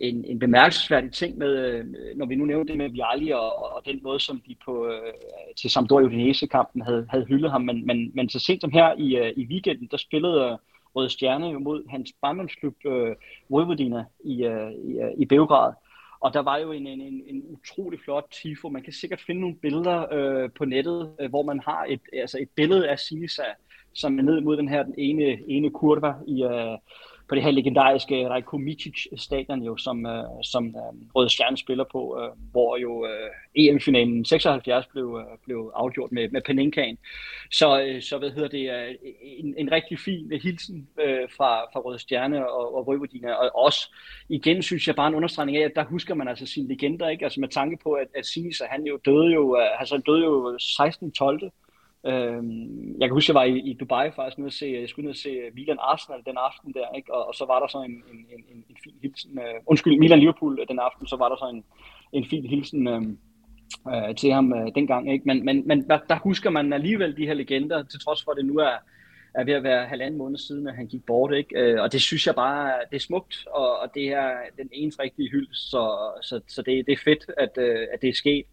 en, 0.00 0.24
en 0.24 0.38
bemærkelsesværdig 0.38 1.12
ting 1.12 1.38
med, 1.38 1.56
øh, 1.56 1.84
når 2.16 2.26
vi 2.26 2.34
nu 2.34 2.44
nævner 2.44 2.64
det 2.64 2.76
med 2.76 2.90
Vialli 2.90 3.30
og, 3.30 3.74
og 3.74 3.82
den 3.86 4.00
måde, 4.02 4.20
som 4.20 4.42
de 4.46 4.56
på, 4.64 4.86
øh, 4.86 5.12
til 5.56 5.70
Sampdoria 5.70 6.06
Udinese-kampen 6.06 6.82
havde, 6.82 7.06
havde 7.10 7.24
hyldet 7.24 7.50
ham. 7.50 7.62
Men, 7.62 7.86
men, 7.86 8.10
men 8.14 8.28
så 8.28 8.38
sent 8.38 8.60
som 8.60 8.72
her 8.72 8.94
i, 8.98 9.16
øh, 9.16 9.32
i 9.36 9.46
weekenden, 9.46 9.88
der 9.90 9.96
spillede 9.96 10.58
Røde 10.96 11.10
Stjerne 11.10 11.60
mod 11.60 11.88
hans 11.90 12.12
barndomsklub 12.22 12.76
øh, 12.86 13.16
Vojvodina 13.48 14.04
i, 14.24 14.44
øh, 14.44 14.72
i, 14.72 14.98
øh, 14.98 15.10
i 15.18 15.24
Beograd. 15.24 15.72
Og 16.20 16.34
der 16.34 16.42
var 16.42 16.58
jo 16.58 16.72
en, 16.72 16.86
en, 16.86 17.22
en 17.26 17.42
utrolig 17.48 18.00
flot 18.00 18.26
tifo. 18.42 18.68
Man 18.68 18.82
kan 18.82 18.92
sikkert 18.92 19.20
finde 19.20 19.40
nogle 19.40 19.56
billeder 19.56 20.14
øh, 20.14 20.50
på 20.58 20.64
nettet, 20.64 21.12
øh, 21.20 21.30
hvor 21.30 21.42
man 21.42 21.60
har 21.60 21.86
et, 21.88 22.00
altså 22.12 22.38
et 22.40 22.48
billede 22.56 22.88
af 22.88 22.98
Sisa, 22.98 23.42
som 23.92 24.18
er 24.18 24.22
ned 24.22 24.40
mod 24.40 24.56
den 24.56 24.68
her 24.68 24.82
den 24.82 24.94
ene, 24.98 25.38
ene 25.48 25.70
kurva 25.70 26.12
i, 26.26 26.44
øh, 26.44 26.78
på 27.28 27.34
det 27.34 27.42
her 27.42 27.50
legendariske 27.50 28.28
Rajko 28.28 28.60
stadion, 29.16 29.62
jo, 29.62 29.76
som, 29.76 30.06
øh, 30.06 30.24
som 30.42 30.66
øh, 30.66 31.14
Røde 31.14 31.28
Stjerne 31.28 31.56
spiller 31.56 31.84
på, 31.92 32.20
øh, 32.20 32.50
hvor 32.52 32.76
jo 32.76 33.06
øh, 33.06 33.30
EM-finalen 33.54 34.24
76 34.24 34.86
blev, 34.86 35.20
øh, 35.20 35.38
blev 35.44 35.72
afgjort 35.74 36.12
med, 36.12 36.28
med 36.28 36.40
Peninkaen. 36.40 36.98
Så, 37.50 37.82
øh, 37.82 38.02
så 38.02 38.18
hvad 38.18 38.30
hedder 38.30 38.48
det, 38.48 38.70
øh, 38.70 38.94
en, 39.22 39.54
en 39.58 39.72
rigtig 39.72 39.98
fin 39.98 40.32
hilsen 40.42 40.88
øh, 41.00 41.28
fra, 41.36 41.62
fra 41.72 41.80
Røde 41.80 41.98
Stjerne 41.98 42.50
og, 42.50 42.74
og 42.76 42.86
Vojvodina, 42.86 43.32
og 43.32 43.64
også 43.64 43.94
igen 44.28 44.62
synes 44.62 44.86
jeg 44.86 44.96
bare 44.96 45.08
en 45.08 45.14
understregning 45.14 45.56
af, 45.56 45.64
at 45.64 45.76
der 45.76 45.84
husker 45.84 46.14
man 46.14 46.28
altså 46.28 46.46
sine 46.46 46.68
legender, 46.68 47.08
ikke? 47.08 47.24
Altså 47.24 47.40
med 47.40 47.48
tanke 47.48 47.78
på, 47.82 47.92
at, 47.92 48.08
at 48.14 48.26
Sinisa, 48.26 48.64
han 48.70 48.84
jo 48.84 48.98
døde 49.04 49.32
jo, 49.32 49.56
øh, 49.56 49.80
altså 49.80 49.94
han 49.94 50.02
døde 50.02 50.24
jo 50.24 50.58
16. 50.58 51.12
12 51.12 51.50
Øhm, 52.06 53.00
jeg 53.00 53.08
kan 53.08 53.14
huske, 53.14 53.30
jeg 53.30 53.34
var 53.34 53.44
i, 53.44 53.58
i 53.58 53.74
Dubai 53.80 54.10
faktisk 54.10 54.38
nede 54.38 54.46
at 54.46 54.52
se, 54.52 54.66
jeg 54.80 54.88
skulle 54.88 55.04
ned 55.04 55.10
og 55.10 55.16
se 55.16 55.40
Milan 55.54 55.76
Arsenal 55.80 56.20
den 56.26 56.36
aften 56.36 56.72
der, 56.72 56.96
ikke? 56.96 57.14
Og, 57.14 57.26
og 57.28 57.34
så 57.34 57.44
var 57.46 57.60
der 57.60 57.66
så 57.66 57.78
en, 57.78 57.90
en, 57.90 58.18
en, 58.34 58.44
en, 58.48 58.64
en 58.70 58.76
fin 58.84 58.94
hilsen, 59.02 59.38
uh, 59.38 59.44
undskyld, 59.66 59.98
Milan 59.98 60.18
Liverpool 60.18 60.58
øh, 60.60 60.68
den 60.68 60.78
aften, 60.78 61.06
så 61.06 61.16
var 61.16 61.28
der 61.28 61.36
så 61.36 61.48
en, 61.54 61.64
en 62.12 62.24
fin 62.30 62.46
hilsen 62.46 62.86
uh, 62.88 63.02
uh, 63.92 64.14
til 64.14 64.32
ham 64.32 64.52
uh, 64.52 64.68
dengang, 64.74 65.12
ikke? 65.12 65.24
Men, 65.24 65.44
men, 65.44 65.68
men 65.68 65.88
der, 65.88 65.98
der 66.08 66.18
husker 66.18 66.50
man 66.50 66.72
alligevel 66.72 67.16
de 67.16 67.26
her 67.26 67.34
legender, 67.34 67.82
til 67.82 68.00
trods 68.00 68.24
for, 68.24 68.30
at 68.30 68.36
det 68.36 68.44
nu 68.46 68.56
er, 68.56 68.76
er 69.34 69.44
ved 69.44 69.54
at 69.54 69.62
være 69.62 69.86
halvanden 69.86 70.18
måned 70.18 70.38
siden, 70.38 70.68
at 70.68 70.74
han 70.74 70.86
gik 70.86 71.06
bort, 71.06 71.34
ikke? 71.34 71.74
Uh, 71.74 71.82
og 71.82 71.92
det 71.92 72.00
synes 72.02 72.26
jeg 72.26 72.34
bare, 72.34 72.72
det 72.90 72.96
er 72.96 73.00
smukt, 73.00 73.46
og, 73.46 73.78
og 73.78 73.94
det 73.94 74.08
er 74.08 74.30
den 74.58 74.68
eneste 74.72 75.02
rigtige 75.02 75.30
hyld, 75.30 75.48
så, 75.52 76.12
så, 76.22 76.40
så 76.48 76.62
det, 76.62 76.86
det 76.86 76.92
er 76.92 77.02
fedt, 77.04 77.30
at, 77.38 77.50
uh, 77.58 77.86
at 77.92 78.02
det 78.02 78.08
er 78.08 78.14
sket. 78.14 78.46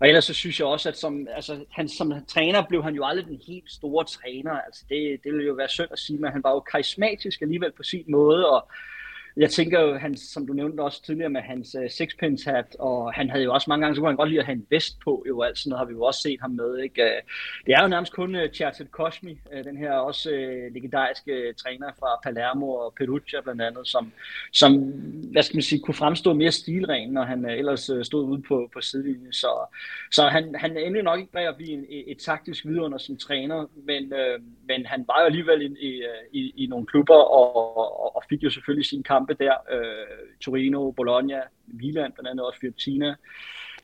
Og 0.00 0.08
ellers 0.08 0.24
så 0.24 0.34
synes 0.34 0.58
jeg 0.60 0.66
også, 0.66 0.88
at 0.88 0.98
som, 0.98 1.26
altså, 1.30 1.64
han, 1.70 1.88
som 1.88 2.12
træner 2.28 2.66
blev 2.68 2.82
han 2.82 2.94
jo 2.94 3.04
aldrig 3.04 3.26
den 3.26 3.40
helt 3.46 3.70
store 3.70 4.04
træner. 4.04 4.50
Altså, 4.50 4.84
det, 4.88 5.20
det 5.24 5.32
ville 5.32 5.46
jo 5.46 5.54
være 5.54 5.68
synd 5.68 5.88
at 5.92 5.98
sige, 5.98 6.18
men 6.18 6.32
han 6.32 6.42
var 6.44 6.50
jo 6.50 6.60
karismatisk 6.60 7.42
alligevel 7.42 7.72
på 7.72 7.82
sin 7.82 8.04
måde, 8.08 8.50
og 8.50 8.70
jeg 9.36 9.50
tænker 9.50 9.80
jo, 9.80 9.94
hans, 9.94 10.20
som 10.20 10.46
du 10.46 10.52
nævnte 10.52 10.80
også 10.80 11.02
tidligere 11.02 11.30
med 11.30 11.40
hans 11.40 11.74
øh, 11.74 11.84
uh, 11.84 11.90
sixpence 11.90 12.50
hat, 12.50 12.76
og 12.78 13.12
han 13.12 13.30
havde 13.30 13.44
jo 13.44 13.54
også 13.54 13.70
mange 13.70 13.82
gange, 13.82 13.94
så 13.94 14.00
kunne 14.00 14.10
han 14.10 14.16
godt 14.16 14.28
lide 14.28 14.40
at 14.40 14.46
have 14.46 14.56
en 14.56 14.66
vest 14.70 15.00
på, 15.04 15.24
jo 15.28 15.42
alt 15.42 15.58
sådan 15.58 15.70
noget 15.70 15.80
har 15.80 15.86
vi 15.86 15.92
jo 15.92 16.02
også 16.02 16.20
set 16.20 16.40
ham 16.40 16.50
med. 16.50 16.78
Ikke? 16.78 17.02
Uh, 17.02 17.08
det 17.66 17.74
er 17.74 17.82
jo 17.82 17.88
nærmest 17.88 18.12
kun 18.12 18.34
uh, 18.34 18.48
Charted 18.54 18.86
Cosmi, 18.90 19.38
uh, 19.52 19.64
den 19.64 19.76
her 19.76 19.92
også 19.92 20.30
uh, 20.30 20.74
legendariske 20.74 21.32
uh, 21.48 21.54
træner 21.54 21.90
fra 21.98 22.08
Palermo 22.22 22.68
og 22.70 22.94
Perugia 22.98 23.40
blandt 23.40 23.62
andet, 23.62 23.88
som, 23.88 24.12
som 24.52 24.72
hvad 25.32 25.42
skal 25.42 25.56
man 25.56 25.62
sige, 25.62 25.80
kunne 25.80 25.94
fremstå 25.94 26.32
mere 26.32 26.52
stilren, 26.52 27.10
når 27.10 27.22
han 27.22 27.44
uh, 27.44 27.52
ellers 27.52 27.90
uh, 27.90 28.02
stod 28.02 28.24
ude 28.24 28.42
på, 28.42 28.70
på 28.72 28.80
sidelinjen. 28.80 29.32
Så, 29.32 29.76
så 30.12 30.28
han, 30.28 30.54
han 30.54 30.76
endelig 30.76 31.02
nok 31.02 31.18
ikke 31.20 31.32
bag 31.32 31.48
at 31.48 31.56
blive 31.56 31.70
en, 31.70 31.84
et, 31.88 32.04
et 32.06 32.18
taktisk 32.18 32.66
vidunder 32.66 32.98
som 32.98 33.16
træner, 33.16 33.66
men, 33.74 34.12
uh, 34.12 34.44
men 34.68 34.86
han 34.86 35.04
var 35.06 35.20
jo 35.20 35.26
alligevel 35.26 35.62
i, 35.62 35.88
i, 35.88 36.02
i, 36.32 36.52
i 36.64 36.66
nogle 36.66 36.86
klubber 36.86 37.14
og, 37.14 37.56
og, 37.76 38.16
og 38.16 38.22
fik 38.28 38.42
jo 38.42 38.50
selvfølgelig 38.50 38.86
sin 38.86 39.02
kampe 39.26 39.44
der. 39.44 39.54
Øh, 39.72 40.28
Torino, 40.40 40.90
Bologna, 40.90 41.40
Milan, 41.66 42.12
blandt 42.12 42.30
andet 42.30 42.46
også 42.46 42.60
Fiorentina. 42.60 43.14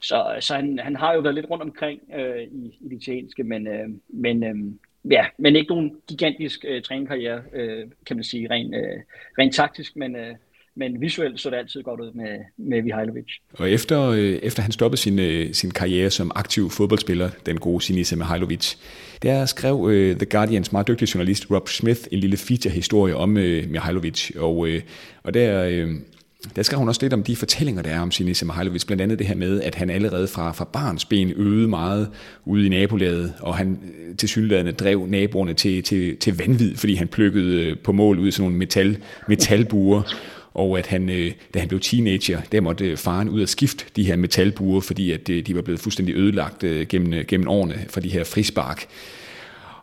Så, 0.00 0.36
så 0.40 0.54
han, 0.54 0.78
han 0.78 0.96
har 0.96 1.14
jo 1.14 1.20
været 1.20 1.34
lidt 1.34 1.50
rundt 1.50 1.62
omkring 1.62 2.00
øh, 2.14 2.42
i, 2.42 2.78
i 2.80 2.88
det 2.88 3.02
italienske, 3.02 3.44
men, 3.44 3.66
øh, 3.66 3.88
men, 4.08 4.44
øh, 4.44 5.12
ja, 5.12 5.26
men 5.38 5.56
ikke 5.56 5.70
nogen 5.70 5.96
gigantisk 6.08 6.64
øh, 6.68 6.82
træningskarriere, 6.82 7.42
øh, 7.52 7.86
kan 8.06 8.16
man 8.16 8.24
sige, 8.24 8.50
rent, 8.50 8.74
øh, 8.74 9.00
rent 9.38 9.54
taktisk, 9.54 9.96
men, 9.96 10.16
øh, 10.16 10.34
men 10.76 11.00
visuelt 11.00 11.40
så 11.40 11.50
det 11.50 11.56
altid 11.56 11.82
godt 11.82 12.00
ud 12.00 12.12
med, 12.12 12.38
med 12.58 12.82
Mihailovic. 12.82 13.26
Og 13.52 13.70
efter, 13.70 14.02
øh, 14.02 14.38
efter 14.42 14.62
han 14.62 14.72
stoppede 14.72 15.00
sin, 15.00 15.18
øh, 15.18 15.54
sin 15.54 15.70
karriere 15.70 16.10
som 16.10 16.32
aktiv 16.34 16.70
fodboldspiller, 16.70 17.30
den 17.46 17.58
gode 17.58 17.84
Sinisa 17.84 18.16
Mihajlovic, 18.16 18.74
der 19.22 19.46
skrev 19.46 19.88
øh, 19.90 20.16
The 20.16 20.26
Guardians 20.26 20.72
meget 20.72 20.88
dygtige 20.88 21.10
journalist 21.14 21.50
Rob 21.50 21.68
Smith 21.68 22.00
en 22.10 22.18
lille 22.18 22.36
feature-historie 22.36 23.16
om 23.16 23.36
øh, 23.36 23.70
Mihajlovic, 23.70 24.30
og, 24.36 24.68
øh, 24.68 24.82
og 25.22 25.34
der... 25.34 25.64
Øh, 25.64 25.88
der 26.56 26.62
skrev 26.62 26.78
hun 26.78 26.88
også 26.88 27.02
lidt 27.02 27.12
om 27.12 27.22
de 27.22 27.36
fortællinger, 27.36 27.82
der 27.82 27.90
er 27.90 28.00
om 28.00 28.10
Sinisa 28.10 28.44
Mihajlovic, 28.44 28.84
blandt 28.86 29.02
andet 29.02 29.18
det 29.18 29.26
her 29.26 29.34
med, 29.34 29.60
at 29.60 29.74
han 29.74 29.90
allerede 29.90 30.28
fra, 30.28 30.52
fra 30.52 30.64
barns 30.64 31.04
ben 31.04 31.30
øvede 31.30 31.68
meget 31.68 32.10
ude 32.44 32.66
i 32.66 32.68
nabolaget, 32.68 33.34
og 33.40 33.56
han 33.56 33.78
øh, 33.82 34.16
til 34.16 34.28
synligheden 34.28 34.74
drev 34.74 35.06
naboerne 35.06 35.54
til, 35.54 35.82
til, 35.82 36.16
til 36.16 36.36
vanvid, 36.38 36.76
fordi 36.76 36.94
han 36.94 37.08
plukkede 37.08 37.64
øh, 37.64 37.78
på 37.78 37.92
mål 37.92 38.18
ud 38.18 38.28
i 38.28 38.30
sådan 38.30 38.42
nogle 38.44 38.58
metal, 38.58 38.98
metalbuer, 39.28 40.02
og 40.54 40.78
at 40.78 40.86
han, 40.86 41.08
øh, 41.08 41.32
da 41.54 41.58
han 41.58 41.68
blev 41.68 41.80
teenager, 41.80 42.40
der 42.52 42.60
måtte 42.60 42.96
faren 42.96 43.28
ud 43.28 43.42
og 43.42 43.48
skifte 43.48 43.84
de 43.96 44.04
her 44.04 44.16
metalbuer, 44.16 44.80
fordi 44.80 45.12
at 45.12 45.26
de 45.26 45.54
var 45.54 45.62
blevet 45.62 45.80
fuldstændig 45.80 46.14
ødelagt 46.14 46.64
gennem, 46.88 47.24
gennem 47.26 47.48
årene 47.48 47.84
for 47.88 48.00
de 48.00 48.08
her 48.08 48.24
frispark. 48.24 48.86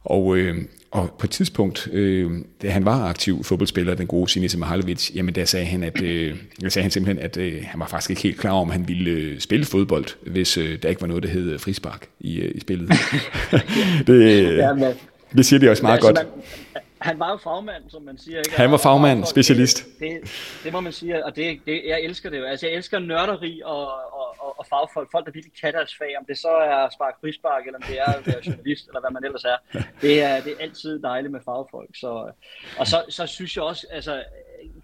Og, 0.03 0.37
øh, 0.37 0.57
og 0.91 1.15
på 1.19 1.27
et 1.27 1.31
tidspunkt, 1.31 1.87
øh, 1.93 2.31
da 2.61 2.69
han 2.69 2.85
var 2.85 3.05
aktiv 3.05 3.43
fodboldspiller, 3.43 3.95
den 3.95 4.07
gode 4.07 4.29
Sinisa 4.31 4.57
Mihajlovic, 4.57 5.11
jamen 5.15 5.35
der 5.35 5.45
sagde 5.45 5.65
han, 5.65 5.83
at, 5.83 6.01
øh, 6.01 6.35
der 6.61 6.69
sagde 6.69 6.83
han 6.83 6.91
simpelthen, 6.91 7.25
at 7.25 7.37
øh, 7.37 7.63
han 7.63 7.79
var 7.79 7.87
faktisk 7.87 8.09
ikke 8.09 8.21
helt 8.21 8.37
klar 8.37 8.51
om, 8.51 8.69
at 8.69 8.73
han 8.73 8.87
ville 8.87 9.11
øh, 9.11 9.39
spille 9.39 9.65
fodbold, 9.65 10.05
hvis 10.31 10.57
øh, 10.57 10.81
der 10.83 10.89
ikke 10.89 11.01
var 11.01 11.07
noget, 11.07 11.23
der 11.23 11.29
hed 11.29 11.59
frispark 11.59 12.07
i, 12.19 12.39
øh, 12.39 12.51
i 12.55 12.59
spillet. 12.59 12.89
det, 14.07 14.13
øh, 14.13 14.57
ja, 14.57 14.93
det 15.37 15.45
siger 15.45 15.59
de 15.59 15.69
også 15.69 15.83
meget 15.83 16.01
godt. 16.01 16.15
Man, 16.15 16.81
han 17.01 17.19
var 17.19 17.31
jo 17.31 17.37
fagmand, 17.37 17.83
som 17.89 18.01
man 18.01 18.17
siger. 18.17 18.37
Ikke? 18.37 18.51
Han 18.51 18.71
var 18.71 18.77
fagmand, 18.77 19.25
specialist. 19.25 19.85
Det, 19.99 19.99
det, 19.99 20.61
det 20.63 20.73
må 20.73 20.79
man 20.79 20.91
sige, 20.91 21.25
og 21.25 21.35
det, 21.35 21.59
det, 21.65 21.81
jeg 21.87 22.01
elsker 22.01 22.29
det 22.29 22.39
jo. 22.39 22.43
Altså, 22.43 22.67
jeg 22.67 22.75
elsker 22.75 22.99
nørderi 22.99 23.61
og, 23.65 23.81
og, 23.91 24.35
og, 24.39 24.59
og 24.59 24.65
fagfolk. 24.69 25.11
Folk, 25.11 25.25
der 25.25 25.31
virkelig 25.31 25.53
kan 25.61 25.73
deres 25.73 25.95
fag, 25.97 26.17
om 26.19 26.25
det 26.25 26.37
så 26.37 26.47
er 26.47 26.89
spark 26.89 27.15
frispark, 27.21 27.65
eller 27.65 27.77
om 27.77 27.83
det 27.87 27.99
er 27.99 28.13
at 28.13 28.27
være 28.27 28.41
journalist, 28.45 28.87
eller 28.87 28.99
hvad 28.99 29.11
man 29.11 29.23
ellers 29.23 29.43
er. 29.43 29.57
Det 30.01 30.21
er, 30.21 30.41
det 30.41 30.51
er 30.51 30.57
altid 30.59 31.01
dejligt 31.01 31.31
med 31.31 31.39
fagfolk. 31.45 31.89
Så, 31.95 32.31
og 32.79 32.87
så, 32.87 33.03
så 33.09 33.25
synes 33.25 33.55
jeg 33.55 33.63
også, 33.63 33.87
altså, 33.91 34.23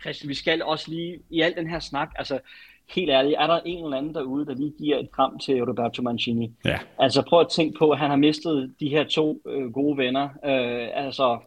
Christian, 0.02 0.30
vi 0.30 0.36
skal 0.36 0.64
også 0.64 0.92
lige, 0.92 1.20
i 1.30 1.42
al 1.42 1.56
den 1.56 1.70
her 1.70 1.80
snak, 1.80 2.10
altså, 2.16 2.40
helt 2.90 3.10
ærligt, 3.10 3.36
er 3.40 3.48
der 3.48 3.60
en 3.66 3.84
eller 3.84 3.98
anden 3.98 4.16
derude, 4.16 4.46
der 4.46 4.54
lige 4.54 4.74
giver 4.80 4.98
et 4.98 5.12
kram 5.12 5.40
til 5.40 5.64
Roberto 5.64 6.02
Mancini? 6.02 6.52
Ja. 6.66 6.80
Altså 7.00 7.22
prøv 7.22 7.40
at 7.40 7.50
tænke 7.50 7.80
på, 7.80 7.90
at 7.90 8.00
han 8.00 8.10
har 8.10 8.18
mistet 8.18 8.74
de 8.80 8.90
her 8.90 9.04
to 9.04 9.42
øh, 9.48 9.74
gode 9.74 9.98
venner. 9.98 10.24
Øh, 10.24 11.06
altså 11.06 11.40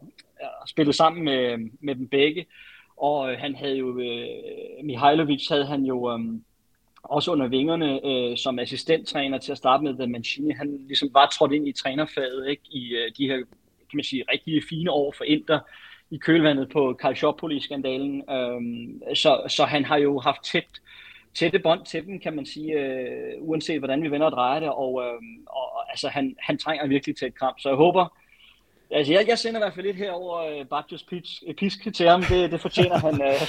spillet 0.67 0.95
sammen 0.95 1.23
med, 1.23 1.69
med 1.79 1.95
dem 1.95 2.07
begge. 2.07 2.45
Og 2.97 3.31
øh, 3.31 3.39
han 3.39 3.55
havde 3.55 3.77
jo, 3.77 3.99
øh, 3.99 4.27
Mihailovic 4.83 5.47
havde 5.49 5.65
han 5.65 5.83
jo 5.83 6.11
øh, 6.11 6.19
også 7.03 7.31
under 7.31 7.47
vingerne 7.47 8.05
øh, 8.05 8.37
som 8.37 8.59
assistenttræner 8.59 9.37
til 9.37 9.51
at 9.51 9.57
starte 9.57 9.83
med, 9.83 9.93
da 9.93 10.05
Mancini 10.05 10.51
han 10.51 10.77
ligesom 10.87 11.09
var 11.13 11.25
trådt 11.25 11.53
ind 11.53 11.67
i 11.67 11.71
trænerfaget 11.71 12.49
ikke? 12.49 12.63
i 12.71 12.95
øh, 12.95 13.11
de 13.17 13.27
her 13.27 13.37
kan 13.89 13.97
man 13.97 14.03
sige, 14.03 14.23
rigtig 14.31 14.63
fine 14.69 14.91
år 14.91 15.13
for 15.17 15.23
Inter 15.23 15.59
i 16.11 16.17
kølvandet 16.17 16.69
på 16.69 16.99
Calciopoli-skandalen. 17.01 18.23
Øh, 18.29 18.61
så, 19.15 19.41
så 19.47 19.65
han 19.65 19.85
har 19.85 19.97
jo 19.97 20.19
haft 20.19 20.43
tæt, 20.43 20.81
tætte 21.33 21.59
bånd 21.59 21.85
til 21.85 22.05
dem, 22.05 22.19
kan 22.19 22.35
man 22.35 22.45
sige, 22.45 22.73
øh, 22.73 23.33
uanset 23.39 23.79
hvordan 23.79 24.03
vi 24.03 24.11
vender 24.11 24.25
og 24.25 24.31
drejer 24.31 24.59
det, 24.59 24.69
og, 24.69 25.03
øh, 25.03 25.21
og 25.47 25.91
altså, 25.91 26.07
han, 26.07 26.35
han 26.39 26.57
trænger 26.57 26.87
virkelig 26.87 27.17
til 27.17 27.27
et 27.27 27.35
kram. 27.35 27.53
Så 27.59 27.69
jeg 27.69 27.75
håber, 27.75 28.17
Altså, 28.91 29.13
jeg, 29.13 29.25
jeg 29.27 29.37
sender 29.37 29.59
i 29.59 29.63
hvert 29.63 29.73
fald 29.73 29.85
lidt 29.85 29.97
herover 29.97 30.59
øh, 30.59 30.65
Bajos 30.65 31.05
øh, 31.47 31.55
pisk 31.55 31.87
til 31.95 32.07
ham. 32.07 32.23
Det, 32.23 32.51
det 32.51 32.61
fortjener 32.61 32.97
han. 32.97 33.21
Øh, 33.21 33.41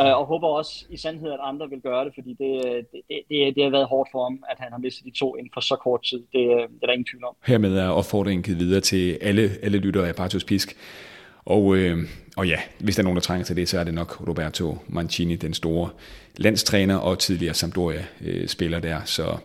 øh, 0.00 0.18
og 0.18 0.26
håber 0.26 0.48
også 0.48 0.84
i 0.90 0.96
sandhed, 0.96 1.30
at 1.30 1.38
andre 1.42 1.68
vil 1.68 1.80
gøre 1.80 2.04
det, 2.04 2.12
fordi 2.14 2.30
øh, 2.30 2.76
det, 2.76 2.86
det, 3.08 3.20
det, 3.28 3.54
det 3.56 3.62
har 3.62 3.70
været 3.70 3.86
hårdt 3.86 4.08
for 4.12 4.24
ham, 4.24 4.42
at 4.50 4.56
han 4.58 4.72
har 4.72 4.78
mistet 4.78 5.04
de 5.04 5.18
to 5.18 5.36
inden 5.36 5.50
for 5.54 5.60
så 5.60 5.76
kort 5.76 6.02
tid. 6.02 6.18
Det, 6.18 6.28
det 6.32 6.82
er 6.82 6.86
der 6.86 6.92
ingen 6.92 7.06
tvivl 7.10 7.24
om. 7.24 7.34
Hermed 7.46 7.78
er 7.78 7.88
opfordringen 7.88 8.42
givet 8.42 8.58
videre 8.58 8.80
til 8.80 9.18
alle, 9.20 9.50
alle 9.62 9.78
lyttere 9.78 10.08
af 10.08 10.14
Bajos 10.16 10.44
Pisk. 10.44 10.76
Og, 11.44 11.76
øh, 11.76 11.98
og 12.36 12.48
ja, 12.48 12.58
hvis 12.80 12.96
der 12.96 13.02
er 13.02 13.04
nogen, 13.04 13.16
der 13.16 13.22
trænger 13.22 13.44
til 13.44 13.56
det, 13.56 13.68
så 13.68 13.78
er 13.78 13.84
det 13.84 13.94
nok 13.94 14.28
Roberto 14.28 14.78
Mancini, 14.86 15.36
den 15.36 15.54
store 15.54 15.90
landstræner 16.36 16.96
og 16.96 17.18
tidligere 17.18 17.54
Sampdoria-spiller 17.54 18.80
der. 18.80 19.04
Så 19.04 19.36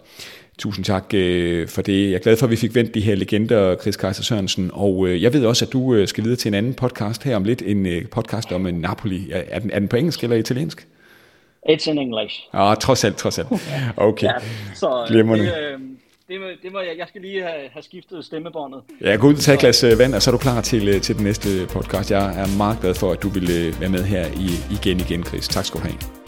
Tusind 0.58 0.86
tak 0.86 1.14
øh, 1.14 1.68
for 1.68 1.82
det. 1.82 2.10
Jeg 2.10 2.16
er 2.16 2.20
glad 2.20 2.38
for, 2.38 2.46
at 2.46 2.52
vi 2.52 2.56
fik 2.56 2.76
vendt 2.76 2.94
de 2.94 3.02
her 3.02 3.16
legender, 3.16 3.76
Chris 3.76 3.98
Kaiser 3.98 4.24
Sørensen. 4.24 4.72
Og 4.74 5.08
øh, 5.08 5.24
jeg 5.24 5.34
ved 5.34 5.46
også, 5.46 5.66
at 5.66 5.74
du 5.74 5.94
øh, 5.94 6.08
skal 6.08 6.24
videre 6.24 6.38
til 6.38 6.50
en 6.50 6.54
anden 6.54 6.74
podcast 6.74 7.24
her 7.24 7.36
om 7.36 7.44
lidt. 7.44 7.62
En 7.62 7.86
øh, 7.86 8.06
podcast 8.06 8.52
om 8.52 8.68
en 8.68 8.76
Napoli. 8.76 9.32
Er 9.32 9.60
den, 9.60 9.72
er 9.72 9.80
den 9.80 9.88
på 9.88 9.96
engelsk 9.96 10.24
eller 10.24 10.36
italiensk? 10.36 10.88
It's 11.70 11.90
in 11.90 11.98
English. 11.98 12.40
Ah, 12.54 12.78
trods 12.78 13.04
alt, 13.04 13.18
trods 13.18 13.40
alt. 13.40 13.48
Okay. 13.98 14.28
ja, 14.28 14.34
så 14.76 15.06
det, 15.08 15.16
øh, 15.16 15.80
det, 16.28 16.40
må, 16.42 16.46
det 16.64 16.72
må 16.72 16.80
jeg, 16.80 16.98
jeg 16.98 17.08
skal 17.08 17.22
lige 17.22 17.42
have, 17.42 17.70
have 17.74 17.84
skiftet 17.84 18.26
stemmebåndet. 18.26 18.82
Ja, 19.02 19.16
gå 19.16 19.28
ud 19.28 19.34
og 19.34 19.40
tage 19.40 19.56
et 19.56 19.60
glas 19.60 19.84
øh, 19.84 20.00
vand, 20.00 20.16
og 20.16 20.22
så 20.22 20.30
er 20.30 20.32
du 20.32 20.38
klar 20.38 20.62
til, 20.62 21.02
til 21.02 21.16
den 21.16 21.24
næste 21.24 21.50
podcast. 21.70 22.12
Jeg 22.12 22.42
er 22.42 22.58
meget 22.58 22.78
glad 22.82 22.94
for, 22.94 23.12
at 23.12 23.24
du 23.24 23.30
vil 23.30 23.76
være 23.80 23.90
med 23.90 24.04
her 24.04 24.26
i, 24.28 24.76
igen 24.80 25.00
igen, 25.00 25.24
Chris. 25.24 25.48
Tak 25.48 25.66
skal 25.66 25.80
du 25.82 25.86
have. 25.86 26.23